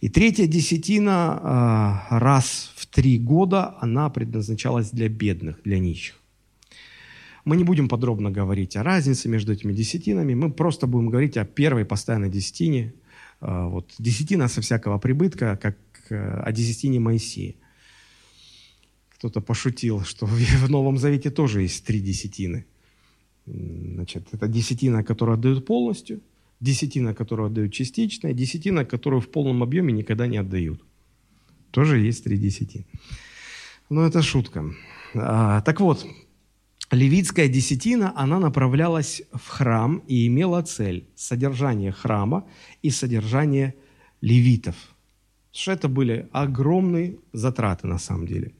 И 0.00 0.08
третья 0.08 0.46
десятина 0.46 2.02
э, 2.10 2.18
раз 2.18 2.72
в 2.74 2.86
три 2.86 3.18
года, 3.18 3.76
она 3.80 4.10
предназначалась 4.10 4.90
для 4.90 5.08
бедных, 5.08 5.62
для 5.62 5.78
нищих. 5.78 6.20
Мы 7.44 7.56
не 7.56 7.64
будем 7.64 7.88
подробно 7.88 8.30
говорить 8.30 8.74
о 8.76 8.82
разнице 8.82 9.28
между 9.28 9.52
этими 9.52 9.72
десятинами, 9.72 10.34
мы 10.34 10.50
просто 10.50 10.86
будем 10.86 11.10
говорить 11.10 11.36
о 11.36 11.44
первой 11.44 11.84
постоянной 11.84 12.30
десятине– 12.30 12.94
вот, 13.44 13.94
десятина 13.98 14.48
со 14.48 14.60
всякого 14.60 14.98
прибытка, 14.98 15.56
как 15.56 15.76
э, 16.10 16.42
о 16.46 16.52
десятине 16.52 17.00
Моисея. 17.00 17.54
Кто-то 19.10 19.40
пошутил, 19.40 20.02
что 20.04 20.26
в 20.26 20.70
Новом 20.70 20.98
Завете 20.98 21.30
тоже 21.30 21.62
есть 21.62 21.84
три 21.84 22.00
десятины. 22.00 22.64
Значит, 23.46 24.28
это 24.32 24.48
десятина, 24.48 25.04
которую 25.04 25.34
отдают 25.34 25.66
полностью, 25.66 26.20
десятина, 26.60 27.14
которую 27.14 27.46
отдают 27.46 27.72
частично, 27.72 28.28
и 28.28 28.34
десятина, 28.34 28.84
которую 28.84 29.20
в 29.20 29.28
полном 29.28 29.62
объеме 29.62 29.92
никогда 29.92 30.26
не 30.26 30.38
отдают. 30.38 30.82
Тоже 31.70 31.98
есть 31.98 32.24
три 32.24 32.38
десятины. 32.38 32.86
Но 33.90 34.06
это 34.06 34.22
шутка. 34.22 34.64
А, 35.14 35.60
так 35.60 35.80
вот, 35.80 36.06
левитская 36.94 37.48
десятина, 37.48 38.12
она 38.16 38.38
направлялась 38.38 39.22
в 39.32 39.48
храм 39.48 40.02
и 40.06 40.26
имела 40.26 40.62
цель– 40.62 41.08
содержание 41.14 41.92
храма 41.92 42.46
и 42.82 42.90
содержание 42.90 43.74
левитов. 44.20 44.74
Что 45.52 45.72
это 45.72 45.88
были 45.88 46.28
огромные 46.32 47.18
затраты 47.32 47.86
на 47.86 47.98
самом 47.98 48.26
деле. 48.26 48.52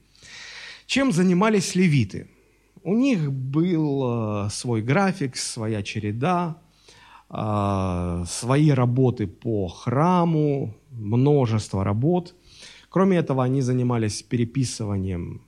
Чем 0.86 1.12
занимались 1.12 1.74
левиты? 1.74 2.28
У 2.82 2.94
них 2.94 3.32
был 3.32 4.46
э, 4.46 4.50
свой 4.50 4.82
график, 4.82 5.36
своя 5.36 5.82
череда, 5.82 6.58
э, 7.30 8.24
свои 8.28 8.70
работы 8.70 9.26
по 9.26 9.68
храму, 9.68 10.74
множество 10.90 11.82
работ. 11.82 12.34
Кроме 12.90 13.16
этого, 13.16 13.42
они 13.42 13.62
занимались 13.62 14.22
переписыванием 14.22 15.40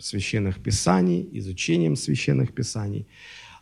священных 0.00 0.62
писаний, 0.62 1.28
изучением 1.32 1.96
священных 1.96 2.52
писаний, 2.54 3.06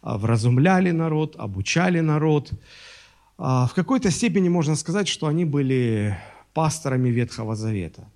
а, 0.00 0.16
вразумляли 0.16 0.92
народ, 0.92 1.36
обучали 1.38 2.00
народ. 2.00 2.50
А, 3.36 3.66
в 3.66 3.74
какой-то 3.74 4.10
степени 4.10 4.48
можно 4.48 4.76
сказать, 4.76 5.08
что 5.08 5.26
они 5.26 5.44
были 5.44 6.16
пасторами 6.54 7.08
Ветхого 7.08 7.56
Завета. 7.56 8.08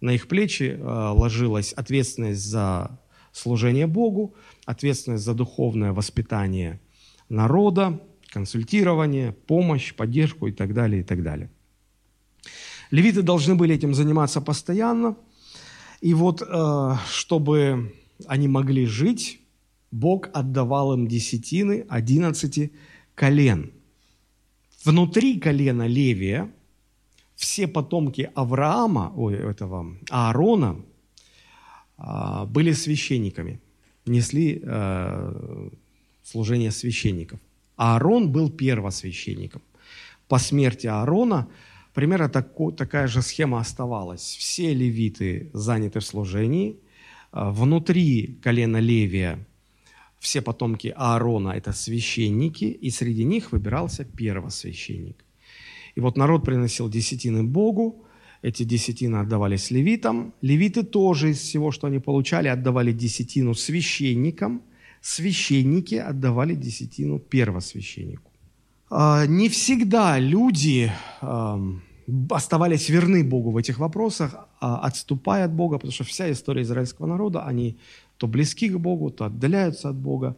На 0.00 0.12
их 0.12 0.28
плечи 0.28 0.78
а, 0.78 1.12
ложилась 1.12 1.72
ответственность 1.72 2.42
за 2.42 3.00
служение 3.32 3.86
Богу, 3.86 4.34
ответственность 4.66 5.24
за 5.24 5.34
духовное 5.34 5.92
воспитание 5.92 6.80
народа, 7.28 8.00
консультирование, 8.28 9.32
помощь, 9.32 9.94
поддержку 9.94 10.46
и 10.46 10.52
так 10.52 10.74
далее, 10.74 11.00
и 11.00 11.04
так 11.04 11.22
далее. 11.22 11.50
Левиты 12.90 13.22
должны 13.22 13.54
были 13.54 13.74
этим 13.74 13.94
заниматься 13.94 14.40
постоянно– 14.40 15.16
и 16.00 16.14
вот, 16.14 16.42
э, 16.42 16.94
чтобы 17.08 17.94
они 18.26 18.48
могли 18.48 18.86
жить, 18.86 19.40
Бог 19.90 20.28
отдавал 20.32 20.94
им 20.94 21.06
десятины 21.06 21.86
одиннадцати 21.88 22.72
колен. 23.14 23.72
Внутри 24.84 25.40
колена 25.40 25.86
Левия 25.86 26.50
все 27.34 27.66
потомки 27.66 28.30
Авраама, 28.34 29.12
ой, 29.16 29.34
этого, 29.34 29.96
Аарона, 30.10 30.76
а, 31.98 32.46
были 32.46 32.72
священниками, 32.72 33.60
несли 34.06 34.60
э, 34.62 35.70
служение 36.22 36.70
священников. 36.70 37.40
Аарон 37.76 38.30
был 38.32 38.50
первосвященником. 38.50 39.62
По 40.28 40.38
смерти 40.38 40.86
Аарона– 40.86 41.48
Примерно 41.96 42.28
тако, 42.28 42.72
такая 42.72 43.08
же 43.08 43.22
схема 43.22 43.58
оставалась. 43.58 44.36
Все 44.38 44.74
левиты 44.74 45.48
заняты 45.54 46.00
в 46.00 46.04
служении. 46.04 46.76
А, 47.32 47.50
внутри 47.50 48.38
колена 48.42 48.76
Левия 48.76 49.38
все 50.18 50.42
потомки 50.42 50.92
Аарона– 50.94 51.52
это 51.56 51.72
священники, 51.72 52.64
и 52.64 52.90
среди 52.90 53.24
них 53.24 53.52
выбирался 53.52 54.04
первосвященник. 54.04 55.24
И 55.94 56.00
вот 56.00 56.18
народ 56.18 56.44
приносил 56.44 56.90
десятины 56.90 57.42
Богу, 57.42 58.04
эти 58.42 58.64
десятины 58.64 59.16
отдавались 59.16 59.70
левитам. 59.70 60.34
Левиты 60.42 60.82
тоже 60.82 61.30
из 61.30 61.38
всего, 61.38 61.72
что 61.72 61.86
они 61.86 61.98
получали, 61.98 62.48
отдавали 62.48 62.92
десятину 62.92 63.54
священникам. 63.54 64.60
Священники 65.00 65.94
отдавали 65.94 66.54
десятину 66.54 67.18
первосвященнику. 67.18 68.30
А, 68.90 69.26
не 69.26 69.48
всегда 69.48 70.18
люди 70.18 70.92
оставались 72.30 72.88
верны 72.88 73.24
Богу 73.24 73.50
в 73.50 73.56
этих 73.56 73.78
вопросах, 73.78 74.48
а 74.60 74.78
отступая 74.78 75.44
от 75.44 75.52
Бога, 75.52 75.76
потому 75.76 75.92
что 75.92 76.04
вся 76.04 76.30
история 76.30 76.62
израильского 76.62 77.06
народа, 77.06 77.44
они 77.44 77.78
то 78.16 78.26
близки 78.26 78.68
к 78.68 78.76
Богу, 78.78 79.10
то 79.10 79.24
отдаляются 79.24 79.88
от 79.88 79.96
Бога, 79.96 80.36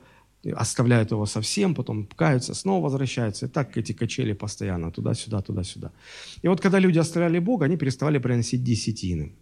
оставляют 0.54 1.10
его 1.10 1.26
совсем, 1.26 1.74
потом 1.74 2.06
каются, 2.16 2.54
снова 2.54 2.84
возвращаются. 2.84 3.46
И 3.46 3.48
так 3.48 3.76
эти 3.76 3.92
качели 3.92 4.32
постоянно, 4.32 4.90
туда-сюда, 4.90 5.42
туда-сюда. 5.42 5.92
И 6.42 6.48
вот 6.48 6.60
когда 6.60 6.78
люди 6.78 6.98
оставляли 6.98 7.38
Бога, 7.38 7.66
они 7.66 7.76
переставали 7.76 8.18
приносить 8.18 8.64
десятины. 8.64 9.32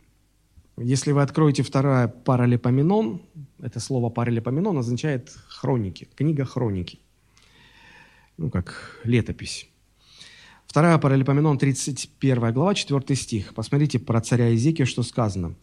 Если 0.78 1.12
вы 1.12 1.22
откроете 1.22 1.62
вторая 1.62 2.08
паралипоменон, 2.08 3.22
это 3.60 3.80
слово 3.80 4.10
паралипоменон 4.10 4.76
означает 4.76 5.32
хроники, 5.48 6.08
книга 6.14 6.44
хроники, 6.44 6.98
ну 8.36 8.50
как 8.50 9.00
летопись. 9.04 9.68
Вторая 10.66 10.98
Паралипоменон, 10.98 11.58
31 11.58 12.52
глава, 12.52 12.74
4 12.74 13.16
стих. 13.16 13.54
Посмотрите 13.54 13.98
про 13.98 14.20
царя 14.20 14.54
Изекия, 14.54 14.84
что 14.84 15.02
сказано. 15.02 15.54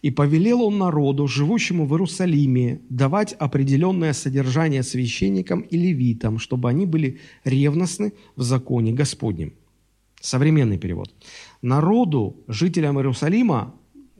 «И 0.00 0.10
повелел 0.10 0.62
он 0.62 0.78
народу, 0.78 1.26
живущему 1.26 1.84
в 1.86 1.92
Иерусалиме, 1.92 2.80
давать 2.88 3.34
определенное 3.34 4.12
содержание 4.14 4.82
священникам 4.82 5.60
и 5.60 5.76
левитам, 5.76 6.38
чтобы 6.38 6.70
они 6.70 6.86
были 6.86 7.20
ревностны 7.44 8.12
в 8.36 8.42
законе 8.42 8.92
Господнем». 8.92 9.52
Современный 10.20 10.78
перевод. 10.78 11.12
«Народу, 11.60 12.36
жителям 12.48 12.96
Иерусалима, 12.98 13.74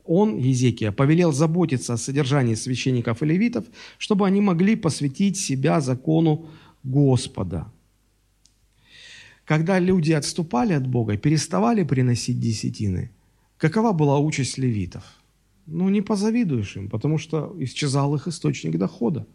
он, 0.04 0.36
Езекия, 0.36 0.92
повелел 0.92 1.32
заботиться 1.32 1.94
о 1.94 1.96
содержании 1.96 2.56
священников 2.56 3.22
и 3.22 3.26
левитов, 3.26 3.64
чтобы 3.98 4.26
они 4.26 4.40
могли 4.40 4.76
посвятить 4.76 5.38
себя 5.38 5.80
закону 5.80 6.46
Господа, 6.82 7.72
когда 9.52 9.78
люди 9.78 10.12
отступали 10.12 10.72
от 10.72 10.86
Бога, 10.86 11.18
переставали 11.18 11.84
приносить 11.84 12.40
десятины, 12.40 13.10
какова 13.58 13.92
была 13.92 14.18
участь 14.18 14.56
левитов? 14.56 15.04
Ну, 15.66 15.90
не 15.90 16.00
позавидуешь 16.00 16.76
им, 16.76 16.88
потому 16.88 17.18
что 17.18 17.54
исчезал 17.58 18.14
их 18.14 18.26
источник 18.26 18.78
дохода. 18.78 19.26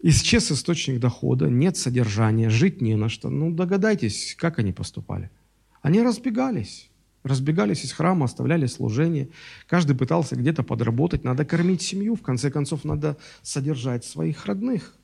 Исчез 0.00 0.50
источник 0.50 1.00
дохода, 1.00 1.50
нет 1.50 1.76
содержания, 1.76 2.48
жить 2.48 2.80
не 2.80 2.96
на 2.96 3.10
что. 3.10 3.28
Ну, 3.28 3.50
догадайтесь, 3.50 4.34
как 4.38 4.58
они 4.58 4.72
поступали. 4.72 5.30
Они 5.82 6.00
разбегались. 6.00 6.88
Разбегались 7.24 7.84
из 7.84 7.92
храма, 7.92 8.24
оставляли 8.24 8.64
служение. 8.64 9.28
Каждый 9.66 9.96
пытался 9.96 10.34
где-то 10.34 10.62
подработать. 10.62 11.24
Надо 11.24 11.44
кормить 11.44 11.82
семью, 11.82 12.14
в 12.14 12.22
конце 12.22 12.50
концов, 12.50 12.84
надо 12.84 13.18
содержать 13.42 14.06
своих 14.06 14.46
родных– 14.46 14.96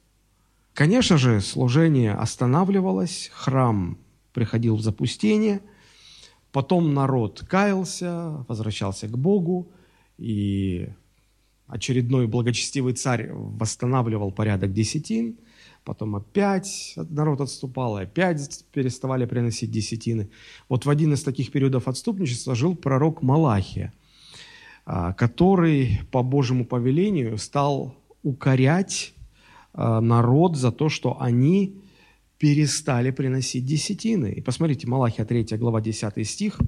Конечно 0.74 1.18
же, 1.18 1.40
служение 1.40 2.12
останавливалось, 2.12 3.30
храм 3.32 3.98
приходил 4.32 4.76
в 4.76 4.82
запустение, 4.82 5.60
потом 6.52 6.94
народ 6.94 7.44
каялся, 7.48 8.44
возвращался 8.48 9.08
к 9.08 9.18
Богу, 9.18 9.70
и 10.16 10.88
очередной 11.66 12.26
благочестивый 12.26 12.94
царь 12.94 13.30
восстанавливал 13.32 14.32
порядок 14.32 14.72
десятин, 14.72 15.38
потом 15.84 16.16
опять 16.16 16.94
народ 16.96 17.40
отступал, 17.40 17.98
и 17.98 18.02
опять 18.02 18.64
переставали 18.72 19.24
приносить 19.24 19.70
десятины. 19.70 20.30
Вот 20.68 20.84
в 20.84 20.90
один 20.90 21.14
из 21.14 21.22
таких 21.22 21.50
периодов 21.50 21.88
отступничества 21.88 22.54
жил 22.54 22.74
пророк 22.74 23.22
Малахия, 23.22 23.92
а, 24.84 25.12
который 25.14 26.00
по 26.10 26.22
Божьему 26.22 26.64
повелению 26.64 27.38
стал 27.38 27.94
укорять 28.22 29.14
народ 29.72 30.56
за 30.56 30.72
то, 30.72 30.88
что 30.88 31.20
они 31.20 31.76
перестали 32.38 33.10
приносить 33.10 33.66
десятины. 33.66 34.32
И 34.32 34.40
посмотрите, 34.40 34.86
Малахия 34.86 35.26
3 35.26 35.58
глава 35.58 35.82
10 35.82 36.26
стих. 36.26 36.58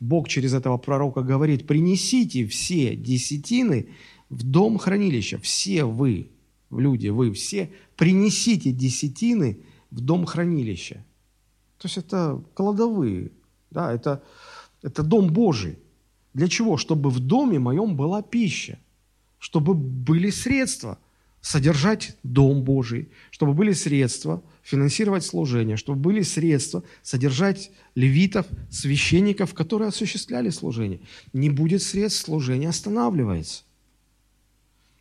Бог 0.00 0.28
через 0.28 0.52
этого 0.54 0.76
пророка 0.76 1.22
говорит, 1.22 1.68
принесите 1.68 2.46
все 2.46 2.96
десятины 2.96 3.90
в 4.28 4.42
дом 4.42 4.76
хранилища. 4.76 5.38
Все 5.38 5.84
вы, 5.84 6.30
люди, 6.70 7.08
вы 7.08 7.32
все, 7.32 7.70
принесите 7.96 8.72
десятины 8.72 9.60
в 9.92 10.00
дом 10.00 10.26
хранилища. 10.26 11.04
То 11.78 11.86
есть 11.86 11.98
это 11.98 12.42
кладовые, 12.54 13.30
да, 13.70 13.92
это, 13.92 14.24
это 14.82 15.04
дом 15.04 15.32
Божий. 15.32 15.78
Для 16.34 16.48
чего? 16.48 16.76
Чтобы 16.76 17.08
в 17.10 17.20
доме 17.20 17.60
моем 17.60 17.96
была 17.96 18.20
пища, 18.20 18.80
чтобы 19.38 19.74
были 19.74 20.30
средства– 20.30 20.98
содержать 21.40 22.16
Дом 22.22 22.62
Божий, 22.62 23.08
чтобы 23.30 23.54
были 23.54 23.72
средства 23.72 24.42
финансировать 24.62 25.24
служение, 25.24 25.76
чтобы 25.76 25.98
были 25.98 26.22
средства 26.22 26.82
содержать 27.02 27.70
левитов, 27.94 28.46
священников, 28.70 29.54
которые 29.54 29.88
осуществляли 29.88 30.50
служение. 30.50 31.00
Не 31.32 31.50
будет 31.50 31.82
средств, 31.82 32.24
служение 32.24 32.68
останавливается. 32.68 33.62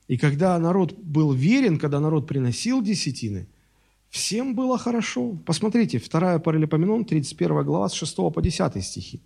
И 0.08 0.18
когда 0.18 0.58
народ 0.58 0.98
был 0.98 1.34
верен, 1.34 1.78
когда 1.78 2.00
народ 2.00 2.28
приносил 2.28 2.82
десятины, 2.82 3.48
Всем 4.10 4.56
было 4.56 4.78
хорошо. 4.78 5.38
Посмотрите, 5.46 6.00
2 6.00 6.40
Паралипоменон, 6.40 7.06
31 7.06 7.64
глава, 7.64 7.90
с 7.90 7.94
6 7.94 8.16
по 8.34 8.42
10 8.42 8.84
стихи. 8.84 9.22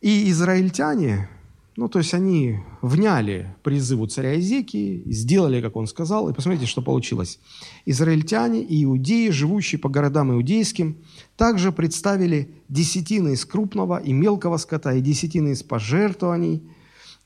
И 0.00 0.30
израильтяне, 0.30 1.28
ну, 1.76 1.88
то 1.88 1.98
есть 1.98 2.14
они 2.14 2.60
вняли 2.80 3.54
призыву 3.62 4.06
царя 4.06 4.38
Изекии, 4.40 5.02
сделали, 5.04 5.60
как 5.60 5.76
он 5.76 5.86
сказал, 5.86 6.28
и 6.28 6.32
посмотрите, 6.32 6.64
что 6.64 6.80
получилось. 6.80 7.38
Израильтяне 7.84 8.62
и 8.62 8.84
иудеи, 8.84 9.28
живущие 9.28 9.78
по 9.78 9.90
городам 9.90 10.32
иудейским, 10.32 10.96
также 11.36 11.72
представили 11.72 12.50
десятины 12.70 13.34
из 13.34 13.44
крупного 13.44 13.98
и 13.98 14.14
мелкого 14.14 14.56
скота, 14.56 14.94
и 14.94 15.02
десятины 15.02 15.50
из 15.50 15.62
пожертвований, 15.62 16.62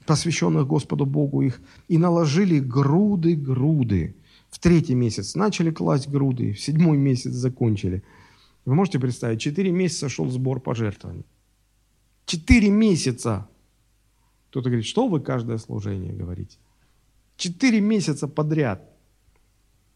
посвященных 0.05 0.67
Господу 0.67 1.07
Богу 1.07 1.43
их, 1.43 1.61
и 1.87 1.97
наложили 1.97 2.59
груды-груды. 2.59 4.17
В 4.51 4.59
третий 4.59 4.97
месяц 4.97 5.37
начали 5.37 5.71
класть 5.71 6.09
груды, 6.09 6.55
в 6.55 6.61
седьмой 6.61 6.99
месяц 6.99 7.31
закончили. 7.31 8.03
Вы 8.65 8.75
можете 8.75 8.99
представить, 8.99 9.41
четыре 9.41 9.71
месяца 9.71 10.09
шел 10.09 10.29
сбор 10.29 10.59
пожертвований. 10.59 11.25
Четыре 12.27 12.71
месяца 12.71 13.49
кто-то 14.51 14.69
говорит, 14.69 14.87
что 14.87 15.07
вы 15.07 15.21
каждое 15.21 15.59
служение 15.59 16.13
говорите? 16.13 16.59
Четыре 17.37 17.81
месяца 17.81 18.27
подряд. 18.27 18.83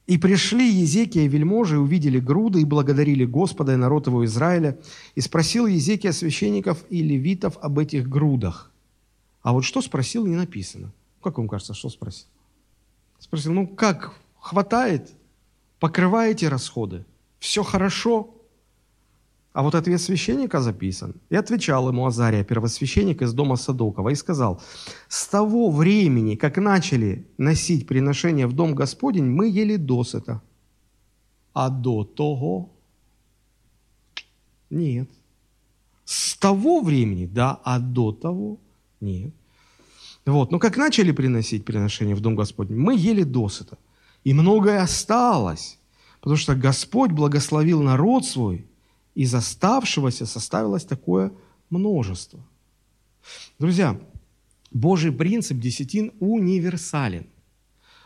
И 0.07 0.17
пришли 0.17 0.71
Езекия 0.71 1.25
и 1.25 1.29
вельможи, 1.29 1.75
и 1.75 1.79
увидели 1.79 2.21
груды, 2.21 2.61
и 2.61 2.65
благодарили 2.65 3.25
Господа 3.25 3.73
и 3.73 3.77
народ 3.77 4.07
его 4.07 4.25
Израиля. 4.25 4.79
И 5.17 5.21
спросил 5.21 5.67
Езекия 5.67 6.13
священников 6.13 6.85
и 6.89 7.03
левитов 7.03 7.59
об 7.61 7.79
этих 7.79 8.09
грудах. 8.09 8.71
А 9.43 9.53
вот 9.53 9.65
что 9.65 9.83
спросил, 9.83 10.27
не 10.27 10.37
написано. 10.37 10.93
Как 11.23 11.39
вам 11.39 11.49
кажется, 11.49 11.75
что 11.75 11.89
спросил? 11.89 12.27
Спросил, 13.19 13.53
ну 13.53 13.67
как, 13.67 14.15
хватает? 14.39 15.11
Покрываете 15.81 16.49
расходы? 16.49 17.05
Все 17.41 17.63
хорошо? 17.63 18.34
А 19.55 19.63
вот 19.63 19.77
ответ 19.77 20.01
священника 20.01 20.61
записан. 20.61 21.15
И 21.31 21.37
отвечал 21.37 21.89
ему 21.89 22.07
Азария, 22.07 22.43
первосвященник 22.43 23.23
из 23.23 23.33
дома 23.33 23.57
Садокова, 23.57 24.09
и 24.11 24.17
сказал, 24.17 24.61
«С 25.09 25.29
того 25.29 25.71
времени, 25.71 26.35
как 26.35 26.57
начали 26.57 27.25
носить 27.39 27.87
приношения 27.87 28.49
в 28.49 28.53
дом 28.53 28.75
Господень, 28.75 29.27
мы 29.27 29.49
ели 29.49 29.77
досыта. 29.77 30.43
А 31.53 31.71
до 31.71 32.03
того? 32.03 32.69
Нет. 34.71 35.09
С 36.05 36.37
того 36.37 36.81
времени, 36.81 37.27
да, 37.27 37.61
а 37.63 37.79
до 37.79 38.11
того? 38.11 38.59
Нет. 39.01 39.33
Вот, 40.27 40.51
но 40.51 40.59
как 40.59 40.77
начали 40.77 41.13
приносить 41.13 41.65
приношения 41.65 42.17
в 42.17 42.21
дом 42.21 42.35
Господень, 42.35 42.77
мы 42.77 42.97
ели 42.97 43.23
досыта. 43.23 43.79
И 44.25 44.35
многое 44.35 44.83
осталось, 44.83 45.79
потому 46.21 46.37
что 46.37 46.57
Господь 46.57 47.13
благословил 47.13 47.83
народ 47.83 48.27
свой– 48.27 48.67
из 49.15 49.35
оставшегося 49.35 50.27
составилось 50.27 50.85
такое 50.85 51.33
множество. 51.71 52.41
Друзья, 53.59 54.01
Божий 54.71 55.13
принцип 55.13 55.59
десятин 55.59 56.13
универсален. 56.21 57.27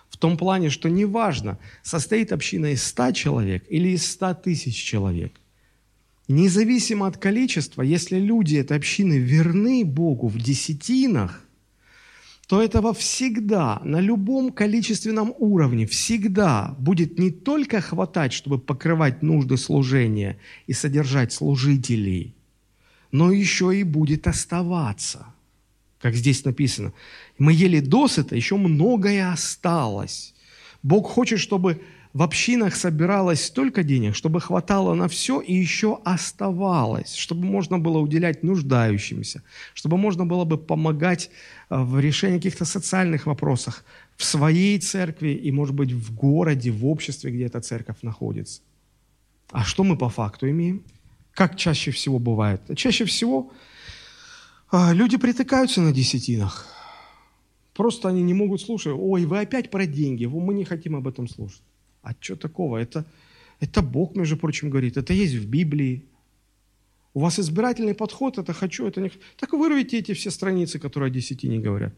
В 0.09 0.17
том 0.17 0.37
плане, 0.37 0.71
что 0.71 0.89
неважно, 0.89 1.59
состоит 1.83 2.33
община 2.33 2.73
из 2.73 2.83
ста 2.83 3.13
человек 3.13 3.65
или 3.69 3.89
из 3.89 4.07
ста 4.07 4.35
тысяч 4.35 4.75
человек. 4.77 5.33
Независимо 6.29 7.07
от 7.07 7.17
количества, 7.17 7.83
если 7.83 8.19
люди 8.19 8.57
этой 8.57 8.77
общины 8.77 9.15
верны 9.15 9.85
Богу 9.85 10.29
в 10.29 10.39
десятинах, 10.39 11.43
то 12.49 12.63
этого 12.63 12.95
всегда, 12.95 13.79
на 13.85 14.01
любом 14.01 14.53
количественном 14.53 15.35
уровне, 15.39 15.87
всегда 15.87 16.75
будет 16.79 17.19
не 17.19 17.31
только 17.31 17.83
хватать, 17.83 18.33
чтобы 18.33 18.59
покрывать 18.59 19.23
нужды 19.23 19.59
служения 19.59 20.39
и 20.67 20.73
содержать 20.73 21.31
служителей, 21.31 22.35
но 23.13 23.31
еще 23.31 23.79
и 23.79 23.83
будет 23.83 24.27
оставаться. 24.27 25.27
Как 26.01 26.15
здесь 26.15 26.43
написано, 26.47 26.95
мы 27.37 27.53
ели 27.53 27.81
досыта, 27.81 28.35
еще 28.35 28.57
многое 28.57 29.31
осталось. 29.31 30.35
Бог 30.83 31.07
хочет, 31.07 31.41
чтобы 31.41 31.83
в 32.13 32.23
общинах 32.23 32.75
собиралось 32.77 33.45
столько 33.45 33.83
денег, 33.83 34.17
чтобы 34.17 34.41
хватало 34.41 34.95
на 34.95 35.09
все 35.09 35.41
и 35.41 35.55
еще 35.55 36.01
оставалось, 36.05 37.15
чтобы 37.15 37.45
можно 37.45 37.79
было 37.79 37.99
уделять 37.99 38.43
нуждающимся, 38.43 39.43
чтобы 39.75 39.99
можно 39.99 40.25
было 40.25 40.45
бы 40.45 40.59
помогать 40.59 41.31
э, 41.71 41.79
в 41.79 42.01
решении 42.01 42.39
каких-то 42.39 42.65
социальных 42.65 43.27
вопросов 43.27 43.85
в 44.17 44.25
своей 44.25 44.79
церкви 44.79 45.31
и, 45.31 45.53
может 45.53 45.75
быть, 45.75 45.93
в 45.93 46.15
городе, 46.15 46.71
в 46.71 46.87
обществе, 46.87 47.31
где 47.31 47.45
эта 47.45 47.61
церковь 47.61 47.99
находится. 48.03 48.63
А 49.51 49.65
что 49.65 49.85
мы 49.85 49.97
по 49.97 50.09
факту 50.09 50.49
имеем? 50.49 50.83
Как 51.33 51.57
чаще 51.57 51.91
всего 51.91 52.19
бывает? 52.19 52.63
Чаще 52.77 53.05
всего 53.05 53.53
э, 54.73 54.95
люди 54.95 55.19
притыкаются 55.19 55.83
на 55.83 55.93
десятинах. 55.93 56.67
Просто 57.75 58.09
они 58.09 58.23
не 58.23 58.35
могут 58.35 58.61
слушать. 58.61 58.95
Ой, 58.97 59.25
вы 59.25 59.39
опять 59.39 59.71
про 59.71 59.87
деньги. 59.87 60.27
Мы 60.27 60.55
не 60.55 60.65
хотим 60.65 60.97
об 60.97 61.07
этом 61.07 61.29
слушать. 61.29 61.63
А 62.09 62.15
что 62.21 62.37
такого? 62.37 62.79
Это, 62.79 63.05
это 63.61 63.83
Бог, 63.83 64.17
между 64.17 64.37
прочим, 64.39 64.71
говорит. 64.71 64.97
Это 64.97 65.13
есть 65.13 65.35
в 65.35 65.47
Библии. 65.47 66.03
У 67.13 67.21
вас 67.21 67.39
избирательный 67.39 67.95
подход, 67.95 68.39
это 68.39 68.55
хочу, 68.55 68.87
это 68.87 69.01
не 69.03 69.11
Так 69.37 69.53
вырвите 69.53 69.99
эти 69.99 70.15
все 70.15 70.31
страницы, 70.31 70.79
которые 70.79 71.09
о 71.09 71.11
десятине 71.11 71.59
говорят. 71.59 71.95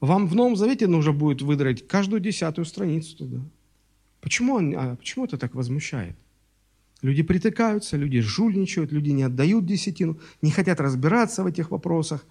Вам 0.00 0.28
в 0.28 0.34
Новом 0.36 0.56
Завете 0.56 0.86
нужно 0.86 1.12
будет 1.12 1.42
выдрать 1.42 1.88
каждую 1.88 2.20
десятую 2.20 2.64
страницу 2.64 3.16
туда. 3.16 3.40
Почему, 4.20 4.54
он, 4.54 4.74
а 4.76 4.94
почему 4.94 5.24
это 5.24 5.36
так 5.36 5.54
возмущает? 5.54 6.16
Люди 7.02 7.24
притыкаются, 7.24 7.96
люди 7.96 8.20
жульничают, 8.20 8.92
люди 8.92 9.10
не 9.10 9.24
отдают 9.24 9.66
десятину, 9.66 10.20
не 10.40 10.52
хотят 10.52 10.80
разбираться 10.80 11.42
в 11.42 11.46
этих 11.46 11.72
вопросах. 11.72 12.24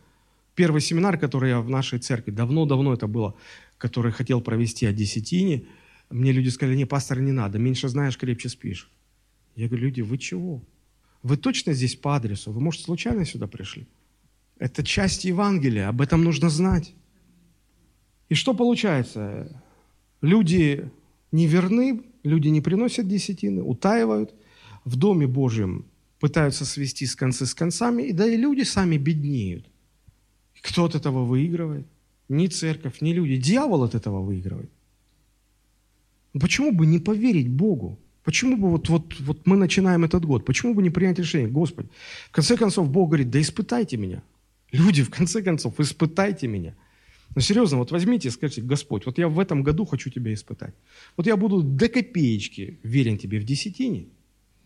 Первый 0.56 0.80
семинар, 0.80 1.18
который 1.18 1.50
я 1.50 1.60
в 1.60 1.70
нашей 1.70 2.00
церкви, 2.00 2.32
давно-давно 2.32 2.94
это 2.94 3.08
было, 3.08 3.36
который 3.78 4.14
хотел 4.14 4.40
провести 4.40 4.86
о 4.86 4.94
десятине– 4.94 5.66
мне 6.12 6.32
люди 6.32 6.50
сказали, 6.50 6.76
не, 6.76 6.86
пастор, 6.86 7.20
не 7.20 7.32
надо, 7.32 7.60
меньше 7.60 7.90
знаешь, 7.90 8.18
крепче 8.18 8.50
спишь. 8.50 8.92
Я 9.56 9.68
говорю, 9.68 9.86
люди, 9.86 10.02
вы 10.02 10.18
чего? 10.18 10.62
Вы 11.24 11.38
точно 11.38 11.74
здесь 11.74 11.96
по 11.96 12.16
адресу? 12.16 12.52
Вы, 12.52 12.62
может, 12.62 12.82
случайно 12.82 13.26
сюда 13.26 13.48
пришли? 13.48 13.88
Это 14.58 14.84
часть 14.84 15.26
Евангелия, 15.26 15.88
об 15.88 16.02
этом 16.02 16.24
нужно 16.24 16.50
знать. 16.50 16.94
И 18.30 18.36
что 18.36 18.54
получается? 18.54 19.62
Люди 20.22 20.90
не 21.32 21.48
верны, 21.48 22.04
люди 22.24 22.50
не 22.50 22.62
приносят 22.62 23.08
десятины, 23.08 23.62
утаивают, 23.64 24.34
в 24.86 24.96
Доме 24.96 25.28
Божьем 25.28 25.86
пытаются 26.20 26.66
свести 26.66 27.06
с 27.06 27.16
концы 27.16 27.46
с 27.46 27.54
концами, 27.54 28.04
и 28.04 28.14
да 28.14 28.28
и 28.28 28.38
люди 28.38 28.62
сами 28.64 28.98
беднеют. 28.98 29.66
кто 30.62 30.86
от 30.86 30.96
этого 30.96 31.26
выигрывает? 31.26 31.88
Ни 32.30 32.48
церковь, 32.48 33.02
ни 33.02 33.14
люди. 33.14 33.38
Дьявол 33.38 33.84
от 33.84 33.96
этого 33.96 34.22
выигрывает. 34.22 34.72
Почему 36.40 36.72
бы 36.72 36.86
не 36.86 37.00
поверить 37.00 37.50
Богу? 37.50 38.00
Почему 38.24 38.56
бы 38.56 38.70
вот, 38.70 38.88
вот, 38.90 39.20
вот 39.20 39.48
мы 39.48 39.58
начинаем 39.58 40.04
этот 40.04 40.26
год? 40.26 40.46
Почему 40.46 40.74
бы 40.74 40.84
не 40.84 40.90
принять 40.90 41.20
решение? 41.20 41.50
Господи, 41.50 41.90
в 42.30 42.32
конце 42.32 42.56
концов 42.56 42.90
Бог 42.90 43.10
говорит, 43.10 43.32
да 43.32 43.42
испытайте 43.42 43.98
меня. 43.98 44.24
Люди, 44.72 45.04
в 45.04 45.10
конце 45.10 45.42
концов, 45.42 45.80
испытайте 45.80 46.48
меня. 46.48 46.76
Но 47.36 47.42
серьезно, 47.42 47.78
вот 47.78 47.92
возьмите 47.92 48.28
и 48.28 48.32
скажите, 48.32 48.62
Господь, 48.62 49.06
вот 49.06 49.18
я 49.18 49.28
в 49.28 49.40
этом 49.40 49.64
году 49.64 49.86
хочу 49.86 50.10
Тебя 50.10 50.34
испытать. 50.34 50.74
Вот 51.18 51.28
я 51.28 51.36
буду 51.36 51.62
до 51.62 51.88
копеечки 51.88 52.80
верен 52.84 53.18
Тебе 53.18 53.40
в 53.40 53.44
десятине, 53.44 54.08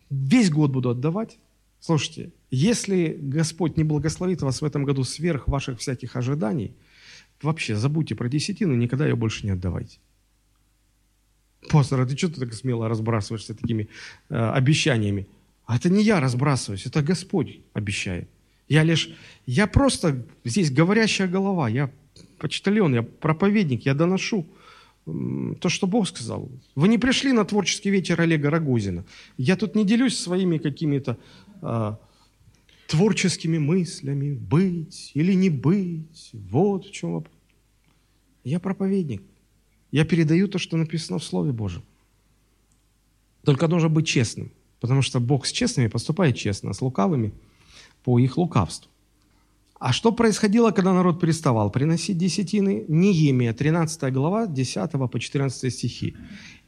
весь 0.09 0.49
год 0.49 0.71
буду 0.71 0.89
отдавать. 0.89 1.37
Слушайте, 1.79 2.31
если 2.49 3.17
Господь 3.19 3.77
не 3.77 3.83
благословит 3.83 4.41
вас 4.41 4.61
в 4.61 4.65
этом 4.65 4.83
году 4.83 5.03
сверх 5.03 5.47
ваших 5.47 5.79
всяких 5.79 6.15
ожиданий, 6.15 6.75
вообще 7.41 7.75
забудьте 7.75 8.15
про 8.15 8.29
десятину, 8.29 8.75
никогда 8.75 9.05
ее 9.05 9.15
больше 9.15 9.45
не 9.45 9.51
отдавайте. 9.51 9.99
Пастор, 11.69 12.01
а 12.01 12.05
ты 12.05 12.17
что 12.17 12.29
ты 12.29 12.39
так 12.39 12.53
смело 12.53 12.87
разбрасываешься 12.89 13.53
такими 13.53 13.87
э, 14.29 14.35
обещаниями? 14.35 15.27
А 15.65 15.77
это 15.77 15.89
не 15.89 16.03
я 16.03 16.19
разбрасываюсь, 16.19 16.85
это 16.85 17.01
Господь 17.01 17.59
обещает. 17.73 18.27
Я 18.67 18.83
лишь, 18.83 19.09
я 19.45 19.67
просто 19.67 20.25
здесь 20.43 20.71
говорящая 20.71 21.27
голова, 21.27 21.69
я 21.69 21.89
почтальон, 22.39 22.93
я 22.95 23.03
проповедник, 23.03 23.85
я 23.85 23.93
доношу 23.93 24.45
то, 25.05 25.69
что 25.69 25.87
Бог 25.87 26.07
сказал. 26.07 26.49
Вы 26.75 26.87
не 26.87 26.97
пришли 26.97 27.31
на 27.31 27.45
творческий 27.45 27.91
вечер 27.91 28.19
Олега 28.21 28.49
Рогозина. 28.49 29.05
Я 29.37 29.55
тут 29.55 29.75
не 29.75 29.85
делюсь 29.85 30.17
своими 30.17 30.57
какими-то 30.57 31.17
э, 31.61 31.95
творческими 32.87 33.59
мыслями, 33.59 34.33
быть 34.33 35.11
или 35.13 35.33
не 35.33 35.49
быть. 35.49 36.31
Вот 36.33 36.87
в 36.87 36.91
чем 36.91 37.13
вопрос. 37.13 37.35
Я 38.43 38.59
проповедник. 38.59 39.21
Я 39.95 40.03
передаю 40.03 40.49
то, 40.49 40.59
что 40.59 40.75
написано 40.75 41.19
в 41.19 41.23
Слове 41.23 41.53
Божьем. 41.53 41.81
Только 43.45 43.69
нужно 43.69 43.87
быть 43.87 44.05
честным, 44.05 44.51
потому 44.81 45.01
что 45.01 45.21
Бог 45.21 45.45
с 45.45 45.53
честными 45.53 45.87
поступает 45.87 46.35
честно, 46.35 46.71
а 46.71 46.73
с 46.73 46.81
лукавыми 46.81 47.31
по 48.03 48.19
их 48.19 48.37
лукавству. 48.37 48.91
А 49.85 49.93
что 49.93 50.11
происходило, 50.11 50.71
когда 50.71 50.93
народ 50.93 51.21
переставал 51.21 51.69
приносить 51.69 52.17
десятины? 52.17 52.85
Неемия, 52.87 53.53
13 53.53 54.11
глава, 54.11 54.47
10 54.47 54.91
по 55.11 55.19
14 55.19 55.71
стихи. 55.71 56.15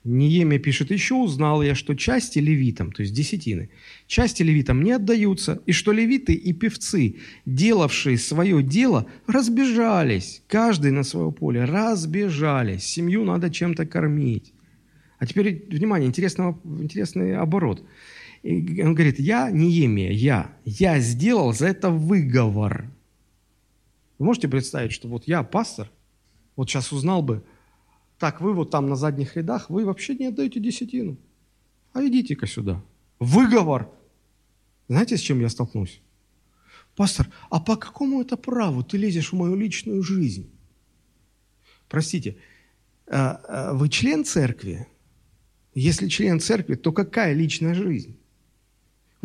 Неемия 0.04 0.60
пишет, 0.60 0.92
еще 0.92 1.16
узнал 1.16 1.64
я, 1.64 1.74
что 1.74 1.96
части 1.96 2.38
левитам, 2.38 2.92
то 2.92 3.02
есть 3.02 3.16
десятины, 3.16 3.72
части 4.06 4.44
левитам 4.44 4.84
не 4.84 4.92
отдаются, 4.92 5.60
и 5.66 5.72
что 5.72 5.94
левиты 5.94 6.34
и 6.34 6.54
певцы, 6.54 7.16
делавшие 7.48 8.20
свое 8.20 8.62
дело, 8.62 9.08
разбежались, 9.26 10.44
каждый 10.48 10.92
на 10.92 11.02
свое 11.02 11.32
поле, 11.32 11.66
разбежались, 11.66 12.84
семью 12.84 13.26
надо 13.26 13.50
чем-то 13.50 13.88
кормить. 13.88 14.54
А 15.18 15.26
теперь, 15.26 15.66
внимание, 15.72 16.08
интересный, 16.08 16.54
интересный 16.64 17.36
оборот. 17.36 17.84
И 18.44 18.84
он 18.84 18.94
говорит, 18.94 19.20
я 19.20 19.50
Неемия, 19.50 20.12
я, 20.12 20.52
я 20.66 21.00
сделал 21.00 21.52
за 21.52 21.66
это 21.70 21.90
выговор. 21.90 22.92
Вы 24.18 24.26
можете 24.26 24.48
представить, 24.48 24.92
что 24.92 25.08
вот 25.08 25.28
я 25.28 25.44
пастор, 25.44 25.92
вот 26.56 26.70
сейчас 26.70 26.92
узнал 26.92 27.22
бы, 27.22 27.44
так, 28.18 28.42
вы 28.42 28.54
вот 28.54 28.72
там 28.72 28.90
на 28.90 28.96
задних 28.96 29.36
рядах, 29.36 29.70
вы 29.70 29.86
вообще 29.86 30.16
не 30.16 30.28
отдаете 30.28 30.60
десятину. 30.60 31.18
А 31.94 32.04
идите-ка 32.04 32.48
сюда. 32.48 32.84
Выговор. 33.20 33.90
Знаете, 34.88 35.18
с 35.18 35.22
чем 35.22 35.40
я 35.40 35.50
столкнусь? 35.50 36.02
Пастор, 36.96 37.30
а 37.52 37.60
по 37.60 37.76
какому 37.76 38.22
это 38.22 38.38
праву 38.38 38.84
ты 38.84 38.98
лезешь 38.98 39.32
в 39.32 39.36
мою 39.36 39.56
личную 39.56 40.02
жизнь? 40.02 40.50
Простите, 41.88 42.38
а, 43.08 43.40
а 43.48 43.74
вы 43.74 43.90
член 43.90 44.26
церкви? 44.26 44.88
Если 45.76 46.08
член 46.08 46.40
церкви, 46.40 46.74
то 46.74 46.92
какая 46.92 47.34
личная 47.34 47.76
жизнь? 47.76 48.18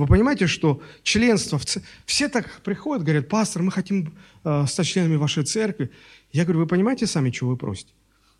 Вы 0.02 0.08
понимаете, 0.08 0.48
что 0.48 0.82
членство 1.04 1.58
в 1.58 1.64
церкви... 1.64 1.88
Все 2.06 2.28
так 2.28 2.60
приходят, 2.62 3.04
говорят, 3.04 3.28
пастор, 3.28 3.62
мы 3.62 3.70
хотим 3.70 4.18
э, 4.42 4.66
стать 4.66 4.86
членами 4.86 5.14
вашей 5.14 5.44
церкви. 5.44 5.92
Я 6.32 6.42
говорю, 6.42 6.60
вы 6.60 6.66
понимаете 6.66 7.06
сами, 7.06 7.30
чего 7.30 7.50
вы 7.50 7.56
просите? 7.56 7.92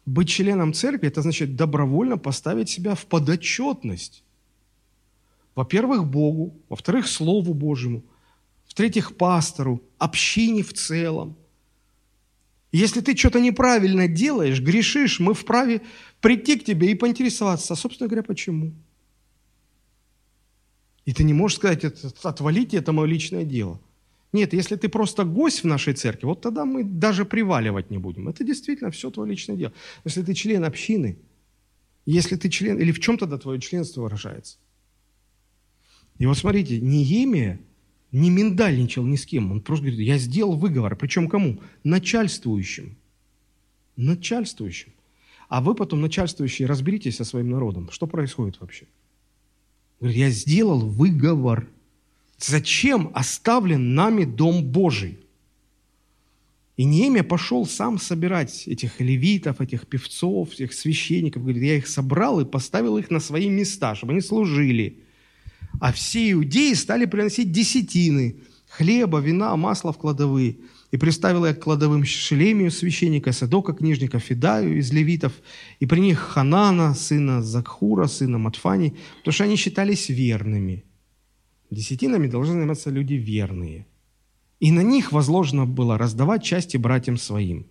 Быть 0.04 0.28
членом 0.28 0.72
церкви– 0.72 1.06
это 1.08 1.22
значит 1.22 1.54
добровольно 1.54 2.18
поставить 2.18 2.68
себя 2.68 2.96
в 2.96 3.06
подотчетность. 3.06 4.24
Во-первых, 5.54 6.04
Богу, 6.04 6.60
во-вторых, 6.68 7.06
Слову 7.06 7.54
Божьему, 7.54 8.02
в-третьих, 8.66 9.16
пастору, 9.16 9.80
общине 9.98 10.64
в 10.64 10.72
целом. 10.72 11.36
Если 12.72 13.02
ты 13.02 13.16
что-то 13.16 13.38
неправильно 13.38 14.08
делаешь, 14.08 14.60
грешишь, 14.60 15.20
мы 15.20 15.34
вправе 15.34 15.82
прийти 16.20 16.58
к 16.58 16.64
тебе 16.64 16.90
и 16.90 16.96
поинтересоваться, 16.96 17.74
а, 17.74 17.76
собственно 17.76 18.08
говоря, 18.08 18.24
почему? 18.24 18.72
И 21.05 21.12
ты 21.12 21.24
не 21.24 21.32
можешь 21.32 21.59
сказать, 21.59 21.84
отвалите, 22.22 22.76
это 22.76 22.92
мое 22.92 23.07
личное 23.07 23.44
дело– 23.44 23.80
нет, 24.32 24.55
если 24.55 24.76
ты 24.76 24.88
просто 24.88 25.24
гость 25.24 25.62
в 25.62 25.66
нашей 25.66 25.92
церкви, 25.92 26.26
вот 26.26 26.40
тогда 26.40 26.64
мы 26.64 26.84
даже 26.84 27.26
приваливать 27.26 27.90
не 27.90 27.98
будем. 27.98 28.28
Это 28.28 28.44
действительно 28.44 28.90
все 28.90 29.11
твое 29.11 29.30
личное 29.30 29.57
дело. 29.57 29.72
Если 30.05 30.22
ты 30.22 30.32
член 30.32 30.64
общины, 30.64 31.18
если 32.07 32.36
ты 32.36 32.48
член, 32.48 32.78
или 32.78 32.92
в 32.92 33.00
чем 33.00 33.18
тогда 33.18 33.36
твое 33.36 33.61
членство 33.61 34.03
выражается? 34.03 34.57
И 36.18 36.24
вот 36.24 36.38
смотрите, 36.38 36.80
Неемия 36.80 37.61
не 38.11 38.30
миндальничал 38.30 39.05
ни 39.05 39.16
с 39.16 39.26
кем. 39.26 39.53
Он 39.53 39.61
просто 39.61 39.86
говорит, 39.86 40.00
я 40.00 40.16
сделал 40.16 40.57
выговор. 40.57 40.96
Причем 40.96 41.28
кому? 41.28 41.61
Начальствующим. 41.84 42.96
Начальствующим. 43.96 44.92
А 45.48 45.61
вы 45.61 45.74
потом, 45.74 46.00
начальствующие, 46.00 46.66
разберитесь 46.66 47.16
со 47.16 47.24
своим 47.24 47.50
народом. 47.50 47.90
Что 47.90 48.07
происходит 48.07 48.61
вообще? 48.61 48.86
Говорит, 50.03 50.18
я 50.18 50.30
сделал 50.30 50.80
выговор. 50.80 51.68
Зачем 52.36 53.12
оставлен 53.14 53.94
нами 53.94 54.24
Дом 54.24 54.64
Божий? 54.64 55.20
И 56.76 56.82
Неемия 56.82 57.22
пошел 57.22 57.66
сам 57.66 58.00
собирать 58.00 58.66
этих 58.66 59.00
левитов, 59.00 59.61
этих 59.61 59.86
певцов, 59.86 60.55
этих 60.55 60.72
священников. 60.72 61.42
Говорит, 61.42 61.62
я 61.62 61.76
их 61.76 61.86
собрал 61.86 62.40
и 62.40 62.44
поставил 62.44 62.98
их 62.98 63.12
на 63.12 63.20
свои 63.20 63.48
места, 63.48 63.94
чтобы 63.94 64.14
они 64.14 64.22
служили. 64.22 64.98
А 65.80 65.92
все 65.92 66.32
иудеи 66.32 66.72
стали 66.72 67.05
приносить 67.05 67.53
десятины, 67.53 68.38
хлеба, 68.70 69.20
вина, 69.20 69.55
масла 69.55 69.92
в 69.92 69.98
кладовые. 69.98 70.57
И 70.93 70.99
приставил 70.99 71.45
я 71.47 71.55
к 71.55 71.61
кладовым 71.61 72.05
Шелемию, 72.05 72.70
священника, 72.70 73.32
Садока, 73.32 73.72
книжника, 73.72 74.20
Федаю 74.20 74.78
из 74.78 74.93
левитов, 74.93 75.32
и 75.80 75.86
при 75.86 76.01
них 76.01 76.18
Ханана, 76.18 76.95
сына 76.95 77.43
Закхура, 77.43 78.07
сына 78.07 78.38
Матфани, 78.38 78.95
потому 79.18 79.32
что 79.32 79.45
они 79.45 79.57
считались 79.57 80.09
верными– 80.09 80.84
Десятинами 81.72 82.26
должны 82.26 82.53
заниматься 82.53 82.90
люди 82.90 83.14
верные. 83.14 83.86
И 84.61 84.70
на 84.70 84.82
них 84.82 85.11
возложено 85.11 85.64
было 85.64 85.97
раздавать 85.97 86.45
части 86.45 86.76
братьям 86.76 87.16
своим. 87.16 87.66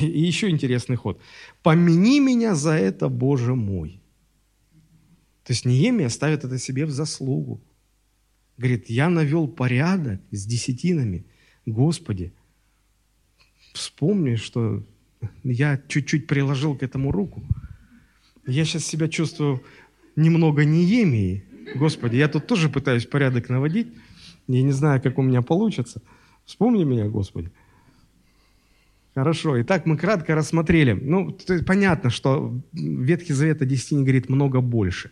И 0.00 0.20
еще 0.20 0.50
интересный 0.50 0.96
ход. 0.96 1.18
«Помяни 1.62 2.20
меня 2.20 2.54
за 2.54 2.72
это, 2.72 3.08
Боже 3.08 3.54
мой». 3.54 4.02
То 5.44 5.54
есть 5.54 5.64
Неемия 5.64 6.10
ставит 6.10 6.44
это 6.44 6.58
себе 6.58 6.84
в 6.84 6.90
заслугу. 6.90 7.62
Говорит, 8.58 8.90
я 8.90 9.08
навел 9.08 9.48
порядок 9.48 10.20
с 10.30 10.44
десятинами. 10.44 11.24
Господи, 11.64 12.34
вспомни, 13.78 14.36
что 14.36 14.82
я 15.44 15.80
чуть-чуть 15.88 16.26
приложил 16.26 16.76
к 16.76 16.82
этому 16.82 17.10
руку. 17.10 17.42
Я 18.46 18.64
сейчас 18.64 18.84
себя 18.84 19.08
чувствую 19.08 19.62
немного 20.16 20.64
Неемией, 20.64 21.44
Господи, 21.74 22.16
я 22.16 22.28
тут 22.28 22.46
тоже 22.46 22.68
пытаюсь 22.68 23.06
порядок 23.06 23.48
наводить. 23.48 23.88
Я 24.46 24.62
не 24.62 24.72
знаю, 24.72 25.00
как 25.02 25.18
у 25.18 25.22
меня 25.22 25.42
получится. 25.42 26.00
Вспомни 26.44 26.84
меня, 26.84 27.08
Господи. 27.08 27.50
Хорошо. 29.14 29.60
Итак, 29.62 29.84
мы 29.84 29.96
кратко 29.96 30.34
рассмотрели. 30.34 30.92
Ну, 30.92 31.36
понятно, 31.66 32.10
что 32.10 32.54
Ветхий 32.72 33.32
Завет 33.32 33.60
о 33.62 33.66
десятине 33.66 34.02
говорит 34.02 34.28
много 34.28 34.60
больше. 34.60 35.10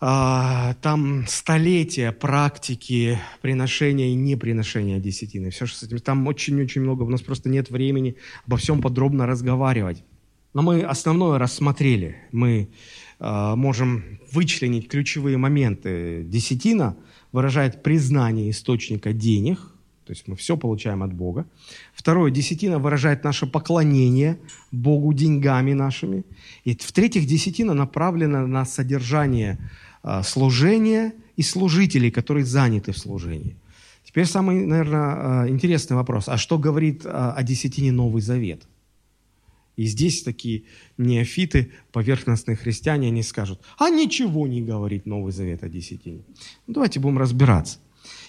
А, 0.00 0.74
там 0.82 1.26
столетия 1.26 2.12
практики 2.12 3.18
приношения 3.42 4.08
и 4.08 4.14
неприношения 4.14 4.98
десятины. 4.98 5.50
Все, 5.50 5.66
что 5.66 5.78
с 5.78 5.82
этим. 5.82 5.98
Там 5.98 6.26
очень-очень 6.26 6.80
много. 6.80 7.02
У 7.02 7.08
нас 7.10 7.22
просто 7.22 7.48
нет 7.48 7.70
времени 7.70 8.16
обо 8.46 8.56
всем 8.56 8.80
подробно 8.80 9.26
разговаривать. 9.26 10.04
Но 10.54 10.62
мы 10.62 10.82
основное 10.82 11.38
рассмотрели. 11.38 12.16
Мы 12.32 12.70
Э, 13.20 13.54
можем 13.54 14.18
вычленить 14.32 14.88
ключевые 14.88 15.36
моменты. 15.36 16.24
Десятина 16.24 16.96
выражает 17.32 17.82
признание 17.82 18.50
источника 18.50 19.12
денег, 19.12 19.58
то 20.06 20.12
есть 20.12 20.26
мы 20.26 20.36
все 20.36 20.56
получаем 20.56 21.02
от 21.02 21.12
Бога. 21.12 21.46
Второе, 21.92 22.30
десятина 22.30 22.78
выражает 22.78 23.22
наше 23.22 23.46
поклонение 23.46 24.38
Богу 24.72 25.12
деньгами 25.12 25.74
нашими. 25.74 26.24
И 26.64 26.74
в-третьих, 26.74 27.26
десятина 27.26 27.74
направлена 27.74 28.46
на 28.46 28.64
содержание 28.64 29.58
э, 30.02 30.22
служения 30.22 31.12
и 31.36 31.42
служителей, 31.42 32.10
которые 32.10 32.44
заняты 32.44 32.92
в 32.92 32.98
служении. 32.98 33.56
Теперь 34.04 34.26
самый, 34.26 34.66
наверное, 34.66 35.46
э, 35.46 35.48
интересный 35.50 35.96
вопрос. 35.96 36.28
А 36.28 36.36
что 36.36 36.58
говорит 36.58 37.02
о 37.04 37.42
десятине 37.42 37.92
Новый 37.92 38.22
Завет? 38.22 38.62
И 39.76 39.86
здесь 39.86 40.22
такие 40.22 40.64
неофиты, 40.98 41.72
поверхностные 41.92 42.56
христиане, 42.56 43.08
они 43.08 43.22
скажут, 43.22 43.60
а 43.78 43.88
ничего 43.88 44.46
не 44.46 44.60
говорит 44.60 45.06
Новый 45.06 45.32
Завет 45.32 45.62
о 45.64 45.68
десятине. 45.68 46.22
Ну, 46.66 46.74
давайте 46.74 47.00
будем 47.00 47.18
разбираться. 47.18 47.78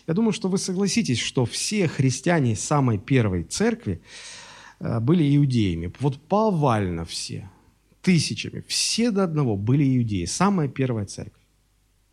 Я 0.07 0.13
думаю, 0.13 0.31
что 0.31 0.47
вы 0.47 0.57
согласитесь, 0.57 1.19
что 1.19 1.45
все 1.45 1.87
христиане 1.87 2.55
самой 2.55 2.99
первой 2.99 3.43
церкви 3.43 4.01
были 4.79 5.35
иудеями. 5.35 5.91
Вот 5.99 6.21
повально 6.21 7.05
все, 7.05 7.49
тысячами, 8.01 8.63
все 8.67 9.11
до 9.11 9.23
одного 9.23 9.57
были 9.57 9.97
иудеи. 9.97 10.25
Самая 10.25 10.67
первая 10.69 11.05
церковь. 11.05 11.40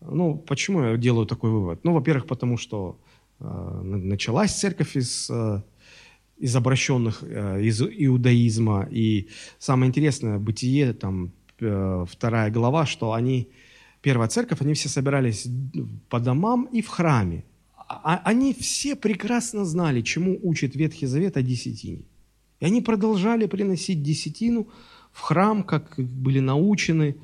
Ну, 0.00 0.36
почему 0.36 0.82
я 0.82 0.96
делаю 0.96 1.26
такой 1.26 1.50
вывод? 1.50 1.84
Ну, 1.84 1.92
во-первых, 1.92 2.26
потому 2.26 2.56
что 2.56 2.98
э, 3.40 3.80
началась 3.82 4.52
церковь 4.52 4.96
из 4.96 5.30
э, 5.30 5.62
из 6.38 6.56
обращенных 6.56 7.22
э, 7.22 7.62
из 7.62 7.82
иудаизма. 7.82 8.88
И 8.90 9.28
самое 9.58 9.88
интересное, 9.88 10.38
Бытие, 10.38 10.92
там, 10.92 11.32
э, 11.60 12.04
вторая 12.08 12.50
глава, 12.50 12.86
что 12.86 13.12
они, 13.12 13.48
первая 14.00 14.28
церковь, 14.28 14.60
они 14.62 14.74
все 14.74 14.88
собирались 14.88 15.48
по 16.08 16.20
домам 16.20 16.68
и 16.72 16.80
в 16.80 16.88
храме. 16.88 17.44
А 17.88 18.20
они 18.24 18.52
все 18.52 18.96
прекрасно 18.96 19.64
знали, 19.64 20.02
чему 20.02 20.38
учит 20.42 20.76
Ветхий 20.76 21.06
Завет 21.06 21.36
о 21.36 21.42
десятине. 21.42 22.02
И 22.60 22.66
они 22.66 22.82
продолжали 22.82 23.46
приносить 23.46 24.02
десятину 24.02 24.68
в 25.12 25.20
храм, 25.20 25.62
как 25.62 25.94
были 25.96 26.40
научены. 26.40 27.16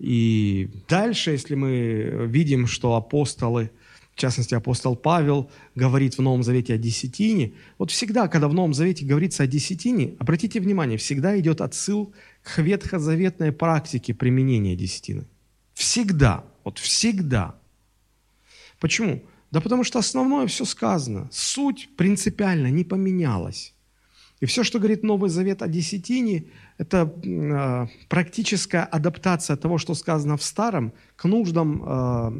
И 0.00 0.70
дальше, 0.88 1.30
если 1.30 1.54
мы 1.54 2.26
видим, 2.26 2.66
что 2.66 2.96
апостолы– 2.96 3.70
в 4.14 4.20
частности, 4.20 4.54
апостол 4.54 4.96
Павел 4.96 5.50
говорит 5.74 6.18
в 6.18 6.20
Новом 6.20 6.42
Завете 6.42 6.74
о 6.74 6.76
десятине. 6.76 7.54
Вот 7.78 7.90
всегда, 7.90 8.28
когда 8.28 8.48
в 8.48 8.54
Новом 8.54 8.74
Завете 8.74 9.06
говорится 9.06 9.44
о 9.44 9.46
десятине, 9.46 10.14
обратите 10.18 10.60
внимание, 10.60 10.98
всегда 10.98 11.38
идет 11.40 11.62
отсыл 11.62 12.12
к 12.42 12.58
ветхозаветной 12.58 13.50
практике 13.52 14.12
применения 14.12 14.76
десятины. 14.76 15.24
Всегда, 15.72 16.44
вот 16.64 16.78
всегда. 16.78 17.54
Почему? 18.78 19.22
Да 19.50 19.62
потому 19.62 19.84
что 19.84 19.98
основное 19.98 20.46
все 20.48 20.66
сказано. 20.66 21.30
Суть 21.32 21.88
принципиально 21.96 22.66
не 22.66 22.84
поменялась. 22.84 23.72
И 24.40 24.46
все, 24.46 24.64
что 24.64 24.78
говорит 24.78 25.02
Новый 25.02 25.28
Завет 25.28 25.62
о 25.62 25.68
десятине, 25.68 26.46
это 26.78 27.12
э, 27.22 27.86
практическая 28.08 28.84
адаптация 28.84 29.56
того, 29.56 29.76
что 29.76 29.94
сказано 29.94 30.38
в 30.38 30.42
Старом, 30.42 30.94
к 31.16 31.26
нуждам 31.26 31.82
э, 31.84 32.30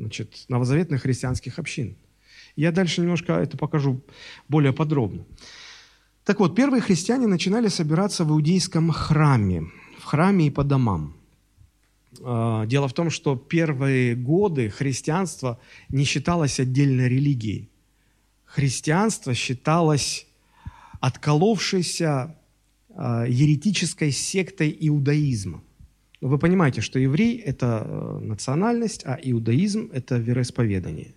значит, 0.00 0.44
новозаветных 0.48 1.02
христианских 1.02 1.60
общин. 1.60 1.96
Я 2.56 2.72
дальше 2.72 3.02
немножко 3.02 3.34
это 3.34 3.56
покажу 3.56 4.00
более 4.48 4.72
подробно. 4.72 5.24
Так 6.24 6.40
вот, 6.40 6.56
первые 6.56 6.80
христиане 6.80 7.28
начинали 7.28 7.68
собираться 7.68 8.24
в 8.24 8.32
иудейском 8.32 8.90
храме, 8.90 9.70
в 10.00 10.04
храме 10.04 10.48
и 10.48 10.50
по 10.50 10.64
домам. 10.64 11.14
Дело 12.18 12.88
в 12.88 12.94
том, 12.94 13.10
что 13.10 13.36
первые 13.36 14.16
годы 14.16 14.70
христианство 14.70 15.60
не 15.88 16.04
считалось 16.04 16.58
отдельной 16.58 17.08
религией. 17.08 17.68
Христианство 18.44 19.34
считалось 19.34 20.26
отколовшейся 21.00 22.36
э, 22.88 23.26
еретической 23.28 24.10
сектой 24.12 24.76
иудаизма. 24.80 25.62
Вы 26.20 26.38
понимаете, 26.38 26.80
что 26.80 26.98
еврей– 26.98 27.36
это 27.46 27.82
э, 27.84 28.18
национальность, 28.24 29.02
а 29.04 29.18
иудаизм– 29.22 29.90
это 29.92 30.16
вероисповедание. 30.16 31.14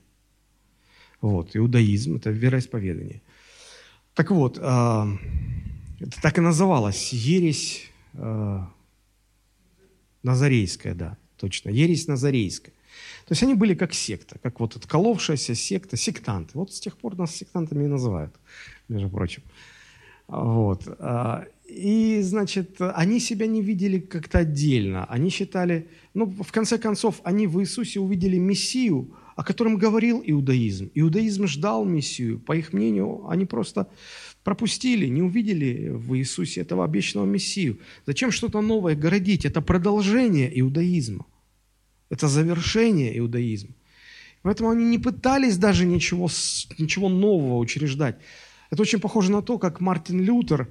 Вот, 1.22 1.56
иудаизм– 1.56 2.16
это 2.18 2.30
вероисповедание. 2.32 3.22
Так 4.14 4.32
вот, 4.32 4.58
э, 4.58 5.18
это 6.00 6.22
так 6.22 6.38
и 6.38 6.42
называлось– 6.42 7.14
ересь 7.14 7.86
назарейская, 10.24 10.96
да, 10.96 11.18
точно, 11.38 11.70
ересь 11.70 12.08
назарейская. 12.08 12.74
То 13.26 13.34
есть 13.34 13.44
они 13.44 13.54
были 13.54 13.76
как 13.76 13.94
секта, 13.94 14.40
как 14.42 14.60
вот 14.60 14.76
отколовшаяся 14.76 15.56
секта, 15.56 15.98
сектанты. 15.98 16.52
Вот 16.56 16.74
с 16.74 16.80
тех 16.80 16.98
пор 16.98 17.16
нас 17.18 17.36
сектантами 17.36 17.86
и 17.86 17.88
называют, 17.88 18.34
между 18.90 19.10
прочим. 19.10 19.44
Вот. 20.28 20.84
А, 21.00 21.46
и, 21.68 22.20
значит, 22.22 22.78
они 22.80 23.20
себя 23.20 23.48
не 23.48 23.62
видели 23.62 24.00
как-то 24.00 24.40
отдельно. 24.40 25.06
Они 25.06 25.30
считали, 25.30 25.88
ну, 26.14 26.26
в 26.26 26.52
конце 26.52 26.78
концов, 26.78 27.22
они 27.24 27.48
в 27.48 27.60
Иисусе 27.62 28.00
увидели 28.00 28.38
Мессию, 28.38 29.12
о 29.36 29.44
котором 29.44 29.78
говорил 29.78 30.22
иудаизм. 30.26 30.92
Иудаизм 30.94 31.48
ждал 31.48 31.86
Мессию. 31.86 32.40
По 32.40 32.56
их 32.56 32.74
мнению, 32.74 33.28
они 33.30 33.46
просто 33.46 33.88
пропустили, 34.44 35.08
не 35.08 35.22
увидели 35.22 35.90
в 35.90 36.16
Иисусе 36.16 36.62
этого 36.62 36.86
обещанного 36.86 37.26
Мессию. 37.26 37.80
Зачем 38.06 38.32
что-то 38.32 38.62
новое 38.62 38.96
городить? 38.96 39.46
Это 39.46 39.62
продолжение 39.62 40.60
иудаизма. 40.60 41.26
Это 42.10 42.28
завершение 42.28 43.18
иудаизма. 43.18 43.74
Поэтому 44.42 44.70
они 44.70 44.86
не 44.86 44.98
пытались 44.98 45.58
даже 45.58 45.86
ничего, 45.86 46.30
ничего 46.78 47.10
нового 47.10 47.58
учреждать. 47.58 48.18
Это 48.70 48.82
очень 48.82 49.00
похоже 49.00 49.32
на 49.32 49.42
то, 49.42 49.58
как 49.58 49.80
Мартин 49.80 50.22
Лютер, 50.22 50.68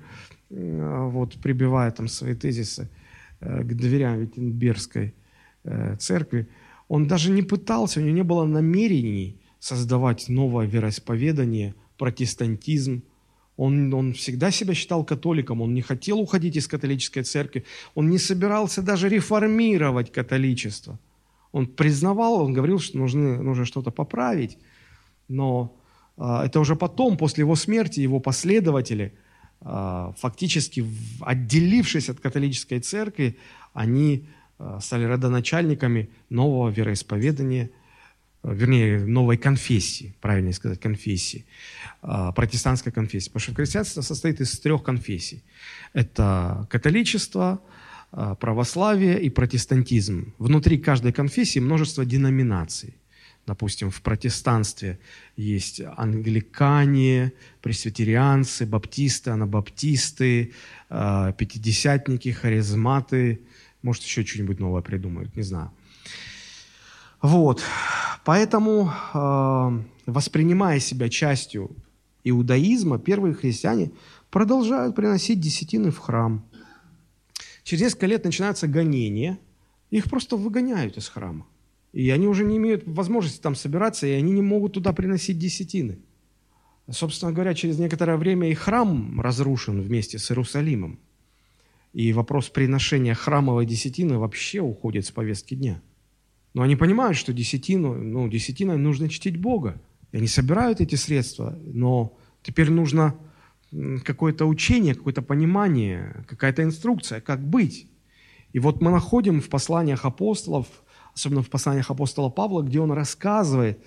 э, 0.50 1.08
вот, 1.10 1.34
прибивая 1.34 1.90
там 1.90 2.08
свои 2.08 2.34
тезисы 2.34 2.88
э, 3.40 3.62
к 3.62 3.74
дверям 3.74 4.20
Виттенбергской 4.20 5.14
э, 5.64 5.96
церкви, 5.96 6.48
он 6.88 7.06
даже 7.06 7.30
не 7.30 7.42
пытался, 7.42 8.00
у 8.00 8.02
него 8.02 8.14
не 8.14 8.24
было 8.24 8.44
намерений 8.44 9.40
создавать 9.58 10.28
новое 10.28 10.66
вероисповедание, 10.66 11.74
протестантизм. 11.98 13.02
Он, 13.56 13.92
он 13.92 14.12
всегда 14.12 14.50
себя 14.52 14.72
считал 14.74 15.04
католиком, 15.04 15.60
он 15.60 15.74
не 15.74 15.82
хотел 15.82 16.20
уходить 16.20 16.56
из 16.56 16.68
католической 16.68 17.22
церкви, 17.22 17.64
он 17.94 18.08
не 18.08 18.18
собирался 18.18 18.82
даже 18.82 19.08
реформировать 19.08 20.12
католичество. 20.12 20.98
Он 21.50 21.66
признавал, 21.66 22.44
он 22.44 22.52
говорил, 22.52 22.78
что 22.78 22.98
нужно, 22.98 23.42
нужно 23.42 23.64
что-то 23.64 23.90
поправить, 23.90 24.58
но 25.26 25.77
это 26.18 26.60
уже 26.60 26.74
потом, 26.74 27.16
после 27.16 27.42
его 27.42 27.56
смерти, 27.56 28.00
его 28.00 28.20
последователи, 28.20 29.12
а, 29.60 30.12
фактически 30.18 30.84
отделившись 31.20 32.08
от 32.08 32.20
католической 32.20 32.80
церкви, 32.80 33.36
они 33.72 34.26
а, 34.58 34.80
стали 34.80 35.04
родоначальниками 35.04 36.08
нового 36.30 36.70
вероисповедания, 36.70 37.70
вернее, 38.42 39.04
новой 39.04 39.36
конфессии, 39.36 40.14
правильнее 40.20 40.52
сказать, 40.52 40.80
конфессии, 40.80 41.44
протестантской 42.00 42.92
конфессии. 42.92 43.30
Потому 43.30 43.40
что 43.40 43.54
христианство 43.54 44.00
состоит 44.00 44.40
из 44.40 44.58
трех 44.60 44.82
конфессий. 44.84 45.42
Это 45.92 46.66
католичество, 46.70 47.60
православие 48.10 49.20
и 49.20 49.28
протестантизм. 49.28 50.34
Внутри 50.38 50.78
каждой 50.78 51.12
конфессии 51.12 51.58
множество 51.58 52.04
деноминаций– 52.04 52.94
Допустим, 53.48 53.90
в 53.90 54.02
протестанстве 54.02 54.98
есть 55.34 55.80
англикане, 55.96 57.32
пресвитерианцы, 57.62 58.66
баптисты, 58.66 59.30
анабаптисты, 59.30 60.52
э, 60.90 61.32
пятидесятники, 61.38 62.30
харизматы. 62.30 63.40
Может, 63.80 64.02
еще 64.02 64.22
что-нибудь 64.22 64.60
новое 64.60 64.82
придумают, 64.82 65.34
не 65.34 65.42
знаю. 65.42 65.70
Вот. 67.22 67.62
Поэтому, 68.26 68.92
э, 69.14 69.82
воспринимая 70.04 70.78
себя 70.78 71.08
частью 71.08 71.70
иудаизма, 72.24 72.98
первые 72.98 73.32
христиане 73.32 73.92
продолжают 74.30 74.94
приносить 74.94 75.40
десятины 75.40 75.90
в 75.90 75.96
храм. 75.96 76.44
Через 77.62 77.80
несколько 77.84 78.08
лет 78.08 78.24
начинается 78.24 78.66
гонение, 78.68 79.38
их 79.88 80.04
просто 80.10 80.36
выгоняют 80.36 80.98
из 80.98 81.08
храма. 81.08 81.46
И 81.98 82.10
они 82.10 82.28
уже 82.28 82.44
не 82.44 82.58
имеют 82.58 82.84
возможности 82.86 83.40
там 83.42 83.56
собираться, 83.56 84.06
и 84.06 84.12
они 84.12 84.30
не 84.30 84.40
могут 84.40 84.74
туда 84.74 84.92
приносить 84.92 85.36
десятины. 85.36 85.98
Собственно 86.88 87.32
говоря, 87.32 87.54
через 87.54 87.80
некоторое 87.80 88.16
время 88.16 88.48
и 88.48 88.54
храм 88.54 89.20
разрушен 89.20 89.82
вместе 89.82 90.20
с 90.20 90.30
Иерусалимом. 90.30 91.00
И 91.92 92.12
вопрос 92.12 92.50
приношения 92.50 93.14
храмовой 93.14 93.66
десятины 93.66 94.16
вообще 94.16 94.60
уходит 94.60 95.06
с 95.06 95.10
повестки 95.10 95.56
дня. 95.56 95.82
Но 96.54 96.62
они 96.62 96.76
понимают, 96.76 97.16
что 97.16 97.32
десятину, 97.32 97.94
ну, 97.94 98.28
десятиной 98.28 98.76
нужно 98.76 99.08
чтить 99.08 99.36
Бога. 99.36 99.82
И 100.12 100.18
они 100.18 100.28
собирают 100.28 100.80
эти 100.80 100.94
средства, 100.94 101.58
но 101.64 102.16
теперь 102.44 102.70
нужно 102.70 103.16
какое-то 104.04 104.46
учение, 104.46 104.94
какое-то 104.94 105.22
понимание, 105.22 106.24
какая-то 106.28 106.62
инструкция, 106.62 107.20
как 107.20 107.44
быть. 107.44 107.90
И 108.52 108.60
вот 108.60 108.80
мы 108.80 108.92
находим 108.92 109.40
в 109.40 109.48
посланиях 109.48 110.04
апостолов– 110.04 110.68
особенно 111.18 111.42
в 111.42 111.50
посланиях 111.50 111.90
апостола 111.90 112.28
Павла, 112.28 112.62
где 112.62 112.80
он 112.80 112.92
рассказывает 112.92 113.78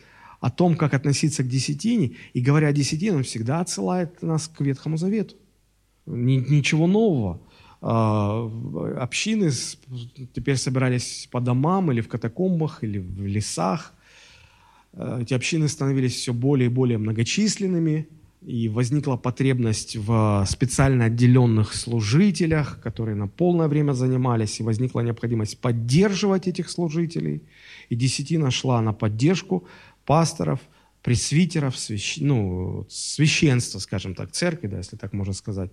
о 0.42 0.52
том, 0.52 0.76
как 0.76 0.94
относиться 0.94 1.44
к 1.44 1.48
десятине, 1.48 2.16
и 2.34 2.42
говоря 2.42 2.68
о 2.68 2.74
десятине, 2.74 3.18
он 3.18 3.24
всегда 3.24 3.62
отсылает 3.62 4.22
нас 4.22 4.48
к 4.48 4.60
Ветхому 4.62 4.98
Завету. 4.98 5.36
Ничего 6.06 6.88
нового. 6.88 7.42
А, 7.82 8.52
общины 9.00 9.50
теперь 10.34 10.58
собирались 10.58 11.28
по 11.32 11.40
домам 11.40 11.92
или 11.92 12.02
в 12.02 12.08
катакомбах, 12.08 12.84
или 12.84 13.00
в 13.00 13.26
лесах. 13.26 13.94
А, 14.94 15.22
эти 15.22 15.34
общины 15.34 15.68
становились 15.68 16.16
все 16.16 16.34
более 16.34 16.66
и 16.66 16.74
более 16.74 16.98
многочисленными– 16.98 18.08
и 18.42 18.70
возникла 18.70 19.18
потребность 19.18 19.96
в 19.96 20.46
специально 20.48 21.06
отделенных 21.06 21.76
служителях, 21.76 22.82
которые 22.82 23.16
на 23.16 23.28
полное 23.28 23.68
время 23.68 23.94
занимались, 23.94 24.60
и 24.60 24.64
возникла 24.64 25.02
необходимость 25.02 25.60
поддерживать 25.60 26.48
этих 26.48 26.70
служителей. 26.70 27.44
И 27.90 27.96
десятина 27.96 28.50
шла 28.50 28.82
на 28.82 28.94
поддержку 28.94 29.68
пасторов, 30.06 30.60
пресвитеров, 31.04 31.78
свящ... 31.78 32.18
ну, 32.18 32.86
священства, 32.90 33.80
скажем 33.80 34.16
так, 34.16 34.32
церкви, 34.32 34.68
да, 34.68 34.78
если 34.78 34.98
так 34.98 35.14
можно 35.14 35.34
сказать. 35.34 35.72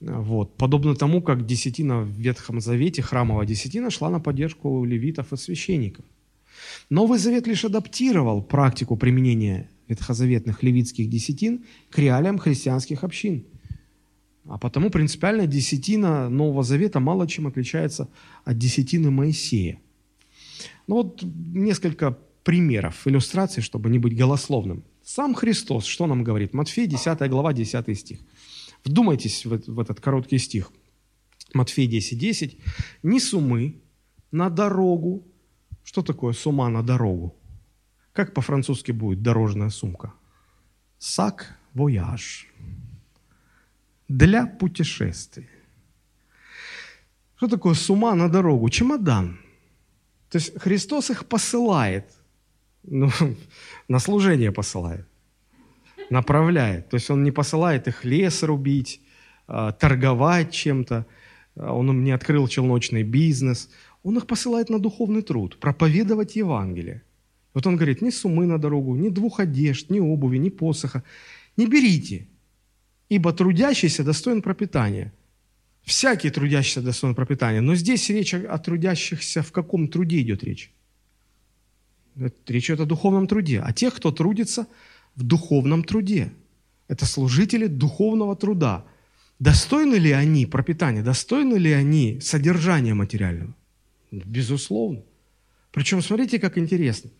Вот. 0.00 0.56
Подобно 0.56 0.94
тому, 0.94 1.22
как 1.22 1.44
десятина 1.44 2.02
в 2.02 2.08
Ветхом 2.08 2.60
Завете, 2.60 3.02
храмовая 3.02 3.46
десятина, 3.46 3.90
шла 3.90 4.10
на 4.10 4.20
поддержку 4.20 4.84
левитов 4.84 5.32
и 5.32 5.36
священников. 5.36 6.04
Новый 6.88 7.18
Завет 7.18 7.46
лишь 7.46 7.64
адаптировал 7.64 8.42
практику 8.42 8.96
применения 8.96 9.68
ветхозаветных 9.90 10.62
левитских 10.62 11.10
десятин 11.10 11.64
к 11.90 11.98
реалиям 11.98 12.38
христианских 12.38 13.04
общин. 13.04 13.44
А 14.46 14.58
потому 14.58 14.90
принципиально 14.90 15.46
десятина 15.46 16.28
Нового 16.30 16.62
Завета 16.62 17.00
мало 17.00 17.28
чем 17.28 17.46
отличается 17.46 18.08
от 18.44 18.56
десятины 18.56 19.10
Моисея. 19.10 19.80
Ну 20.86 20.96
вот 20.96 21.22
несколько 21.22 22.18
примеров, 22.42 23.06
иллюстраций, 23.06 23.62
чтобы 23.62 23.90
не 23.90 23.98
быть 23.98 24.16
голословным. 24.16 24.82
Сам 25.04 25.34
Христос, 25.34 25.84
что 25.84 26.06
нам 26.06 26.24
говорит? 26.24 26.54
Матфей, 26.54 26.86
10 26.86 27.28
глава, 27.28 27.52
10 27.52 27.98
стих. 27.98 28.18
Вдумайтесь 28.84 29.44
в, 29.44 29.60
в 29.66 29.80
этот 29.80 30.00
короткий 30.00 30.38
стих. 30.38 30.72
Матфей 31.52 31.86
10, 31.86 32.18
10. 32.18 32.58
«Не 33.02 33.20
сумы 33.20 33.82
на 34.30 34.50
дорогу». 34.50 35.26
Что 35.82 36.02
такое 36.02 36.32
сума 36.32 36.68
на 36.68 36.82
дорогу? 36.82 37.39
Как 38.12 38.34
по-французски 38.34 38.92
будет 38.92 39.22
дорожная 39.22 39.70
сумка? 39.70 40.12
Сак 40.98 41.56
вояж. 41.74 42.46
Для 44.08 44.46
путешествий. 44.46 45.48
Что 47.36 47.48
такое 47.48 47.74
сума 47.74 48.14
на 48.14 48.28
дорогу? 48.28 48.68
Чемодан. 48.68 49.38
То 50.28 50.38
есть 50.38 50.60
Христос 50.60 51.10
их 51.10 51.26
посылает 51.26 52.04
Ну, 52.82 53.10
на 53.88 53.98
служение 53.98 54.52
посылает, 54.52 55.06
направляет. 56.10 56.88
То 56.88 56.96
есть 56.96 57.10
он 57.10 57.22
не 57.22 57.30
посылает 57.30 57.88
их 57.88 58.04
лес 58.04 58.42
рубить, 58.42 59.00
а, 59.46 59.72
торговать 59.72 60.52
чем-то. 60.52 61.06
А, 61.56 61.72
он 61.72 61.90
им 61.90 62.04
не 62.04 62.12
открыл 62.12 62.48
челночный 62.48 63.04
бизнес. 63.04 63.70
Он 64.02 64.16
их 64.16 64.26
посылает 64.26 64.70
на 64.70 64.78
духовный 64.78 65.22
труд, 65.22 65.58
проповедовать 65.60 66.36
Евангелие. 66.36 67.02
Вот 67.54 67.66
он 67.66 67.76
говорит, 67.76 68.02
ни 68.02 68.10
сумы 68.10 68.46
на 68.46 68.58
дорогу, 68.58 68.94
ни 68.94 69.08
двух 69.08 69.40
одежд, 69.40 69.90
ни 69.90 70.00
обуви, 70.00 70.38
ни 70.38 70.50
посоха. 70.50 71.02
Не 71.56 71.66
берите, 71.66 72.28
ибо 73.08 73.32
трудящийся 73.32 74.04
достоин 74.04 74.40
пропитания. 74.40 75.12
Всякий 75.82 76.30
трудящийся 76.30 76.82
достоин 76.82 77.14
пропитания. 77.14 77.60
Но 77.60 77.74
здесь 77.74 78.08
речь 78.10 78.34
о 78.34 78.58
трудящихся, 78.58 79.42
в 79.42 79.50
каком 79.50 79.88
труде 79.88 80.20
идет 80.20 80.44
речь? 80.44 80.72
Речь 82.46 82.70
идет 82.70 82.80
о 82.80 82.86
духовном 82.86 83.26
труде, 83.26 83.60
о 83.60 83.72
тех, 83.72 83.94
кто 83.94 84.12
трудится 84.12 84.66
в 85.16 85.22
духовном 85.22 85.82
труде. 85.84 86.32
Это 86.88 87.06
служители 87.06 87.66
духовного 87.66 88.36
труда. 88.36 88.84
Достойны 89.38 89.94
ли 89.94 90.12
они 90.12 90.46
пропитания, 90.46 91.02
достойны 91.02 91.56
ли 91.56 91.72
они 91.72 92.20
содержания 92.20 92.94
материального? 92.94 93.54
Безусловно. 94.10 95.02
Причем 95.72 96.02
смотрите, 96.02 96.38
как 96.38 96.58
интересно. 96.58 97.10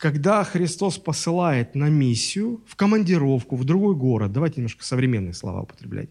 Когда 0.00 0.44
Христос 0.44 0.96
посылает 0.96 1.74
на 1.74 1.90
миссию, 1.90 2.62
в 2.66 2.74
командировку, 2.74 3.54
в 3.54 3.64
другой 3.64 3.94
город, 3.94 4.32
давайте 4.32 4.56
немножко 4.56 4.82
современные 4.82 5.34
слова 5.34 5.60
употреблять. 5.60 6.08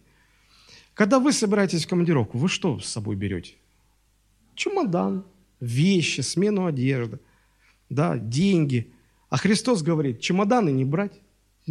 Когда 0.93 1.19
вы 1.19 1.33
собираетесь 1.33 1.85
в 1.85 1.89
командировку, 1.89 2.37
вы 2.37 2.49
что 2.49 2.77
с 2.77 2.85
собой 2.85 3.15
берете? 3.15 3.55
Чемодан, 4.53 5.25
вещи, 5.59 6.21
смену 6.21 6.67
одежды, 6.67 7.19
да, 7.89 8.19
деньги. 8.19 8.93
А 9.31 9.37
Христос 9.37 9.81
говорит, 9.81 10.19
чемоданы 10.19 10.69
не 10.69 10.85
брать, 10.85 11.19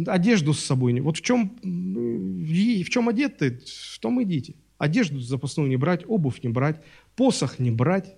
одежду 0.05 0.53
с 0.53 0.59
собой 0.59 0.91
не. 0.91 0.99
Вот 0.99 1.15
в 1.15 1.21
чем, 1.21 1.57
в 1.63 2.89
чем 2.89 3.07
одет 3.07 3.37
ты, 3.37 3.61
в 3.65 3.99
том 3.99 4.21
идите. 4.21 4.55
Одежду 4.77 5.21
запасную 5.21 5.69
не 5.69 5.77
брать, 5.77 6.03
обувь 6.05 6.43
не 6.43 6.49
брать, 6.49 6.83
посох 7.15 7.59
не 7.59 7.71
брать, 7.71 8.13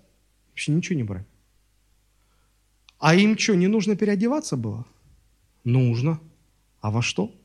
вообще 0.50 0.72
ничего 0.72 0.98
не 0.98 1.04
брать. 1.04 1.28
А 3.02 3.16
им 3.16 3.36
что, 3.36 3.56
не 3.56 3.68
нужно 3.68 3.96
переодеваться 3.96 4.56
было? 4.56 4.86
Нужно. 5.64 6.22
А 6.82 6.92
во 6.92 7.02
что? 7.02 7.36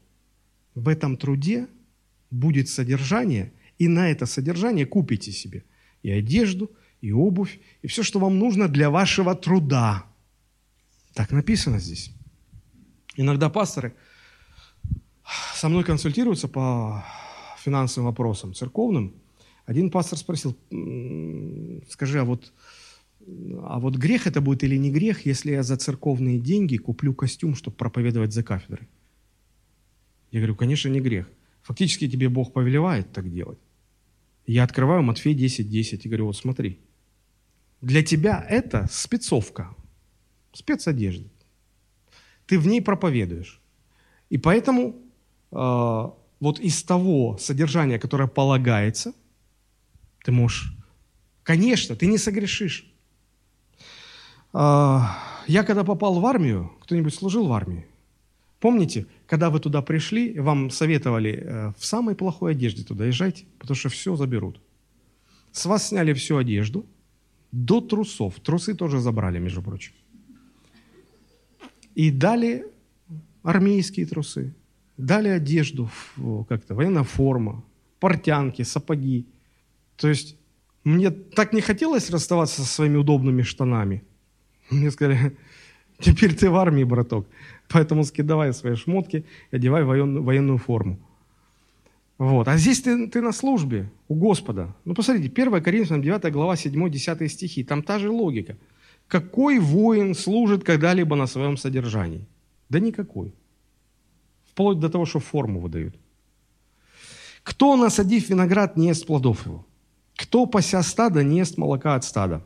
В 0.74 0.86
этом 0.86 1.16
труде 1.16 1.66
будет 2.30 2.68
содержание, 2.68 3.54
и 3.78 3.88
на 3.88 4.10
это 4.10 4.26
содержание 4.26 4.84
купите 4.84 5.32
себе 5.32 5.64
и 6.02 6.10
одежду, 6.10 6.70
и 7.00 7.10
обувь, 7.10 7.58
и 7.80 7.86
все, 7.86 8.02
что 8.02 8.20
вам 8.20 8.38
нужно 8.38 8.68
для 8.68 8.90
вашего 8.90 9.34
труда. 9.34 10.04
Так 11.14 11.32
написано 11.32 11.78
здесь. 11.78 12.12
Иногда 13.16 13.48
пасторы 13.48 13.94
со 15.54 15.70
мной 15.70 15.84
консультируются 15.84 16.48
по 16.48 17.02
финансовым 17.58 18.08
вопросам 18.08 18.52
церковным. 18.52 19.14
Один 19.64 19.90
пастор 19.90 20.18
спросил, 20.18 20.54
скажи, 21.88 22.20
а 22.20 22.24
вот, 22.24 22.52
а 23.62 23.78
вот 23.80 23.96
грех 23.96 24.26
это 24.26 24.40
будет 24.40 24.62
или 24.62 24.76
не 24.76 24.90
грех, 24.90 25.26
если 25.26 25.52
я 25.52 25.62
за 25.62 25.76
церковные 25.76 26.38
деньги 26.38 26.76
куплю 26.76 27.14
костюм, 27.14 27.54
чтобы 27.54 27.76
проповедовать 27.76 28.32
за 28.32 28.42
кафедрой? 28.42 28.88
Я 30.30 30.40
говорю, 30.40 30.54
конечно, 30.54 30.88
не 30.88 31.00
грех. 31.00 31.28
Фактически 31.62 32.08
тебе 32.08 32.28
Бог 32.28 32.52
повелевает 32.52 33.12
так 33.12 33.32
делать. 33.32 33.58
Я 34.46 34.62
открываю 34.62 35.02
Матфей 35.02 35.34
10, 35.34 35.68
10 35.68 36.06
и 36.06 36.08
говорю, 36.08 36.26
вот 36.26 36.36
смотри, 36.36 36.78
для 37.80 38.02
тебя 38.02 38.44
это 38.48 38.86
спецовка, 38.90 39.74
спецодежда. 40.52 41.28
Ты 42.46 42.58
в 42.58 42.66
ней 42.66 42.80
проповедуешь. 42.80 43.60
И 44.30 44.38
поэтому 44.38 44.96
э, 45.50 45.56
вот 46.40 46.60
из 46.60 46.82
того 46.84 47.38
содержания, 47.38 47.98
которое 47.98 48.28
полагается, 48.28 49.12
ты 50.24 50.32
можешь, 50.32 50.76
конечно, 51.42 51.96
ты 51.96 52.06
не 52.06 52.18
согрешишь. 52.18 52.92
Э, 54.56 55.00
я 55.46 55.62
когда 55.64 55.84
попал 55.84 56.20
в 56.20 56.26
армию, 56.26 56.72
кто-нибудь 56.80 57.14
служил 57.14 57.46
в 57.46 57.52
армии? 57.52 57.86
Помните, 58.60 59.06
когда 59.26 59.50
вы 59.50 59.60
туда 59.60 59.82
пришли, 59.82 60.40
вам 60.40 60.70
советовали 60.70 61.30
э, 61.30 61.72
в 61.78 61.84
самой 61.84 62.14
плохой 62.14 62.52
одежде 62.52 62.84
туда 62.84 63.04
езжайте, 63.04 63.44
потому 63.58 63.76
что 63.76 63.88
все 63.88 64.16
заберут. 64.16 64.60
С 65.52 65.66
вас 65.66 65.88
сняли 65.88 66.12
всю 66.14 66.36
одежду, 66.38 66.86
до 67.52 67.80
трусов. 67.80 68.34
Трусы 68.40 68.74
тоже 68.74 68.98
забрали, 68.98 69.38
между 69.38 69.62
прочим. 69.62 69.92
И 71.94 72.10
дали 72.10 72.66
армейские 73.42 74.06
трусы, 74.06 74.54
дали 74.96 75.28
одежду, 75.28 75.90
как-то 76.48 76.74
военная 76.74 77.04
форма, 77.04 77.62
портянки, 78.00 78.62
сапоги. 78.62 79.26
То 79.96 80.08
есть 80.08 80.36
мне 80.84 81.10
так 81.10 81.52
не 81.52 81.60
хотелось 81.60 82.10
расставаться 82.10 82.62
со 82.62 82.66
своими 82.66 82.96
удобными 82.96 83.42
штанами. 83.42 84.02
Мне 84.70 84.90
сказали, 84.90 85.36
теперь 86.00 86.34
ты 86.34 86.50
в 86.50 86.56
армии, 86.56 86.84
браток, 86.84 87.26
поэтому 87.68 88.04
скидывай 88.04 88.52
свои 88.52 88.74
шмотки 88.74 89.24
и 89.50 89.56
одевай 89.56 89.84
военную, 89.84 90.22
военную 90.22 90.58
форму. 90.58 90.98
Вот. 92.18 92.48
А 92.48 92.56
здесь 92.56 92.80
ты, 92.80 93.08
ты 93.08 93.20
на 93.20 93.32
службе 93.32 93.90
у 94.08 94.14
Господа. 94.14 94.74
Ну, 94.84 94.94
посмотрите, 94.94 95.30
1 95.42 95.62
Коринфянам 95.62 96.02
9 96.02 96.32
глава 96.32 96.54
7-10 96.54 97.28
стихи. 97.28 97.64
Там 97.64 97.82
та 97.82 97.98
же 97.98 98.10
логика. 98.10 98.56
Какой 99.06 99.58
воин 99.58 100.14
служит 100.14 100.64
когда-либо 100.64 101.16
на 101.16 101.26
своем 101.26 101.56
содержании? 101.56 102.26
Да 102.68 102.80
никакой. 102.80 103.34
Вплоть 104.50 104.80
до 104.80 104.88
того, 104.88 105.04
что 105.04 105.20
форму 105.20 105.60
выдают. 105.60 105.94
Кто, 107.42 107.76
насадив 107.76 108.28
виноград, 108.30 108.76
не 108.76 108.88
ест 108.88 109.06
плодов 109.06 109.46
его? 109.46 109.64
Кто, 110.16 110.46
пася 110.46 110.82
стада, 110.82 111.22
не 111.22 111.38
ест 111.38 111.58
молока 111.58 111.94
от 111.94 112.04
стада? 112.04 112.42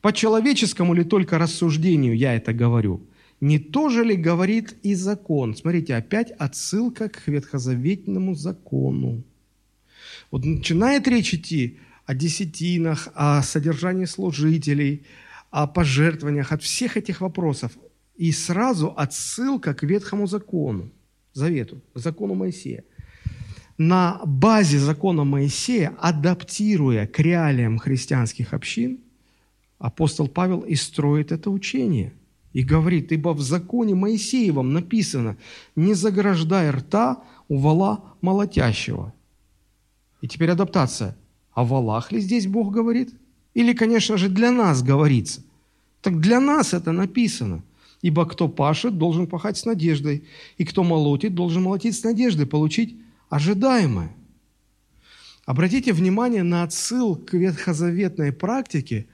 По 0.00 0.12
человеческому 0.12 0.94
ли 0.94 1.04
только 1.04 1.38
рассуждению 1.38 2.16
я 2.16 2.34
это 2.34 2.52
говорю? 2.52 3.00
Не 3.40 3.58
то 3.58 3.88
же 3.88 4.04
ли 4.04 4.16
говорит 4.16 4.76
и 4.82 4.94
закон? 4.94 5.54
Смотрите, 5.54 5.94
опять 5.94 6.30
отсылка 6.30 7.08
к 7.08 7.26
ветхозаветному 7.26 8.34
закону. 8.34 9.22
Вот 10.30 10.44
начинает 10.44 11.06
речь 11.08 11.34
идти 11.34 11.78
о 12.06 12.14
десятинах, 12.14 13.08
о 13.14 13.42
содержании 13.42 14.06
служителей– 14.06 15.02
о 15.50 15.66
пожертвованиях, 15.66 16.52
от 16.52 16.62
всех 16.62 16.96
этих 16.96 17.20
вопросов. 17.20 17.72
И 18.16 18.32
сразу 18.32 18.92
отсылка 18.96 19.74
к 19.74 19.82
Ветхому 19.82 20.26
закону, 20.26 20.90
Завету, 21.32 21.80
закону 21.94 22.34
Моисея. 22.34 22.84
На 23.78 24.20
базе 24.24 24.78
закона 24.78 25.24
Моисея, 25.24 25.94
адаптируя 25.98 27.06
к 27.06 27.18
реалиям 27.18 27.78
христианских 27.78 28.54
общин, 28.54 28.98
апостол 29.78 30.28
Павел 30.28 30.60
и 30.60 30.74
строит 30.74 31.32
это 31.32 31.50
учение. 31.50 32.12
И 32.52 32.62
говорит, 32.62 33.12
ибо 33.12 33.34
в 33.34 33.40
законе 33.40 33.94
Моисеевом 33.94 34.72
написано, 34.72 35.36
не 35.74 35.94
заграждай 35.94 36.70
рта 36.70 37.22
у 37.48 37.58
вала 37.58 38.02
молотящего. 38.22 39.12
И 40.22 40.28
теперь 40.28 40.50
адаптация. 40.50 41.16
О 41.52 41.64
валах 41.64 42.12
ли 42.12 42.20
здесь 42.20 42.46
Бог 42.46 42.72
говорит? 42.72 43.14
Или, 43.54 43.72
конечно 43.72 44.16
же, 44.16 44.28
для 44.28 44.50
нас 44.50 44.82
говорится. 44.82 45.42
Так 46.02 46.20
для 46.20 46.40
нас 46.40 46.74
это 46.74 46.92
написано. 46.92 47.62
Ибо 48.02 48.26
кто 48.26 48.48
пашет, 48.48 48.98
должен 48.98 49.26
пахать 49.26 49.56
с 49.56 49.64
надеждой, 49.64 50.24
и 50.58 50.64
кто 50.64 50.82
молотит, 50.82 51.34
должен 51.34 51.62
молотить 51.62 51.96
с 51.98 52.04
надеждой, 52.04 52.46
получить 52.46 52.96
ожидаемое. 53.28 54.14
Обратите 55.46 55.92
внимание 55.92 56.42
на 56.42 56.62
отсыл 56.62 57.16
к 57.16 57.32
ветхозаветной 57.32 58.32
практике 58.32 59.06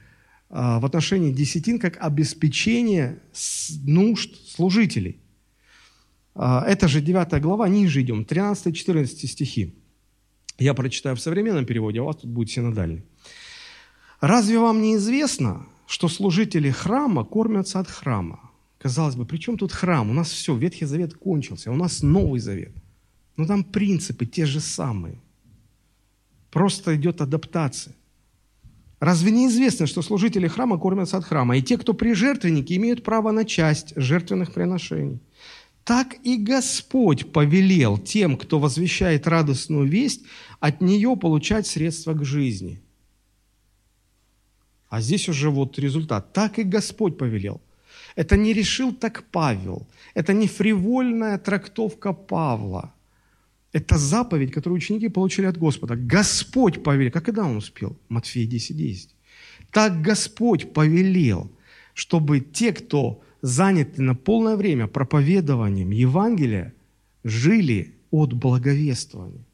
в 0.53 0.84
отношении 0.84 1.32
десятин 1.32 1.78
как 1.78 1.96
обеспечение 1.98 3.22
нужд 3.86 4.36
служителей. 4.50 5.20
А, 6.34 6.64
это 6.66 6.88
же 6.88 7.00
9 7.00 7.40
глава, 7.40 7.68
ниже 7.68 8.03
идем, 8.03 8.22
13-14 8.22 9.07
стихи. 9.07 9.74
Я 10.59 10.74
прочитаю 10.74 11.16
в 11.16 11.20
современном 11.20 11.64
переводе, 11.64 12.00
а 12.00 12.03
у 12.03 12.07
вас 12.07 12.16
тут 12.16 12.30
будет 12.30 12.50
синодальный. 12.50 13.03
«Разве 14.20 14.59
вам 14.59 14.82
не 14.82 14.96
известно, 14.96 15.66
что 15.86 16.09
служители 16.09 16.70
храма 16.70 17.24
кормятся 17.24 17.80
от 17.80 17.88
храма. 17.88 18.50
Казалось 18.78 19.14
бы, 19.14 19.24
при 19.24 19.38
чем 19.38 19.57
тут 19.57 19.72
храм? 19.72 20.11
У 20.11 20.12
нас 20.12 20.30
все, 20.30 20.57
Ветхий 20.57 20.86
Завет 20.86 21.14
кончился, 21.14 21.70
у 21.70 21.76
нас 21.76 22.03
Новый 22.03 22.40
Завет. 22.40 22.74
Но 23.36 23.46
там 23.46 23.64
принципы 23.64 24.26
те 24.26 24.46
же 24.46 24.61
самые. 24.61 25.20
Просто 26.50 26.94
идет 26.94 27.20
адаптация. 27.20 27.94
Разве 29.03 29.32
не 29.32 29.48
известно, 29.48 29.86
что 29.86 30.00
служители 30.03 30.46
храма 30.46 30.78
кормятся 30.78 31.16
от 31.16 31.24
храма, 31.24 31.57
и 31.57 31.62
те, 31.62 31.76
кто 31.76 31.92
при 31.92 32.14
жертвеннике, 32.14 32.76
имеют 32.76 33.03
право 33.03 33.32
на 33.32 33.44
часть 33.44 33.94
жертвенных 33.96 34.53
приношений? 34.53 35.18
Так 35.82 36.14
и 36.22 36.36
Господь 36.36 37.32
повелел 37.32 37.98
тем, 37.98 38.36
кто 38.36 38.61
возвещает 38.61 39.26
радостную 39.26 39.88
весть, 39.88 40.22
от 40.61 40.80
нее 40.80 41.16
получать 41.16 41.66
средства 41.66 42.14
к 42.14 42.24
жизни– 42.24 42.80
а 44.92 45.00
здесь 45.00 45.26
уже 45.26 45.48
вот 45.48 45.78
результат. 45.78 46.34
Так 46.34 46.59
и 46.59 46.64
Господь 46.64 47.16
повелел. 47.16 47.62
Это 48.14 48.36
не 48.36 48.53
решил 48.53 48.92
так 48.92 49.24
Павел. 49.32 49.86
Это 50.12 50.34
не 50.34 50.46
фривольная 50.46 51.38
трактовка 51.38 52.12
Павла. 52.12 52.92
Это 53.73 53.97
заповедь, 53.97 54.53
которую 54.53 54.77
ученики 54.77 55.09
получили 55.09 55.47
от 55.47 55.57
Господа. 55.57 55.97
Господь 55.97 56.83
повелел. 56.83 57.11
Как 57.11 57.25
когда 57.25 57.45
он 57.45 57.57
успел? 57.57 57.97
Матфея 58.09 58.47
10.10. 58.47 58.75
10. 58.75 59.14
Так 59.70 60.03
Господь 60.03 60.73
повелел, 60.73 61.51
чтобы 61.95 62.41
те, 62.41 62.73
кто 62.73 63.23
заняты 63.41 64.03
на 64.03 64.14
полное 64.14 64.57
время 64.57 64.87
проповедованием 64.87 65.91
Евангелия, 65.91 66.75
жили 67.25 67.95
от 68.11 68.35
благовествования. 68.35 69.45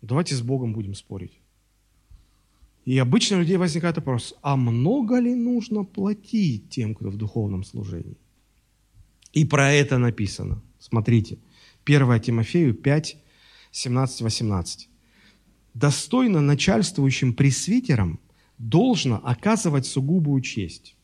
Давайте 0.00 0.34
с 0.34 0.40
Богом 0.40 0.72
будем 0.72 0.94
спорить. 0.94 1.38
И 2.86 2.98
обычно 2.98 3.36
у 3.36 3.40
людей 3.40 3.58
возникает 3.58 3.96
вопрос, 3.96 4.34
а 4.42 4.56
много 4.56 5.20
ли 5.20 5.34
нужно 5.34 5.84
платить 5.84 6.70
тем, 6.70 6.94
кто 6.94 7.10
в 7.10 7.16
духовном 7.16 7.64
служении? 7.64 8.16
И 9.32 9.44
про 9.44 9.70
это 9.70 9.98
написано. 9.98 10.60
Смотрите, 10.80 11.38
1 11.84 12.20
Тимофею 12.20 12.74
5, 12.74 13.16
17-18. 13.72 14.64
«Достойно 15.74 16.40
начальствующим 16.40 17.34
пресвитерам 17.34 18.20
должно 18.58 19.20
оказывать 19.24 19.86
сугубую 19.86 20.40
честь». 20.42 20.96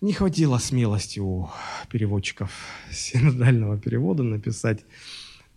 Не 0.00 0.12
хватило 0.12 0.58
смелости 0.58 1.20
у 1.20 1.48
переводчиков 1.88 2.50
синодального 2.90 3.78
перевода 3.78 4.22
написать, 4.22 4.84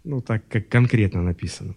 ну 0.04 0.22
так, 0.22 0.48
как 0.48 0.70
конкретно 0.70 1.24
написано. 1.24 1.76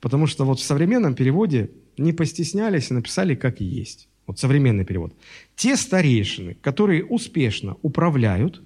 Потому 0.00 0.26
что 0.26 0.44
вот 0.44 0.60
в 0.60 0.64
современном 0.64 1.14
переводе 1.14 1.70
не 1.98 2.12
постеснялись 2.12 2.90
и 2.90 2.94
написали 2.94 3.34
как 3.34 3.60
есть. 3.60 4.08
Вот 4.26 4.38
современный 4.38 4.84
перевод. 4.84 5.14
Те 5.56 5.76
старейшины, 5.76 6.54
которые 6.54 7.04
успешно 7.04 7.76
управляют, 7.82 8.62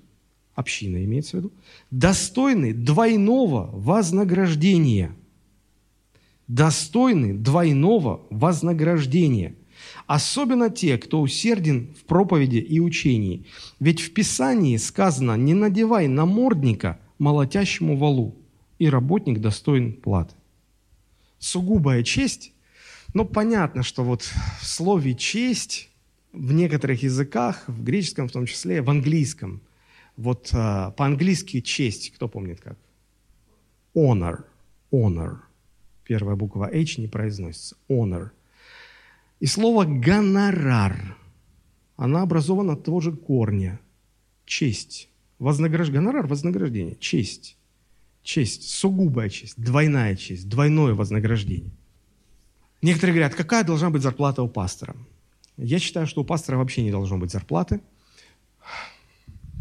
община 0.54 1.04
имеется 1.04 1.36
в 1.36 1.40
виду, 1.40 1.52
достойны 1.90 2.72
двойного 2.72 3.70
вознаграждения. 3.72 5.14
Достойны 6.48 7.34
двойного 7.34 8.22
вознаграждения. 8.30 9.54
Особенно 10.06 10.70
те, 10.70 10.98
кто 10.98 11.20
усерден 11.20 11.94
в 11.98 12.04
проповеди 12.04 12.58
и 12.58 12.80
учении. 12.80 13.46
Ведь 13.80 14.00
в 14.00 14.12
Писании 14.12 14.76
сказано, 14.76 15.36
не 15.36 15.54
надевай 15.54 16.08
намордника 16.08 17.00
молотящему 17.18 17.96
валу, 17.96 18.36
и 18.78 18.88
работник 18.88 19.40
достоин 19.40 19.92
платы. 19.92 20.34
Сугубая 21.38 22.02
честь 22.02 22.52
но 23.14 23.24
понятно, 23.24 23.82
что 23.82 24.04
вот 24.04 24.22
в 24.60 24.66
слове 24.66 25.14
«честь» 25.14 25.90
в 26.32 26.52
некоторых 26.52 27.02
языках, 27.02 27.64
в 27.66 27.82
греческом 27.82 28.28
в 28.28 28.32
том 28.32 28.46
числе, 28.46 28.80
в 28.80 28.88
английском, 28.88 29.60
вот 30.16 30.50
а, 30.52 30.90
по-английски 30.92 31.60
«честь», 31.60 32.12
кто 32.12 32.28
помнит 32.28 32.60
как? 32.60 32.78
Honor. 33.94 34.44
Honor. 34.90 35.38
Первая 36.04 36.36
буква 36.36 36.70
H 36.72 36.98
не 36.98 37.08
произносится. 37.08 37.76
Honor. 37.88 38.30
И 39.40 39.46
слово 39.46 39.84
«гонорар», 39.84 41.16
она 41.96 42.22
образована 42.22 42.72
от 42.72 42.84
того 42.84 43.00
же 43.00 43.12
корня. 43.12 43.80
Честь. 44.44 45.08
Вознаграж... 45.38 45.90
Гонорар– 45.90 46.26
вознаграждение. 46.28 46.96
Честь. 46.96 47.56
Честь. 48.22 48.70
Сугубая 48.70 49.28
честь. 49.28 49.54
Двойная 49.56 50.16
честь. 50.16 50.48
Двойное 50.48 50.94
вознаграждение. 50.94 51.72
Некоторые 52.82 53.14
говорят, 53.14 53.34
какая 53.34 53.62
должна 53.62 53.90
быть 53.90 54.02
зарплата 54.02 54.42
у 54.42 54.48
пастора? 54.48 54.96
Я 55.56 55.78
считаю, 55.78 56.06
что 56.06 56.22
у 56.22 56.24
пастора 56.24 56.56
вообще 56.56 56.82
не 56.82 56.90
должно 56.90 57.18
быть 57.18 57.30
зарплаты. 57.30 57.80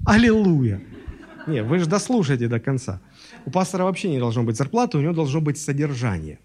Аллилуйя! 0.05 0.81
Не, 1.47 1.63
вы 1.63 1.79
же 1.79 1.85
дослушайте 1.85 2.47
до 2.47 2.59
конца. 2.59 3.01
У 3.45 3.51
пастора 3.51 3.83
вообще 3.83 4.09
не 4.09 4.19
должно 4.19 4.43
быть 4.43 4.57
зарплаты, 4.57 4.97
у 4.97 5.01
него 5.01 5.13
должно 5.13 5.41
быть 5.41 5.57
содержание. 5.57 6.39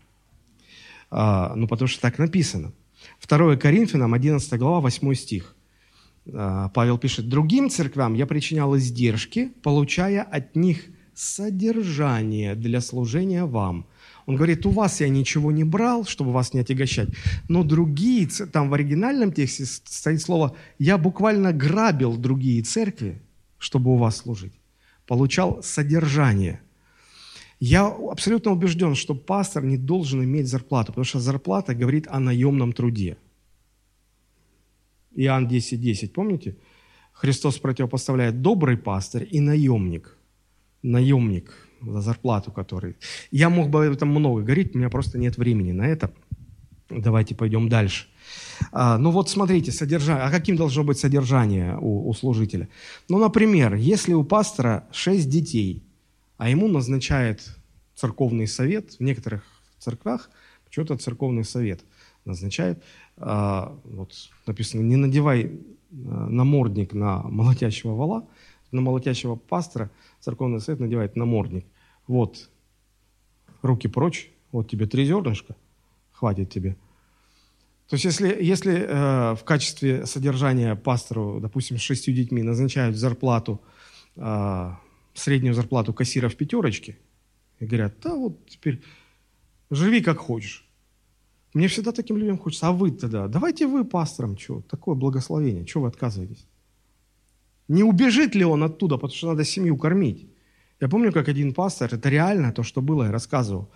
А, 1.11 1.55
ну, 1.55 1.69
потому 1.69 1.89
что 1.89 2.01
так 2.01 2.19
написано. 2.19 2.73
2 3.27 3.57
Коринфянам, 3.57 4.15
11 4.15 4.59
глава, 4.59 4.81
8 4.81 5.15
стих. 5.15 5.55
А, 6.33 6.69
Павел 6.71 6.99
пишет, 6.99 7.29
«Другим 7.29 7.71
церквям 7.71 8.15
я 8.15 8.27
причинял 8.27 8.77
издержки, 8.77 9.53
получая 9.63 10.23
от 10.23 10.57
них 10.57 10.85
содержание 11.15 12.55
для 12.55 12.81
служения 12.81 13.45
вам, 13.45 13.87
он 14.27 14.35
говорит, 14.37 14.67
у 14.67 14.71
вас 14.71 15.01
я 15.01 15.09
ничего 15.09 15.53
не 15.53 15.65
брал, 15.65 16.05
чтобы 16.05 16.33
вас 16.33 16.53
не 16.53 16.61
отягощать, 16.61 17.09
но 17.49 17.63
другие, 17.63 18.29
там 18.53 18.69
в 18.69 18.75
оригинальном 18.75 19.33
тексте 19.33 19.65
стоит 19.65 20.21
слово, 20.21 20.55
я 20.79 20.99
буквально 20.99 21.53
грабил 21.53 22.17
другие 22.17 22.63
церкви, 22.63 23.23
чтобы 23.59 23.93
у 23.93 23.97
вас 23.97 24.17
служить. 24.17 24.53
Получал 25.07 25.63
содержание. 25.63 26.61
Я 27.61 27.87
абсолютно 27.87 28.53
убежден, 28.53 28.95
что 28.95 29.15
пастор 29.15 29.65
не 29.65 29.79
должен 29.79 30.23
иметь 30.23 30.49
зарплату, 30.49 30.93
потому 30.93 31.05
что 31.05 31.21
зарплата 31.21 31.75
говорит 31.75 32.07
о 32.09 32.21
наемном 32.21 32.73
труде. 32.73 33.17
Иоанн 35.15 35.47
10.10, 35.47 35.77
10, 35.77 36.13
помните? 36.13 36.57
Христос 37.13 37.59
противопоставляет 37.59 38.43
добрый 38.43 38.77
пастырь 38.77 39.27
и 39.31 39.41
наемник. 39.41 40.19
Наемник 40.83 41.67
за 41.81 42.01
зарплату, 42.01 42.53
который... 42.53 42.97
Я 43.31 43.49
мог 43.49 43.71
бы 43.71 43.87
об 43.87 43.93
этом 43.93 44.11
много 44.11 44.43
говорить, 44.43 44.75
у 44.75 44.79
меня 44.79 44.91
просто 44.91 45.19
нет 45.19 45.39
времени 45.39 45.73
на 45.73 45.87
это. 45.87 46.13
Давайте 46.91 47.35
пойдем 47.35 47.69
дальше. 47.69 48.07
А, 48.73 48.99
ну 48.99 49.11
вот 49.11 49.31
смотрите, 49.31 49.73
содержание. 49.73 50.25
А 50.25 50.31
каким 50.31 50.57
должно 50.57 50.85
быть 50.85 50.99
содержание 50.99 51.77
у, 51.79 52.09
у 52.09 52.15
служителя? 52.15 52.69
Ну, 53.09 53.19
например, 53.19 53.75
если 53.75 54.13
у 54.13 54.25
пастора 54.25 54.87
шесть 54.93 55.29
детей, 55.29 55.83
а 56.37 56.49
ему 56.49 56.69
назначает 56.69 57.43
церковный 57.95 58.47
совет, 58.47 58.95
в 58.95 59.01
некоторых 59.01 59.43
церквах 59.79 60.31
почему-то 60.65 60.97
церковный 60.97 61.45
совет 61.45 61.85
назначает, 62.25 62.83
а, 63.17 63.79
вот 63.85 64.13
написано, 64.47 64.83
не 64.83 64.97
надевай 64.97 65.53
а, 65.93 66.29
намордник 66.29 66.93
на 66.93 67.23
молотящего 67.23 67.95
вала, 67.95 68.29
на 68.73 68.81
молотящего 68.81 69.37
пастора 69.37 69.91
церковный 70.21 70.61
совет 70.61 70.81
надевает 70.81 71.17
намордник. 71.17 71.67
Вот, 72.07 72.51
руки 73.63 73.89
прочь, 73.89 74.31
вот 74.53 74.69
тебе 74.69 74.87
три 74.87 75.07
зернышка, 75.07 75.57
хватит 76.13 76.51
тебе. 76.51 76.77
То 77.89 77.95
есть 77.95 78.05
если, 78.05 78.37
если 78.43 78.75
э, 78.75 79.35
в 79.37 79.45
качестве 79.45 80.07
содержания 80.07 80.75
пастору, 80.75 81.39
допустим, 81.41 81.79
с 81.79 81.83
шестью 81.83 82.15
детьми 82.15 82.43
назначают 82.43 82.97
зарплату, 82.97 83.61
э, 84.17 84.73
среднюю 85.15 85.55
зарплату 85.55 85.93
кассира 85.93 86.29
в 86.29 86.35
пятерочке, 86.35 86.99
и 87.61 87.67
говорят, 87.67 87.95
да 88.03 88.15
вот 88.15 88.45
теперь 88.47 88.83
живи 89.71 90.01
как 90.01 90.19
хочешь. 90.19 90.69
Мне 91.55 91.69
всегда 91.69 91.93
таким 91.93 92.19
людям 92.19 92.39
хочется, 92.39 92.69
а 92.69 92.73
вы 92.73 92.91
тогда, 92.91 93.29
давайте 93.29 93.67
вы 93.67 93.85
пастором, 93.85 94.37
что, 94.37 94.63
такое 94.63 94.95
благословение, 94.95 95.67
что 95.67 95.81
вы 95.81 95.89
отказываетесь? 95.89 96.47
Не 97.69 97.83
убежит 97.83 98.35
ли 98.35 98.45
он 98.45 98.63
оттуда, 98.63 98.97
потому 98.97 99.15
что 99.15 99.29
надо 99.29 99.45
семью 99.45 99.77
кормить? 99.77 100.29
Я 100.81 100.89
помню, 100.89 101.13
как 101.13 101.29
один 101.29 101.55
пастор, 101.55 101.95
это 101.95 102.09
реально 102.09 102.53
то, 102.53 102.63
что 102.63 102.83
было, 102.83 103.05
я 103.05 103.13
рассказывал. 103.13 103.71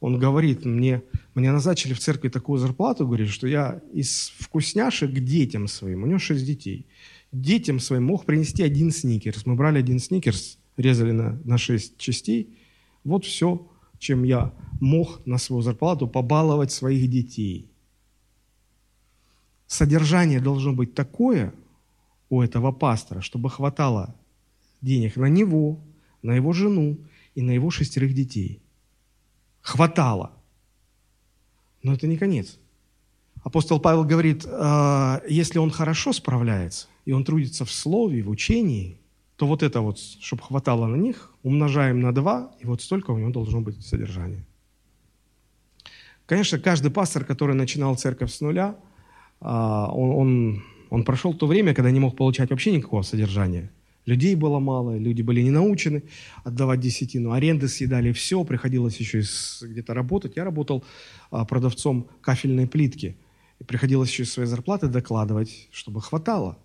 Он 0.00 0.18
говорит, 0.18 0.64
мне, 0.64 1.02
мне 1.34 1.52
назначили 1.52 1.92
в 1.92 1.98
церкви 1.98 2.30
такую 2.30 2.58
зарплату, 2.58 3.06
говорит, 3.06 3.28
что 3.28 3.46
я 3.46 3.80
из 3.92 4.32
вкусняшек 4.38 5.12
детям 5.12 5.68
своим, 5.68 6.02
у 6.02 6.06
него 6.06 6.18
шесть 6.18 6.46
детей, 6.46 6.86
детям 7.32 7.78
своим 7.78 8.04
мог 8.04 8.24
принести 8.24 8.62
один 8.62 8.90
сникерс. 8.92 9.44
Мы 9.44 9.54
брали 9.54 9.78
один 9.78 9.98
сникерс, 9.98 10.58
резали 10.78 11.12
на, 11.12 11.40
на 11.44 11.58
шесть 11.58 11.98
частей. 11.98 12.56
Вот 13.04 13.26
все, 13.26 13.66
чем 13.98 14.24
я 14.24 14.52
мог 14.80 15.24
на 15.26 15.36
свою 15.36 15.60
зарплату 15.60 16.08
побаловать 16.08 16.72
своих 16.72 17.08
детей. 17.10 17.70
Содержание 19.66 20.40
должно 20.40 20.72
быть 20.72 20.94
такое 20.94 21.52
у 22.30 22.40
этого 22.40 22.72
пастора, 22.72 23.20
чтобы 23.20 23.50
хватало 23.50 24.16
денег 24.80 25.16
на 25.16 25.26
него, 25.26 25.78
на 26.22 26.32
его 26.32 26.52
жену 26.52 26.98
и 27.34 27.42
на 27.42 27.50
его 27.50 27.70
шестерых 27.70 28.14
детей. 28.14 28.60
Хватало. 29.62 30.32
Но 31.82 31.94
это 31.94 32.06
не 32.06 32.16
конец. 32.16 32.58
Апостол 33.42 33.80
Павел 33.80 34.04
говорит, 34.04 34.44
«А, 34.46 35.22
если 35.28 35.58
он 35.58 35.70
хорошо 35.70 36.12
справляется, 36.12 36.88
и 37.06 37.12
он 37.12 37.24
трудится 37.24 37.64
в 37.64 37.72
слове, 37.72 38.22
в 38.22 38.28
учении, 38.28 39.00
то 39.36 39.46
вот 39.46 39.62
это 39.62 39.80
вот, 39.80 39.98
чтобы 39.98 40.42
хватало 40.42 40.86
на 40.86 40.96
них, 40.96 41.34
умножаем 41.42 42.00
на 42.00 42.12
два, 42.12 42.52
и 42.60 42.66
вот 42.66 42.82
столько 42.82 43.12
у 43.12 43.18
него 43.18 43.30
должно 43.30 43.62
быть 43.62 43.84
содержания. 43.84 44.44
Конечно, 46.26 46.58
каждый 46.58 46.90
пастор, 46.90 47.24
который 47.24 47.54
начинал 47.54 47.96
церковь 47.96 48.32
с 48.32 48.40
нуля, 48.40 48.76
а, 49.40 49.90
он, 49.90 50.10
он, 50.10 50.64
он 50.90 51.04
прошел 51.04 51.32
то 51.32 51.46
время, 51.46 51.74
когда 51.74 51.90
не 51.90 52.00
мог 52.00 52.16
получать 52.16 52.50
вообще 52.50 52.72
никакого 52.72 53.02
содержания– 53.02 53.72
Людей 54.10 54.34
было 54.34 54.58
мало, 54.58 54.96
люди 54.98 55.22
были 55.22 55.40
не 55.40 55.52
научены 55.52 56.02
отдавать 56.42 56.80
десятину, 56.80 57.30
аренды 57.30 57.68
съедали 57.68 58.10
все, 58.10 58.42
приходилось 58.42 58.96
еще 58.96 59.22
где-то 59.62 59.94
работать. 59.94 60.32
Я 60.34 60.42
работал 60.42 60.84
а, 61.30 61.44
продавцом 61.44 62.08
кафельной 62.20 62.66
плитки. 62.66 63.16
И 63.60 63.64
приходилось 63.64 64.10
еще 64.10 64.24
из 64.24 64.32
своей 64.32 64.48
зарплаты 64.48 64.88
докладывать, 64.88 65.68
чтобы 65.70 66.02
хватало. 66.02 66.58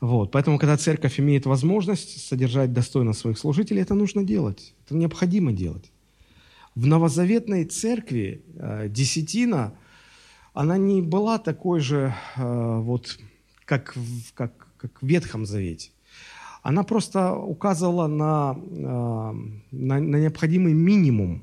Вот. 0.00 0.30
Поэтому, 0.30 0.58
когда 0.58 0.76
церковь 0.76 1.18
имеет 1.18 1.46
возможность 1.46 2.28
содержать 2.28 2.72
достойно 2.72 3.12
своих 3.12 3.36
служителей, 3.36 3.82
это 3.82 3.94
нужно 3.94 4.22
делать. 4.22 4.74
Это 4.84 4.94
необходимо 4.94 5.50
делать. 5.52 5.90
В 6.76 6.86
новозаветной 6.86 7.64
церкви 7.64 8.44
э, 8.54 8.88
десятина, 8.88 9.74
она 10.54 10.78
не 10.78 11.02
была 11.02 11.38
такой 11.38 11.80
же, 11.80 12.14
э, 12.36 12.78
вот, 12.80 13.18
как, 13.64 13.96
как, 14.34 14.61
как 14.82 15.00
в 15.00 15.06
Ветхом 15.06 15.46
Завете. 15.46 15.90
Она 16.62 16.82
просто 16.82 17.34
указывала 17.34 18.06
на, 18.06 18.56
э, 18.56 19.34
на, 19.72 20.00
на 20.00 20.16
необходимый 20.16 20.74
минимум 20.74 21.42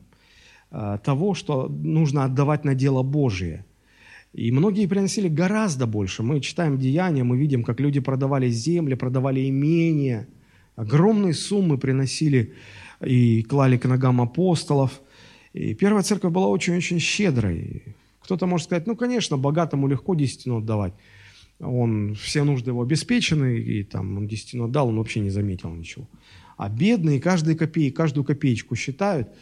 э, 0.71 0.99
того, 1.03 1.33
что 1.33 1.67
нужно 1.67 2.25
отдавать 2.25 2.65
на 2.65 2.75
дело 2.75 3.03
Божие– 3.03 3.65
и 4.33 4.51
многие 4.51 4.85
приносили 4.85 5.27
гораздо 5.27 5.87
больше. 5.87 6.21
Мы 6.21 6.39
читаем 6.39 6.77
Деяния, 6.77 7.23
мы 7.23 7.37
видим, 7.37 7.63
как 7.63 7.79
люди 7.79 7.99
продавали 7.99 8.49
земли, 8.49 8.93
продавали 8.93 9.49
имения. 9.49 10.27
Огромные 10.75 11.33
суммы 11.33 11.77
приносили 11.77 12.53
и 13.03 13.41
клали 13.43 13.77
к 13.77 13.85
ногам 13.87 14.21
апостолов. 14.21 15.01
И 15.53 15.73
первая 15.73 16.03
церковь 16.03 16.31
была 16.31 16.47
очень-очень 16.47 16.99
щедрой. 16.99 17.95
Кто-то 18.21 18.45
может 18.45 18.65
сказать, 18.65 18.85
ну, 18.85 18.95
конечно, 18.95 19.35
богатому 19.35 19.87
легко 19.87 20.13
десятину 20.13 20.59
отдавать. 20.59 20.93
Он, 21.59 22.15
все 22.15 22.43
нужды 22.43 22.71
его 22.71 22.81
обеспечены, 22.81 23.57
и 23.59 23.83
там 23.83 24.17
он 24.17 24.27
десятину 24.27 24.65
отдал, 24.65 24.89
он 24.89 24.97
вообще 24.97 25.19
не 25.19 25.29
заметил 25.29 25.73
ничего. 25.73 26.07
А 26.57 26.69
бедные 26.69 27.19
каждые 27.19 27.55
копейки, 27.57 27.93
каждую 27.93 28.23
копеечку 28.23 28.75
считают– 28.75 29.29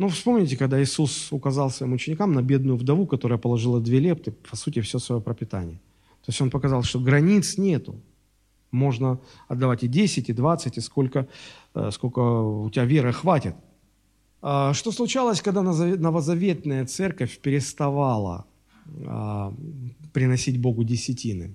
ну, 0.00 0.08
вспомните, 0.08 0.56
когда 0.56 0.82
Иисус 0.82 1.30
указал 1.30 1.68
своим 1.68 1.92
ученикам 1.92 2.32
на 2.32 2.40
бедную 2.40 2.78
вдову, 2.78 3.06
которая 3.06 3.38
положила 3.38 3.80
две 3.80 3.98
лепты, 3.98 4.32
по 4.32 4.56
сути, 4.56 4.80
все 4.80 4.98
свое 4.98 5.20
пропитание. 5.20 5.76
То 6.24 6.30
есть 6.30 6.40
он 6.40 6.50
показал, 6.50 6.82
что 6.82 7.00
границ 7.00 7.58
нету. 7.58 8.00
Можно 8.70 9.20
отдавать 9.46 9.84
и 9.84 9.88
10, 9.88 10.30
и 10.30 10.32
20, 10.32 10.78
и 10.78 10.80
сколько, 10.80 11.28
э, 11.74 11.90
сколько 11.92 12.18
у 12.20 12.70
тебя 12.70 12.86
веры 12.86 13.12
хватит. 13.12 13.54
А 14.40 14.72
что 14.72 14.90
случалось, 14.90 15.42
когда 15.42 15.60
новозаветная 15.60 16.86
церковь 16.86 17.38
переставала 17.38 18.46
а, 19.06 19.52
приносить 20.14 20.58
Богу 20.58 20.82
десятины? 20.82 21.54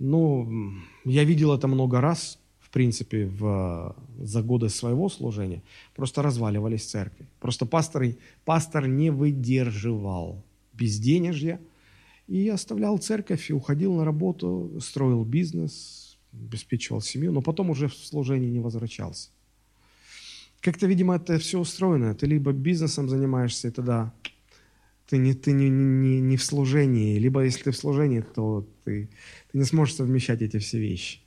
Ну, 0.00 0.74
я 1.04 1.22
видел 1.22 1.52
это 1.52 1.68
много 1.68 2.00
раз 2.00 2.40
в 2.70 2.72
принципе, 2.72 3.26
в, 3.26 3.96
за 4.20 4.42
годы 4.42 4.68
своего 4.68 5.08
служения, 5.08 5.60
просто 5.96 6.22
разваливались 6.22 6.84
церкви. 6.84 7.26
Просто 7.40 7.66
пастор, 7.66 8.04
пастор 8.44 8.86
не 8.86 9.10
выдерживал 9.10 10.44
безденежья 10.72 11.60
и 12.28 12.48
оставлял 12.48 12.98
церковь 12.98 13.50
и 13.50 13.52
уходил 13.52 13.94
на 13.94 14.04
работу, 14.04 14.70
строил 14.80 15.24
бизнес, 15.24 16.16
обеспечивал 16.32 17.00
семью, 17.00 17.32
но 17.32 17.42
потом 17.42 17.70
уже 17.70 17.88
в 17.88 17.94
служении 17.94 18.50
не 18.50 18.60
возвращался. 18.60 19.30
Как-то, 20.60 20.86
видимо, 20.86 21.16
это 21.16 21.38
все 21.40 21.58
устроено. 21.58 22.14
Ты 22.14 22.26
либо 22.26 22.52
бизнесом 22.52 23.08
занимаешься, 23.08 23.66
и 23.66 23.72
тогда 23.72 24.12
ты 25.08 25.18
не, 25.18 25.34
ты 25.34 25.50
не, 25.50 25.68
не, 25.68 26.20
не 26.20 26.36
в 26.36 26.44
служении, 26.44 27.18
либо 27.18 27.42
если 27.42 27.64
ты 27.64 27.70
в 27.72 27.76
служении, 27.76 28.20
то 28.20 28.64
ты, 28.84 29.08
ты 29.52 29.58
не 29.58 29.64
сможешь 29.64 29.96
совмещать 29.96 30.42
эти 30.42 30.58
все 30.58 30.78
вещи. 30.78 31.20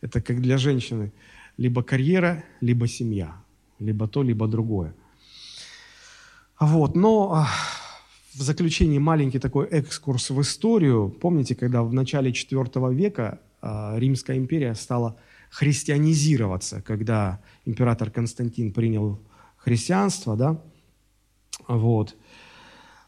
Это 0.00 0.20
как 0.20 0.40
для 0.40 0.58
женщины. 0.58 1.12
Либо 1.56 1.82
карьера, 1.82 2.44
либо 2.60 2.88
семья. 2.88 3.36
Либо 3.78 4.08
то, 4.08 4.22
либо 4.22 4.48
другое. 4.48 4.94
Вот. 6.58 6.96
Но 6.96 7.32
а, 7.34 7.48
в 8.34 8.42
заключении 8.42 8.98
маленький 8.98 9.38
такой 9.38 9.66
экскурс 9.66 10.30
в 10.30 10.40
историю. 10.40 11.10
Помните, 11.20 11.54
когда 11.54 11.82
в 11.82 11.92
начале 11.92 12.30
IV 12.30 12.94
века 12.94 13.40
а, 13.60 13.94
Римская 13.98 14.36
империя 14.36 14.74
стала 14.74 15.16
христианизироваться, 15.50 16.80
когда 16.80 17.40
император 17.66 18.10
Константин 18.10 18.72
принял 18.72 19.20
христианство, 19.56 20.36
да, 20.36 20.60
вот, 21.68 22.16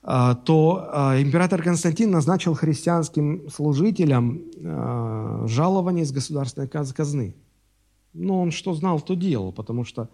то 0.04 0.90
а, 0.92 1.18
император 1.18 1.62
Константин 1.62 2.10
назначил 2.10 2.52
христианским 2.54 3.48
служителям 3.48 4.42
а, 4.62 5.46
жалование 5.46 6.04
из 6.04 6.12
государственной 6.12 6.68
казны. 6.68 7.34
Но 8.12 8.42
он 8.42 8.50
что 8.50 8.74
знал, 8.74 9.00
то 9.00 9.14
делал, 9.14 9.50
потому 9.50 9.84
что 9.84 10.10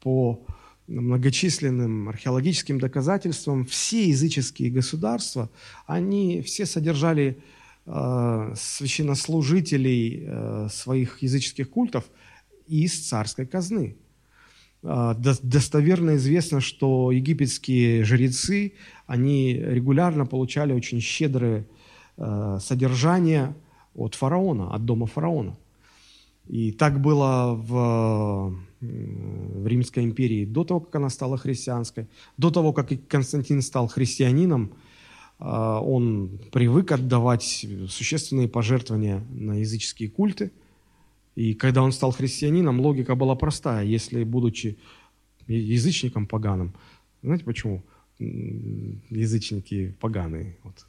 по 0.00 0.46
многочисленным 0.86 2.08
археологическим 2.08 2.78
доказательствам 2.78 3.66
все 3.66 4.08
языческие 4.08 4.70
государства, 4.70 5.50
они 5.86 6.40
все 6.42 6.64
содержали 6.64 7.42
священнослужителей 7.84 10.68
своих 10.68 11.22
языческих 11.22 11.70
культов 11.70 12.04
из 12.66 13.08
царской 13.08 13.46
казны. 13.46 13.96
Достоверно 14.82 16.16
известно, 16.16 16.60
что 16.60 17.10
египетские 17.10 18.04
жрецы, 18.04 18.74
они 19.06 19.54
регулярно 19.54 20.26
получали 20.26 20.72
очень 20.72 21.00
щедрое 21.00 21.66
э, 22.16 22.58
содержание 22.60 23.54
от 23.94 24.14
фараона, 24.14 24.74
от 24.74 24.84
дома 24.84 25.06
фараона. 25.06 25.56
И 26.48 26.70
так 26.72 27.00
было 27.00 27.54
в, 27.54 28.54
в 28.80 29.66
Римской 29.66 30.04
империи 30.04 30.44
до 30.44 30.64
того, 30.64 30.80
как 30.80 30.94
она 30.96 31.08
стала 31.10 31.36
христианской, 31.38 32.06
до 32.36 32.50
того, 32.50 32.72
как 32.72 32.92
Константин 33.08 33.62
стал 33.62 33.88
христианином, 33.88 34.72
э, 35.38 35.44
он 35.44 36.38
привык 36.52 36.92
отдавать 36.92 37.66
существенные 37.88 38.48
пожертвования 38.48 39.24
на 39.30 39.54
языческие 39.54 40.08
культы. 40.08 40.50
И 41.36 41.54
когда 41.54 41.82
он 41.82 41.92
стал 41.92 42.12
христианином, 42.12 42.80
логика 42.80 43.14
была 43.14 43.34
простая. 43.34 43.84
Если, 43.84 44.24
будучи 44.24 44.78
язычником 45.46 46.26
поганым, 46.26 46.74
знаете 47.22 47.44
почему? 47.44 47.82
Язычники 48.18 49.94
поганые. 50.00 50.56
Вот, 50.62 50.86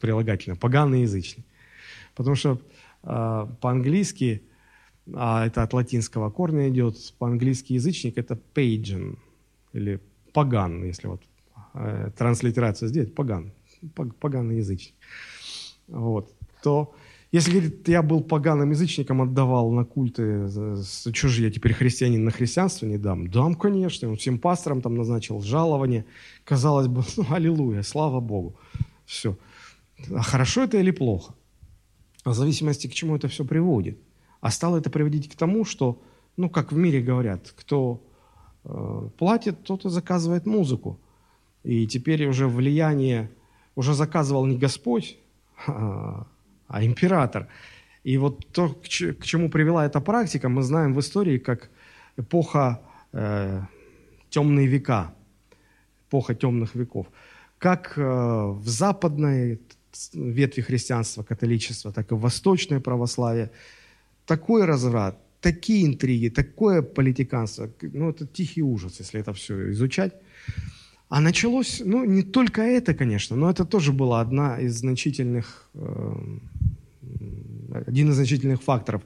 прилагательно. 0.00 0.56
Поганые 0.56 1.02
язычники. 1.02 1.44
Потому 2.14 2.36
что 2.36 2.60
э, 3.02 3.46
по-английски, 3.60 4.42
а 5.14 5.46
это 5.46 5.62
от 5.62 5.72
латинского 5.72 6.30
корня 6.30 6.68
идет, 6.68 6.96
по-английски 7.18 7.74
язычник 7.74 8.18
это 8.18 8.38
pagan, 8.54 9.18
или 9.72 10.00
поган, 10.32 10.84
если 10.84 11.08
вот 11.08 11.22
э, 11.74 12.10
транслитерацию 12.16 12.88
сделать, 12.88 13.14
поган, 13.14 13.52
поганый 14.20 14.58
язычник. 14.58 14.94
Вот, 15.88 16.32
то 16.62 16.94
если, 17.32 17.52
говорит, 17.52 17.88
я 17.88 18.02
был 18.02 18.22
поганым 18.22 18.70
язычником, 18.70 19.22
отдавал 19.22 19.70
на 19.70 19.84
культы, 19.84 20.48
что 20.48 21.28
же 21.28 21.44
я 21.44 21.50
теперь 21.52 21.74
христианин 21.74 22.24
на 22.24 22.32
христианство 22.32 22.86
не 22.86 22.98
дам? 22.98 23.30
Дам, 23.30 23.54
конечно. 23.54 24.08
Он 24.08 24.16
всем 24.16 24.38
пасторам 24.38 24.82
там 24.82 24.96
назначил 24.96 25.40
жалование. 25.40 26.04
Казалось 26.44 26.88
бы, 26.88 27.04
ну, 27.16 27.26
аллилуйя, 27.30 27.82
слава 27.82 28.18
Богу. 28.18 28.56
Все. 29.06 29.36
А 30.12 30.22
хорошо 30.22 30.64
это 30.64 30.78
или 30.78 30.90
плохо? 30.90 31.34
В 32.24 32.34
зависимости, 32.34 32.88
к 32.88 32.94
чему 32.94 33.14
это 33.14 33.28
все 33.28 33.44
приводит. 33.44 33.98
А 34.40 34.50
стало 34.50 34.78
это 34.78 34.90
приводить 34.90 35.28
к 35.30 35.36
тому, 35.36 35.64
что, 35.64 36.02
ну, 36.36 36.50
как 36.50 36.72
в 36.72 36.76
мире 36.76 37.00
говорят, 37.00 37.54
кто 37.56 38.02
э, 38.64 39.08
платит, 39.18 39.62
тот 39.62 39.84
и 39.84 39.88
заказывает 39.88 40.46
музыку. 40.46 40.98
И 41.62 41.86
теперь 41.86 42.26
уже 42.26 42.48
влияние 42.48 43.30
уже 43.76 43.94
заказывал 43.94 44.46
не 44.46 44.58
Господь, 44.58 45.16
а 45.68 46.26
а 46.70 46.82
император. 46.84 47.46
И 48.04 48.18
вот 48.18 48.46
то, 48.52 48.68
к 48.68 49.24
чему 49.24 49.50
привела 49.50 49.84
эта 49.84 50.00
практика, 50.00 50.48
мы 50.48 50.62
знаем 50.62 50.94
в 50.94 50.98
истории 50.98 51.38
как 51.38 51.70
эпоха 52.16 52.80
э, 53.12 53.62
темные 54.30 54.66
века, 54.66 55.12
эпоха 56.08 56.34
темных 56.34 56.74
веков. 56.74 57.06
Как 57.58 57.98
э, 57.98 58.02
в 58.02 58.68
западной 58.68 59.60
ветви 60.14 60.62
христианства, 60.62 61.24
католичества, 61.24 61.92
так 61.92 62.12
и 62.12 62.14
в 62.14 62.20
восточное 62.20 62.80
православие 62.80 63.50
такой 64.24 64.64
разврат, 64.64 65.18
такие 65.40 65.84
интриги, 65.86 66.28
такое 66.28 66.82
политиканство, 66.82 67.68
ну 67.82 68.10
это 68.10 68.26
тихий 68.26 68.62
ужас, 68.62 69.00
если 69.00 69.20
это 69.20 69.32
все 69.32 69.70
изучать. 69.72 70.12
А 71.10 71.20
началось, 71.20 71.82
ну, 71.84 72.04
не 72.04 72.22
только 72.22 72.62
это, 72.62 72.94
конечно, 72.94 73.34
но 73.34 73.50
это 73.50 73.64
тоже 73.64 73.92
была 73.92 74.20
одна 74.20 74.60
из 74.60 74.78
значительных, 74.78 75.68
э, 75.74 76.14
один 77.84 78.10
из 78.10 78.14
значительных 78.14 78.62
факторов, 78.62 79.02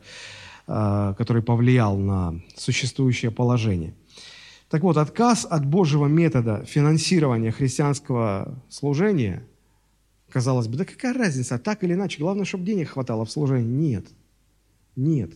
э, 0.67 1.15
который 1.17 1.43
повлиял 1.43 1.97
на 1.97 2.43
существующее 2.57 3.31
положение. 3.31 3.95
Так 4.69 4.83
вот, 4.83 4.99
отказ 4.99 5.47
от 5.49 5.65
Божьего 5.65 6.07
метода 6.07 6.63
финансирования 6.67 7.51
христианского 7.51 8.63
служения, 8.69 9.43
казалось 10.29 10.69
бы, 10.69 10.77
да 10.77 10.85
какая 10.85 11.15
разница, 11.15 11.59
так 11.59 11.85
или 11.85 11.95
иначе, 11.95 12.19
главное, 12.19 12.45
чтобы 12.45 12.65
денег 12.65 12.91
хватало 12.91 13.25
в 13.25 13.31
служении. 13.31 13.93
Нет, 13.93 14.07
нет. 14.95 15.31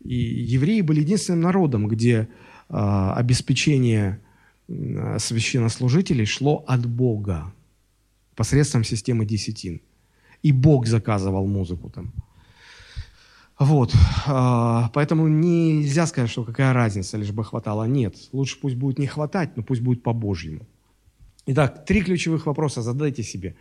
И 0.00 0.16
евреи 0.16 0.80
были 0.80 0.98
единственным 0.98 1.42
народом, 1.42 1.86
где 1.86 2.28
э, 2.68 2.74
обеспечение 3.14 4.20
священнослужителей 5.18 6.26
шло 6.26 6.64
от 6.66 6.86
Бога 6.86 7.52
посредством 8.34 8.84
системы 8.84 9.24
десятин. 9.24 9.80
И 10.42 10.52
Бог 10.52 10.86
заказывал 10.86 11.46
музыку 11.46 11.90
там. 11.90 12.12
Вот, 13.58 13.94
а, 14.26 14.90
поэтому 14.92 15.28
нельзя 15.28 16.06
сказать, 16.06 16.30
что 16.30 16.42
какая 16.42 16.72
разница, 16.72 17.16
лишь 17.16 17.30
бы 17.30 17.44
хватало. 17.44 17.84
Нет, 17.84 18.16
лучше 18.32 18.58
пусть 18.60 18.74
будет 18.76 18.98
не 18.98 19.06
хватать, 19.06 19.56
но 19.56 19.62
пусть 19.62 19.82
будет 19.82 20.02
по-божьему. 20.02 20.66
Итак, 21.46 21.84
три 21.84 22.02
ключевых 22.02 22.46
вопроса 22.46 22.82
задайте 22.82 23.22
себе, 23.22 23.54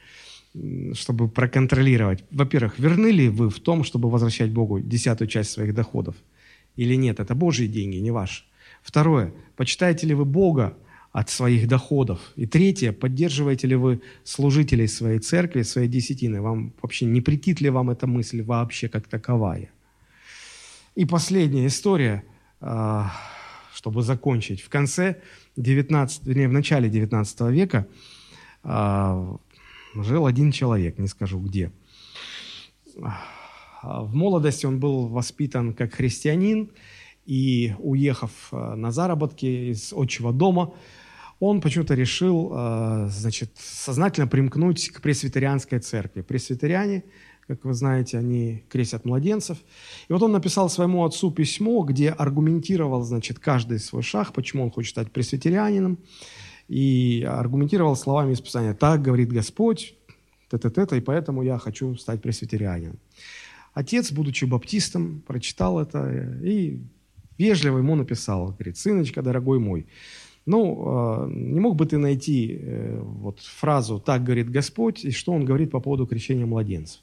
чтобы 0.93 1.27
проконтролировать. 1.27 2.23
Во-первых, 2.31 2.79
верны 2.79 3.11
ли 3.11 3.29
вы 3.29 3.49
в 3.49 3.59
том, 3.59 3.83
чтобы 3.83 4.09
возвращать 4.09 4.51
Богу 4.51 4.79
десятую 4.79 5.27
часть 5.27 5.51
своих 5.51 5.75
доходов? 5.75 6.15
Или 6.77 6.95
нет, 6.95 7.19
это 7.19 7.35
Божьи 7.35 7.67
деньги, 7.67 7.97
не 7.97 8.11
ваши. 8.11 8.43
Второе, 8.81 9.33
почитаете 9.55 10.07
ли 10.07 10.15
вы 10.15 10.25
Бога 10.25 10.77
от 11.11 11.29
своих 11.29 11.67
доходов? 11.67 12.19
И 12.35 12.45
третье, 12.45 12.91
поддерживаете 12.91 13.67
ли 13.67 13.75
вы 13.75 14.01
служителей 14.23 14.87
своей 14.87 15.19
церкви, 15.19 15.63
своей 15.63 15.87
десятины? 15.87 16.41
Вам 16.41 16.73
вообще 16.81 17.05
не 17.05 17.21
претит 17.21 17.61
ли 17.61 17.69
вам 17.69 17.89
эта 17.89 18.07
мысль 18.07 18.41
вообще 18.41 18.87
как 18.89 19.07
таковая? 19.07 19.69
И 20.95 21.05
последняя 21.05 21.67
история, 21.67 22.23
а, 22.59 23.11
чтобы 23.73 24.03
закончить. 24.03 24.61
В 24.61 24.69
конце 24.69 25.21
19, 25.55 26.25
вернее, 26.25 26.47
в 26.47 26.53
начале 26.53 26.89
19 26.89 27.41
века 27.51 27.87
а, 28.63 29.37
жил 29.95 30.25
один 30.25 30.51
человек, 30.51 30.97
не 30.97 31.07
скажу 31.07 31.39
где. 31.39 31.71
В 33.83 34.13
молодости 34.13 34.65
он 34.65 34.79
был 34.79 35.07
воспитан 35.07 35.73
как 35.73 35.93
христианин, 35.93 36.69
и 37.25 37.73
уехав 37.79 38.31
а, 38.51 38.75
на 38.75 38.91
заработки 38.91 39.71
из 39.71 39.93
отчего 39.93 40.31
дома, 40.31 40.73
он 41.41 41.59
почему-то 41.59 41.93
решил, 41.95 42.53
значит, 43.09 43.51
сознательно 43.57 44.27
примкнуть 44.27 44.89
к 44.91 45.01
пресвитерианской 45.01 45.79
церкви. 45.79 46.21
Пресвитериане– 46.21 47.03
как 47.47 47.65
вы 47.65 47.73
знаете, 47.73 48.17
они 48.17 48.63
крестят 48.69 49.03
младенцев. 49.03 49.57
И 50.07 50.13
вот 50.13 50.21
он 50.21 50.31
написал 50.31 50.69
своему 50.69 51.03
отцу 51.03 51.31
письмо, 51.31 51.83
где 51.83 52.09
аргументировал, 52.09 53.03
значит, 53.03 53.39
каждый 53.39 53.79
свой 53.79 54.03
шаг, 54.03 54.31
почему 54.31 54.63
он 54.63 54.71
хочет 54.71 54.91
стать 54.91 55.11
пресвитерианином, 55.11 55.97
и 56.69 57.27
аргументировал 57.27 57.97
словами 57.97 58.33
из 58.33 58.39
Писания, 58.39 58.73
так 58.73 59.01
говорит 59.01 59.33
Господь, 59.33 59.95
т-т-т, 60.49 60.95
и 60.95 61.01
поэтому 61.01 61.43
я 61.43 61.57
хочу 61.57 61.95
стать 61.95 62.21
пресвитерианином. 62.21 62.99
Отец, 63.73 64.13
будучи 64.13 64.45
баптистом, 64.45 65.21
прочитал 65.27 65.79
это 65.79 66.39
и 66.41 66.79
вежливо 67.37 67.79
ему 67.79 67.95
написал, 67.95 68.51
говорит, 68.51 68.77
сыночка, 68.77 69.21
дорогой 69.21 69.59
мой, 69.59 69.87
ну, 70.45 71.25
э, 71.25 71.31
не 71.31 71.59
мог 71.59 71.75
бы 71.75 71.85
ты 71.85 71.97
найти 71.97 72.59
э, 72.59 72.99
вот 72.99 73.39
фразу 73.39 73.99
«так 73.99 74.23
говорит 74.23 74.49
Господь» 74.49 75.05
и 75.05 75.11
что 75.11 75.31
он 75.33 75.45
говорит 75.45 75.71
по 75.71 75.79
поводу 75.79 76.07
крещения 76.07 76.45
младенцев? 76.45 77.01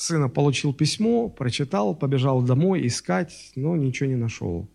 сына 0.00 0.28
получил 0.28 0.72
письмо, 0.72 1.28
прочитал, 1.28 1.94
побежал 1.94 2.42
домой 2.42 2.86
искать, 2.86 3.52
но 3.54 3.76
ничего 3.76 4.08
не 4.08 4.16
нашел. 4.16 4.66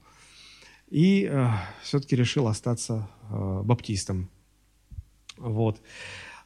И 0.90 1.28
э, 1.30 1.48
все-таки 1.82 2.16
решил 2.16 2.48
остаться 2.48 3.10
э, 3.32 3.62
баптистом. 3.64 4.30
Вот. 5.38 5.82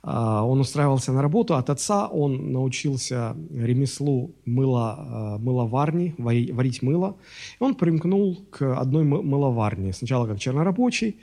Э, 0.03 0.41
он 0.43 0.59
устраивался 0.59 1.11
на 1.11 1.21
работу. 1.21 1.55
От 1.55 1.69
отца 1.69 2.07
он 2.07 2.51
научился 2.51 3.35
ремеслу 3.51 4.31
мыло, 4.45 4.97
э, 4.99 5.43
мыловарни, 5.43 6.15
варить 6.17 6.81
мыло. 6.81 7.15
И 7.59 7.63
он 7.63 7.75
примкнул 7.75 8.37
к 8.49 8.79
одной 8.79 9.03
мыловарне. 9.03 9.93
Сначала 9.93 10.27
как 10.27 10.39
чернорабочий. 10.39 11.17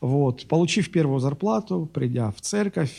Вот. 0.00 0.46
Получив 0.46 0.90
первую 0.90 1.20
зарплату, 1.20 1.88
придя 1.92 2.30
в 2.30 2.40
церковь, 2.40 2.92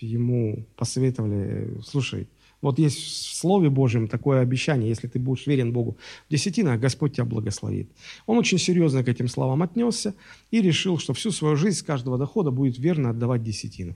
ему 0.00 0.66
посоветовали, 0.76 1.80
слушай, 1.82 2.28
вот 2.62 2.78
есть 2.78 2.98
в 2.98 3.34
Слове 3.36 3.70
Божьем 3.70 4.08
такое 4.08 4.40
обещание, 4.40 4.88
если 4.88 5.08
ты 5.08 5.18
будешь 5.18 5.46
верен 5.46 5.72
Богу. 5.72 5.96
В 6.28 6.32
десятинах, 6.32 6.80
Господь 6.80 7.14
тебя 7.14 7.24
благословит. 7.24 7.90
Он 8.26 8.38
очень 8.38 8.58
серьезно 8.58 9.04
к 9.04 9.08
этим 9.08 9.28
словам 9.28 9.62
отнесся 9.62 10.14
и 10.50 10.62
решил, 10.62 10.98
что 10.98 11.12
всю 11.12 11.30
свою 11.30 11.56
жизнь 11.56 11.78
с 11.78 11.82
каждого 11.82 12.18
дохода 12.18 12.50
будет 12.50 12.78
верно 12.78 13.10
отдавать 13.10 13.42
десятину. 13.42 13.94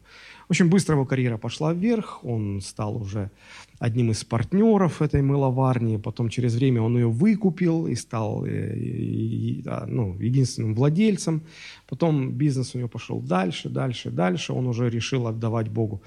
Очень 0.49 0.69
быстро 0.69 0.95
его 0.95 1.07
карьера 1.07 1.39
пошла 1.39 1.73
вверх, 1.73 2.23
он 2.25 2.61
стал 2.61 2.97
уже 2.97 3.31
одним 3.79 4.11
из 4.11 4.25
партнеров 4.25 5.01
этой 5.01 5.23
мыловарни, 5.23 5.97
потом 5.97 6.29
через 6.29 6.55
время 6.55 6.83
он 6.83 6.97
ее 6.97 7.09
выкупил 7.09 7.87
и 7.87 7.95
стал 7.95 8.45
э, 8.45 9.63
ну, 9.87 10.17
единственным 10.21 10.75
владельцем, 10.75 11.43
потом 11.89 12.33
бизнес 12.33 12.75
у 12.75 12.79
него 12.79 12.89
пошел 12.89 13.21
дальше, 13.21 13.71
дальше, 13.71 14.11
дальше, 14.11 14.53
он 14.53 14.67
уже 14.67 14.91
решил 14.91 15.27
отдавать 15.27 15.69
Богу 15.69 16.03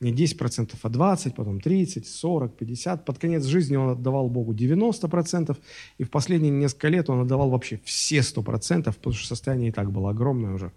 не 0.00 0.12
10%, 0.12 0.74
а 0.82 0.88
20%, 0.88 1.34
потом 1.34 1.58
30%, 1.58 2.02
40%, 2.02 2.50
50%. 2.58 3.04
Под 3.04 3.18
конец 3.18 3.44
жизни 3.44 3.76
он 3.76 3.90
отдавал 3.90 4.28
Богу 4.28 4.52
90%, 4.52 5.56
и 5.98 6.04
в 6.04 6.10
последние 6.10 6.50
несколько 6.50 6.88
лет 6.88 7.08
он 7.08 7.20
отдавал 7.20 7.50
вообще 7.50 7.80
все 7.84 8.18
100%, 8.18 8.84
потому 8.84 9.14
что 9.14 9.26
состояние 9.26 9.68
и 9.68 9.72
так 9.72 9.90
было 9.90 10.10
огромное 10.10 10.54
уже. 10.54 10.72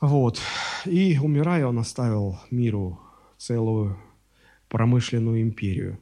Вот. 0.00 0.40
И 0.86 1.18
умирая, 1.18 1.66
он 1.66 1.78
оставил 1.78 2.38
миру 2.50 2.98
целую 3.36 3.98
промышленную 4.68 5.42
империю. 5.42 5.98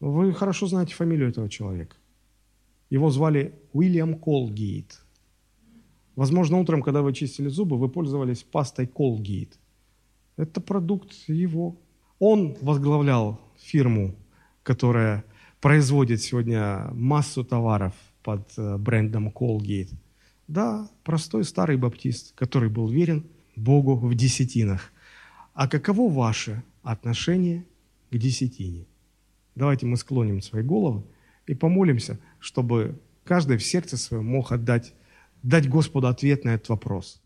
Вы 0.00 0.32
хорошо 0.34 0.66
знаете 0.66 0.94
фамилию 0.94 1.28
этого 1.28 1.48
человека. 1.48 1.96
Его 2.90 3.10
звали 3.10 3.54
Уильям 3.72 4.14
Колгейт. 4.14 5.00
Возможно, 6.16 6.58
утром, 6.58 6.82
когда 6.82 7.02
вы 7.02 7.12
чистили 7.12 7.48
зубы, 7.48 7.78
вы 7.78 7.88
пользовались 7.88 8.42
пастой 8.42 8.86
Колгейт– 8.86 9.58
это 10.36 10.60
продукт 10.60 11.12
его. 11.28 11.76
Он 12.18 12.56
возглавлял 12.60 13.40
фирму, 13.56 14.14
которая 14.62 15.24
производит 15.60 16.22
сегодня 16.22 16.88
массу 16.92 17.44
товаров 17.44 17.94
под 18.22 18.52
э, 18.56 18.76
брендом 18.78 19.28
Colgate. 19.28 19.94
Да, 20.48 20.88
простой 21.04 21.44
старый 21.44 21.76
баптист, 21.76 22.34
который 22.34 22.68
был 22.68 22.88
верен 22.88 23.26
Богу 23.56 23.96
в 23.96 24.14
десятинах. 24.14 24.92
А 25.54 25.68
каково 25.68 26.12
ваше 26.12 26.62
отношение 26.82 27.64
к 28.10 28.16
десятине? 28.16 28.86
Давайте 29.54 29.86
мы 29.86 29.96
склоним 29.96 30.42
свои 30.42 30.62
головы 30.62 31.04
и 31.46 31.54
помолимся, 31.54 32.18
чтобы 32.38 33.00
каждый 33.24 33.56
в 33.56 33.64
сердце 33.64 33.96
своем 33.96 34.26
мог 34.26 34.52
отдать, 34.52 34.94
дать 35.42 35.68
Господу 35.68 36.08
ответ 36.08 36.44
на 36.44 36.50
этот 36.50 36.68
вопрос 36.68 37.22